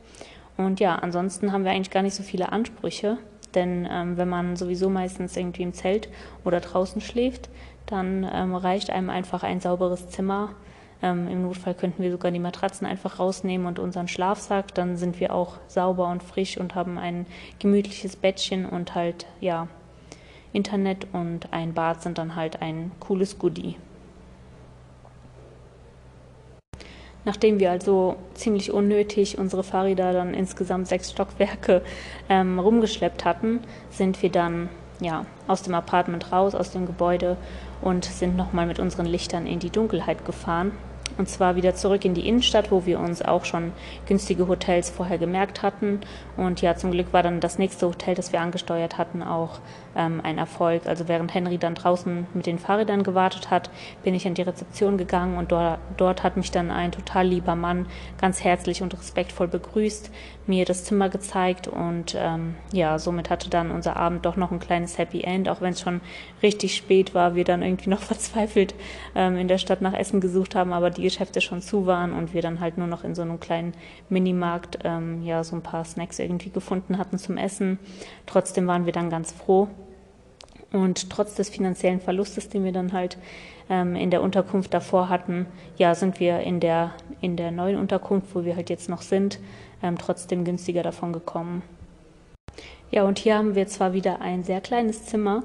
Und 0.59 0.81
ja, 0.81 0.95
ansonsten 0.95 1.53
haben 1.53 1.63
wir 1.63 1.71
eigentlich 1.71 1.89
gar 1.89 2.03
nicht 2.03 2.15
so 2.15 2.21
viele 2.21 2.51
Ansprüche. 2.51 3.17
Denn 3.55 3.87
ähm, 3.89 4.17
wenn 4.17 4.27
man 4.27 4.57
sowieso 4.57 4.89
meistens 4.89 5.37
irgendwie 5.37 5.63
im 5.63 5.73
Zelt 5.73 6.09
oder 6.43 6.59
draußen 6.59 6.99
schläft, 6.99 7.49
dann 7.85 8.29
ähm, 8.29 8.53
reicht 8.53 8.89
einem 8.89 9.09
einfach 9.09 9.43
ein 9.43 9.61
sauberes 9.61 10.09
Zimmer. 10.09 10.49
Ähm, 11.01 11.29
Im 11.29 11.43
Notfall 11.43 11.75
könnten 11.75 12.03
wir 12.03 12.11
sogar 12.11 12.31
die 12.31 12.39
Matratzen 12.39 12.85
einfach 12.85 13.19
rausnehmen 13.19 13.67
und 13.67 13.79
unseren 13.79 14.09
Schlafsack. 14.09 14.75
Dann 14.75 14.97
sind 14.97 15.21
wir 15.21 15.33
auch 15.33 15.59
sauber 15.67 16.09
und 16.09 16.21
frisch 16.23 16.57
und 16.57 16.75
haben 16.75 16.97
ein 16.97 17.25
gemütliches 17.59 18.17
Bettchen 18.17 18.65
und 18.65 18.95
halt, 18.95 19.27
ja, 19.39 19.69
Internet 20.51 21.07
und 21.13 21.53
ein 21.53 21.73
Bad 21.73 22.01
sind 22.01 22.17
dann 22.17 22.35
halt 22.35 22.61
ein 22.61 22.91
cooles 22.99 23.39
Goodie. 23.39 23.77
Nachdem 27.25 27.59
wir 27.59 27.71
also 27.71 28.15
ziemlich 28.33 28.71
unnötig 28.71 29.37
unsere 29.37 29.63
Fahrräder 29.63 30.13
dann 30.13 30.33
insgesamt 30.33 30.87
sechs 30.87 31.11
Stockwerke 31.11 31.81
ähm, 32.29 32.59
rumgeschleppt 32.59 33.25
hatten, 33.25 33.59
sind 33.91 34.21
wir 34.21 34.29
dann 34.29 34.69
ja, 35.01 35.25
aus 35.47 35.61
dem 35.61 35.73
Apartment 35.73 36.31
raus, 36.31 36.55
aus 36.55 36.71
dem 36.71 36.85
Gebäude 36.85 37.37
und 37.81 38.05
sind 38.05 38.35
nochmal 38.35 38.65
mit 38.65 38.79
unseren 38.79 39.05
Lichtern 39.05 39.47
in 39.47 39.59
die 39.59 39.69
Dunkelheit 39.69 40.25
gefahren 40.25 40.71
und 41.19 41.27
zwar 41.27 41.57
wieder 41.57 41.75
zurück 41.75 42.05
in 42.05 42.13
die 42.13 42.27
Innenstadt, 42.27 42.71
wo 42.71 42.85
wir 42.85 42.99
uns 42.99 43.21
auch 43.21 43.43
schon 43.43 43.73
günstige 44.07 44.47
Hotels 44.47 44.89
vorher 44.89 45.17
gemerkt 45.17 45.61
hatten. 45.61 45.99
Und 46.37 46.61
ja, 46.61 46.75
zum 46.75 46.91
Glück 46.91 47.11
war 47.11 47.21
dann 47.21 47.41
das 47.41 47.59
nächste 47.59 47.87
Hotel, 47.87 48.15
das 48.15 48.31
wir 48.31 48.39
angesteuert 48.39 48.97
hatten, 48.97 49.21
auch 49.21 49.59
ähm, 49.97 50.21
ein 50.23 50.37
Erfolg. 50.37 50.87
Also 50.87 51.09
während 51.09 51.33
Henry 51.33 51.57
dann 51.57 51.75
draußen 51.75 52.25
mit 52.33 52.45
den 52.45 52.57
Fahrrädern 52.57 53.03
gewartet 53.03 53.51
hat, 53.51 53.69
bin 54.01 54.15
ich 54.15 54.25
an 54.25 54.33
die 54.33 54.43
Rezeption 54.43 54.97
gegangen 54.97 55.37
und 55.37 55.51
dort, 55.51 55.79
dort 55.97 56.23
hat 56.23 56.37
mich 56.37 56.51
dann 56.51 56.71
ein 56.71 56.93
total 56.93 57.27
lieber 57.27 57.55
Mann 57.55 57.87
ganz 58.19 58.41
herzlich 58.43 58.81
und 58.81 58.93
respektvoll 58.97 59.49
begrüßt, 59.49 60.11
mir 60.47 60.65
das 60.65 60.83
Zimmer 60.85 61.09
gezeigt 61.09 61.67
und 61.67 62.15
ähm, 62.17 62.55
ja, 62.71 62.97
somit 62.97 63.29
hatte 63.29 63.49
dann 63.49 63.71
unser 63.71 63.97
Abend 63.97 64.25
doch 64.25 64.35
noch 64.35 64.51
ein 64.51 64.59
kleines 64.59 64.97
Happy 64.97 65.21
End, 65.21 65.47
auch 65.47 65.61
wenn 65.61 65.73
es 65.73 65.81
schon 65.81 66.01
richtig 66.41 66.75
spät 66.75 67.13
war, 67.13 67.35
wir 67.35 67.43
dann 67.43 67.61
irgendwie 67.61 67.89
noch 67.89 67.99
verzweifelt 68.01 68.73
ähm, 69.15 69.37
in 69.37 69.47
der 69.47 69.59
Stadt 69.59 69.81
nach 69.81 69.93
Essen 69.93 70.21
gesucht 70.21 70.55
haben, 70.55 70.73
aber 70.73 70.89
die 70.89 71.08
Geschäfte 71.09 71.41
schon 71.41 71.61
zu 71.61 71.87
waren 71.87 72.13
und 72.13 72.33
wir 72.35 72.43
dann 72.43 72.59
halt 72.59 72.77
nur 72.77 72.85
noch 72.85 73.03
in 73.03 73.15
so 73.15 73.23
einem 73.23 73.39
kleinen 73.39 73.73
Minimarkt 74.09 74.79
ähm, 74.83 75.23
ja 75.23 75.43
so 75.43 75.55
ein 75.55 75.63
paar 75.63 75.83
Snacks 75.83 76.19
irgendwie 76.19 76.51
gefunden 76.51 76.99
hatten 76.99 77.17
zum 77.17 77.37
Essen. 77.37 77.79
Trotzdem 78.27 78.67
waren 78.67 78.85
wir 78.85 78.93
dann 78.93 79.09
ganz 79.09 79.31
froh. 79.31 79.67
Und 80.71 81.09
trotz 81.09 81.33
des 81.33 81.49
finanziellen 81.49 81.99
Verlustes, 81.99 82.49
den 82.49 82.63
wir 82.63 82.71
dann 82.71 82.93
halt 82.93 83.17
ähm, 83.71 83.95
in 83.95 84.11
der 84.11 84.21
Unterkunft 84.21 84.71
davor 84.71 85.09
hatten, 85.09 85.47
ja, 85.77 85.95
sind 85.95 86.19
wir 86.19 86.41
in 86.41 86.59
der, 86.59 86.91
in 87.21 87.35
der 87.37 87.49
neuen 87.49 87.77
Unterkunft, 87.77 88.35
wo 88.35 88.45
wir 88.45 88.55
halt 88.55 88.69
jetzt 88.69 88.87
noch 88.87 89.01
sind, 89.01 89.39
ähm, 89.81 89.97
trotzdem 89.97 90.45
günstiger 90.45 90.83
davon 90.83 91.11
gekommen. 91.11 91.63
Ja, 92.91 93.03
und 93.03 93.19
hier 93.19 93.35
haben 93.35 93.55
wir 93.55 93.67
zwar 93.67 93.93
wieder 93.93 94.21
ein 94.21 94.43
sehr 94.43 94.61
kleines 94.61 95.05
Zimmer, 95.05 95.43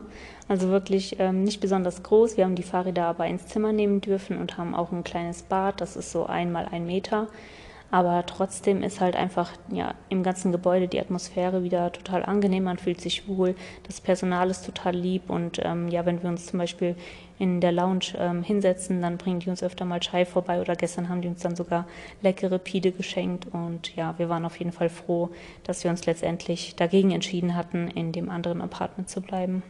also 0.48 0.68
wirklich 0.68 1.18
ähm, 1.18 1.44
nicht 1.44 1.60
besonders 1.60 2.02
groß. 2.02 2.36
Wir 2.36 2.44
haben 2.44 2.54
die 2.54 2.62
Fahrräder 2.62 3.06
aber 3.06 3.26
ins 3.26 3.46
Zimmer 3.46 3.72
nehmen 3.72 4.00
dürfen 4.00 4.38
und 4.38 4.58
haben 4.58 4.74
auch 4.74 4.92
ein 4.92 5.04
kleines 5.04 5.42
Bad, 5.42 5.80
das 5.80 5.96
ist 5.96 6.12
so 6.12 6.26
einmal 6.26 6.66
ein 6.70 6.86
Meter. 6.86 7.28
Aber 7.90 8.26
trotzdem 8.26 8.82
ist 8.82 9.00
halt 9.00 9.14
einfach 9.14 9.52
ja, 9.70 9.94
im 10.08 10.24
ganzen 10.24 10.50
Gebäude 10.50 10.88
die 10.88 10.98
Atmosphäre 10.98 11.62
wieder 11.62 11.92
total 11.92 12.24
angenehm, 12.24 12.64
man 12.64 12.78
fühlt 12.78 13.00
sich 13.00 13.28
wohl, 13.28 13.54
das 13.86 14.00
Personal 14.00 14.50
ist 14.50 14.66
total 14.66 14.96
lieb 14.96 15.30
und 15.30 15.60
ähm, 15.62 15.86
ja, 15.86 16.04
wenn 16.04 16.20
wir 16.20 16.28
uns 16.28 16.46
zum 16.46 16.58
Beispiel 16.58 16.96
in 17.38 17.60
der 17.60 17.70
Lounge 17.70 18.14
ähm, 18.18 18.42
hinsetzen, 18.42 19.00
dann 19.00 19.16
bringen 19.16 19.38
die 19.38 19.48
uns 19.48 19.62
öfter 19.62 19.84
mal 19.84 20.00
Chai 20.00 20.24
vorbei 20.24 20.60
oder 20.60 20.74
gestern 20.74 21.08
haben 21.08 21.22
die 21.22 21.28
uns 21.28 21.42
dann 21.42 21.54
sogar 21.54 21.86
leckere 22.20 22.58
Pide 22.58 22.90
geschenkt 22.90 23.46
und 23.52 23.94
ja, 23.94 24.14
wir 24.18 24.28
waren 24.28 24.44
auf 24.44 24.58
jeden 24.58 24.72
Fall 24.72 24.88
froh, 24.88 25.30
dass 25.62 25.84
wir 25.84 25.90
uns 25.92 26.04
letztendlich 26.04 26.74
dagegen 26.74 27.12
entschieden 27.12 27.54
hatten, 27.54 27.86
in 27.88 28.10
dem 28.10 28.28
anderen 28.28 28.60
Apartment 28.60 29.08
zu 29.08 29.20
bleiben. 29.20 29.62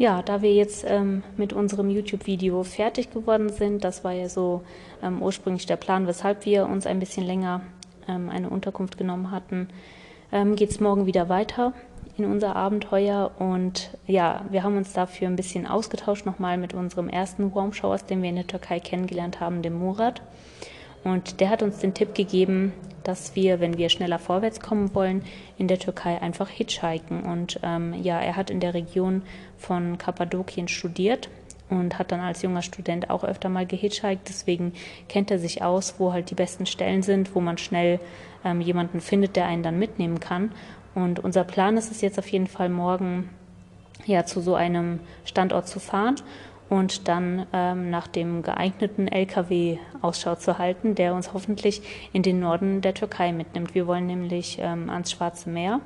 Ja, 0.00 0.22
da 0.22 0.40
wir 0.40 0.54
jetzt 0.54 0.86
ähm, 0.88 1.22
mit 1.36 1.52
unserem 1.52 1.90
YouTube-Video 1.90 2.62
fertig 2.62 3.10
geworden 3.10 3.50
sind, 3.50 3.84
das 3.84 4.02
war 4.02 4.12
ja 4.12 4.30
so 4.30 4.62
ähm, 5.02 5.20
ursprünglich 5.20 5.66
der 5.66 5.76
Plan, 5.76 6.06
weshalb 6.06 6.46
wir 6.46 6.64
uns 6.64 6.86
ein 6.86 7.00
bisschen 7.00 7.26
länger 7.26 7.60
ähm, 8.08 8.30
eine 8.30 8.48
Unterkunft 8.48 8.96
genommen 8.96 9.30
hatten, 9.30 9.68
ähm, 10.32 10.56
geht 10.56 10.70
es 10.70 10.80
morgen 10.80 11.04
wieder 11.04 11.28
weiter 11.28 11.74
in 12.16 12.24
unser 12.24 12.56
Abenteuer. 12.56 13.32
Und 13.38 13.90
ja, 14.06 14.40
wir 14.48 14.62
haben 14.62 14.78
uns 14.78 14.94
dafür 14.94 15.28
ein 15.28 15.36
bisschen 15.36 15.66
ausgetauscht 15.66 16.24
nochmal 16.24 16.56
mit 16.56 16.72
unserem 16.72 17.10
ersten 17.10 17.54
Warm 17.54 17.74
Showers, 17.74 18.06
den 18.06 18.22
wir 18.22 18.30
in 18.30 18.36
der 18.36 18.46
Türkei 18.46 18.80
kennengelernt 18.80 19.38
haben, 19.38 19.60
dem 19.60 19.78
Murat. 19.78 20.22
Und 21.04 21.40
der 21.40 21.50
hat 21.50 21.62
uns 21.62 21.78
den 21.78 21.92
Tipp 21.92 22.14
gegeben, 22.14 22.72
dass 23.04 23.34
wir, 23.34 23.60
wenn 23.60 23.78
wir 23.78 23.88
schneller 23.88 24.18
vorwärts 24.18 24.60
kommen 24.60 24.94
wollen, 24.94 25.24
in 25.58 25.68
der 25.68 25.78
Türkei 25.78 26.20
einfach 26.20 26.48
hitchhiken. 26.48 27.22
Und 27.22 27.60
ähm, 27.62 27.94
ja, 28.02 28.18
er 28.20 28.36
hat 28.36 28.50
in 28.50 28.60
der 28.60 28.74
Region 28.74 29.22
von 29.60 29.98
Kappadokien 29.98 30.68
studiert 30.68 31.28
und 31.68 31.98
hat 31.98 32.10
dann 32.10 32.20
als 32.20 32.42
junger 32.42 32.62
Student 32.62 33.10
auch 33.10 33.22
öfter 33.22 33.48
mal 33.48 33.66
gehitchhiked. 33.66 34.28
Deswegen 34.28 34.72
kennt 35.08 35.30
er 35.30 35.38
sich 35.38 35.62
aus, 35.62 35.94
wo 35.98 36.12
halt 36.12 36.30
die 36.30 36.34
besten 36.34 36.66
Stellen 36.66 37.02
sind, 37.02 37.34
wo 37.34 37.40
man 37.40 37.58
schnell 37.58 38.00
ähm, 38.44 38.60
jemanden 38.60 39.00
findet, 39.00 39.36
der 39.36 39.46
einen 39.46 39.62
dann 39.62 39.78
mitnehmen 39.78 40.18
kann. 40.18 40.52
Und 40.94 41.20
unser 41.20 41.44
Plan 41.44 41.76
ist 41.76 41.90
es 41.90 42.00
jetzt 42.00 42.18
auf 42.18 42.28
jeden 42.28 42.48
Fall 42.48 42.68
morgen 42.68 43.30
ja 44.06 44.24
zu 44.24 44.40
so 44.40 44.54
einem 44.54 45.00
Standort 45.24 45.68
zu 45.68 45.78
fahren 45.78 46.16
und 46.68 47.08
dann 47.08 47.46
ähm, 47.52 47.90
nach 47.90 48.06
dem 48.06 48.42
geeigneten 48.42 49.08
LKW 49.08 49.78
Ausschau 50.02 50.36
zu 50.36 50.58
halten, 50.58 50.94
der 50.94 51.14
uns 51.14 51.32
hoffentlich 51.32 51.82
in 52.12 52.22
den 52.22 52.40
Norden 52.40 52.80
der 52.80 52.94
Türkei 52.94 53.32
mitnimmt. 53.32 53.74
Wir 53.74 53.86
wollen 53.86 54.06
nämlich 54.06 54.58
ähm, 54.60 54.88
ans 54.88 55.10
Schwarze 55.10 55.50
Meer 55.50 55.80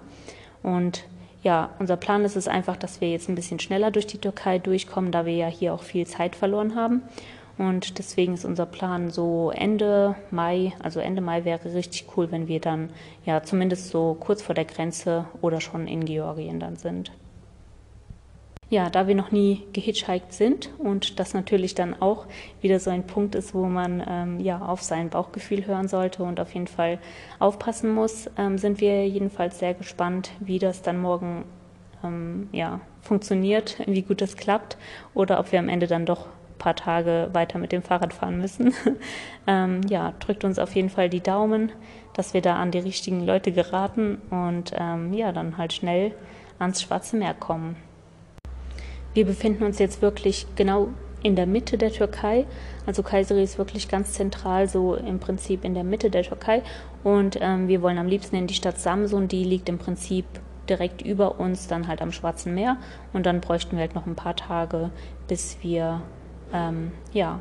und 0.63 1.05
ja, 1.45 1.71
unser 1.79 1.97
Plan 1.97 2.25
ist 2.25 2.37
es 2.37 2.49
einfach, 2.49 2.77
dass 2.77 3.01
wir 3.01 3.11
jetzt 3.11 3.29
ein 3.29 3.35
bisschen 3.35 3.61
schneller 3.61 3.91
durch 3.91 4.07
die 4.07 4.19
Türkei 4.19 4.59
durchkommen, 4.59 5.13
da 5.13 5.27
wir 5.27 5.35
ja 5.35 5.47
hier 5.47 5.75
auch 5.75 5.83
viel 5.83 6.07
Zeit 6.07 6.35
verloren 6.35 6.75
haben. 6.75 7.03
Und 7.59 7.99
deswegen 7.99 8.35
ist 8.35 8.45
unser 8.45 8.67
Plan 8.67 9.11
so 9.11 9.53
Ende 9.55 10.17
Mai, 10.31 10.73
also 10.83 10.99
Ende 10.99 11.21
Mai 11.21 11.45
wäre 11.45 11.73
richtig 11.73 12.07
cool, 12.17 12.33
wenn 12.33 12.49
wir 12.49 12.61
dann 12.61 12.91
ja 13.25 13.43
zumindest 13.45 13.91
so 13.91 14.17
kurz 14.19 14.43
vor 14.43 14.57
der 14.57 14.65
Grenze 14.65 15.27
oder 15.41 15.61
schon 15.61 15.87
in 15.87 16.05
Georgien 16.05 16.59
dann 16.59 16.77
sind. 16.77 17.13
Ja, 18.75 18.91
da 18.91 19.07
wir 19.07 19.15
noch 19.15 19.31
nie 19.31 19.63
gehitchhiked 19.73 20.33
sind 20.33 20.69
und 20.79 21.21
das 21.21 21.33
natürlich 21.33 21.77
dann 21.77 21.95
auch 22.03 22.27
wieder 22.61 22.81
so 22.81 22.91
ein 22.91 23.07
Punkt 23.07 23.37
ist, 23.37 23.55
wo 23.55 23.67
man 23.67 24.03
ähm, 24.05 24.41
ja 24.41 24.61
auf 24.63 24.83
sein 24.83 25.11
Bauchgefühl 25.11 25.65
hören 25.65 25.87
sollte 25.87 26.25
und 26.25 26.41
auf 26.41 26.53
jeden 26.55 26.67
Fall 26.67 26.99
aufpassen 27.39 27.95
muss, 27.95 28.29
ähm, 28.37 28.59
sind 28.59 28.81
wir 28.81 29.07
jedenfalls 29.07 29.61
sehr 29.61 29.75
gespannt, 29.75 30.33
wie 30.41 30.59
das 30.59 30.83
dann 30.83 31.01
morgen 31.01 31.45
ähm, 32.03 32.49
ja, 32.51 32.81
funktioniert, 33.01 33.79
wie 33.87 34.03
gut 34.03 34.21
das 34.21 34.37
klappt 34.37 34.77
oder 35.15 35.39
ob 35.39 35.53
wir 35.53 35.61
am 35.61 35.69
Ende 35.69 35.87
dann 35.87 36.05
doch 36.05 36.27
ein 36.27 36.59
paar 36.59 36.75
Tage 36.75 37.29
weiter 37.33 37.61
mit 37.61 37.71
dem 37.71 37.83
Fahrrad 37.83 38.13
fahren 38.13 38.39
müssen. 38.39 38.75
ähm, 39.47 39.83
ja, 39.89 40.15
drückt 40.19 40.43
uns 40.43 40.59
auf 40.59 40.75
jeden 40.75 40.91
Fall 40.91 41.09
die 41.09 41.23
Daumen, 41.23 41.71
dass 42.15 42.35
wir 42.35 42.43
da 42.43 42.57
an 42.57 42.73
die 42.73 42.81
richtigen 42.81 43.25
Leute 43.25 43.53
geraten 43.53 44.21
und 44.31 44.73
ähm, 44.77 45.13
ja, 45.13 45.31
dann 45.31 45.59
halt 45.59 45.73
schnell 45.73 46.11
ans 46.59 46.83
Schwarze 46.83 47.17
Meer 47.17 47.35
kommen. 47.35 47.77
Wir 49.15 49.25
befinden 49.25 49.63
uns 49.65 49.79
jetzt 49.79 50.03
wirklich 50.03 50.47
genau 50.57 50.89
in 51.23 51.37
der 51.37 51.47
Mitte 51.47 51.79
der 51.79 51.93
Türkei. 51.93 52.45
Also 52.85 53.03
Kayseri 53.03 53.43
ist 53.43 53.59
wirklich 53.59 53.89
ganz 53.89 54.13
zentral, 54.13 54.69
so 54.69 54.95
im 54.95 55.21
Prinzip 55.21 55.65
in 55.65 55.75
der 55.75 55.85
Mitte 55.85 56.11
der 56.11 56.23
Türkei. 56.23 56.63
Und 57.03 57.39
ähm, 57.41 57.69
wir 57.69 57.81
wollen 57.81 57.99
am 57.99 58.09
liebsten 58.09 58.37
in 58.37 58.47
die 58.47 58.55
Stadt 58.55 58.79
Samsun, 58.79 59.29
die 59.29 59.45
liegt 59.45 59.69
im 59.69 59.79
Prinzip 59.79 60.27
direkt 60.69 61.01
über 61.01 61.41
uns, 61.41 61.67
dann 61.67 61.89
halt 61.89 62.03
am 62.03 62.13
Schwarzen 62.13 62.55
Meer. 62.55 62.77
Und 63.13 63.25
dann 63.25 63.41
bräuchten 63.41 63.77
wir 63.77 63.81
halt 63.81 63.95
noch 63.95 64.07
ein 64.07 64.17
paar 64.17 64.37
Tage, 64.37 64.91
bis 65.29 65.59
wir 65.63 66.03
ähm, 66.53 66.93
ja, 67.13 67.41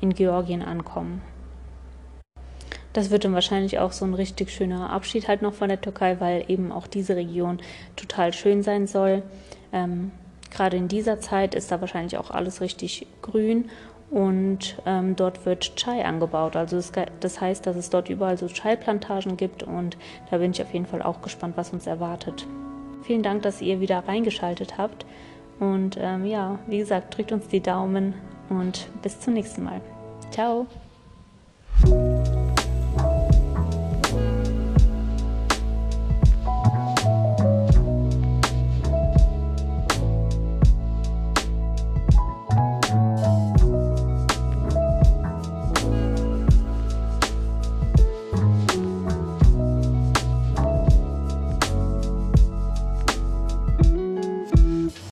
in 0.00 0.14
Georgien 0.14 0.62
ankommen. 0.62 1.22
Das 2.92 3.10
wird 3.10 3.24
dann 3.24 3.34
wahrscheinlich 3.34 3.78
auch 3.78 3.92
so 3.92 4.04
ein 4.04 4.14
richtig 4.14 4.50
schöner 4.50 4.90
Abschied 4.90 5.28
halt 5.28 5.42
noch 5.42 5.54
von 5.54 5.68
der 5.68 5.80
Türkei, 5.80 6.18
weil 6.18 6.44
eben 6.48 6.72
auch 6.72 6.88
diese 6.88 7.14
Region 7.14 7.60
total 7.94 8.32
schön 8.32 8.64
sein 8.64 8.88
soll. 8.88 9.22
Ähm, 9.72 10.10
Gerade 10.50 10.76
in 10.76 10.88
dieser 10.88 11.20
Zeit 11.20 11.54
ist 11.54 11.70
da 11.70 11.80
wahrscheinlich 11.80 12.18
auch 12.18 12.30
alles 12.30 12.60
richtig 12.60 13.06
grün 13.22 13.70
und 14.10 14.76
ähm, 14.86 15.14
dort 15.14 15.46
wird 15.46 15.76
Chai 15.76 16.04
angebaut. 16.04 16.56
Also 16.56 16.76
das, 16.76 16.92
das, 17.20 17.40
heißt, 17.40 17.66
dass 17.66 17.76
es 17.76 17.90
dort 17.90 18.08
überall 18.08 18.36
so 18.36 18.48
Chai-Plantagen 18.48 19.36
gibt 19.36 19.62
und 19.62 19.96
da 20.30 20.38
bin 20.38 20.50
ich 20.50 20.60
auf 20.60 20.72
jeden 20.72 20.86
Fall 20.86 21.02
auch 21.02 21.22
gespannt, 21.22 21.56
was 21.56 21.72
uns 21.72 21.86
erwartet. 21.86 22.46
Vielen 23.02 23.22
Dank, 23.22 23.42
dass 23.42 23.62
ihr 23.62 23.80
wieder 23.80 24.06
reingeschaltet 24.06 24.78
habt 24.78 25.06
und 25.60 25.96
ähm, 26.00 26.26
ja, 26.26 26.58
wie 26.66 26.78
gesagt, 26.78 27.16
drückt 27.16 27.32
uns 27.32 27.48
die 27.48 27.60
Daumen 27.60 28.14
und 28.48 28.88
bis 29.02 29.20
zum 29.20 29.34
nächsten 29.34 29.62
Mal. 29.62 29.80
Ciao! 30.32 30.66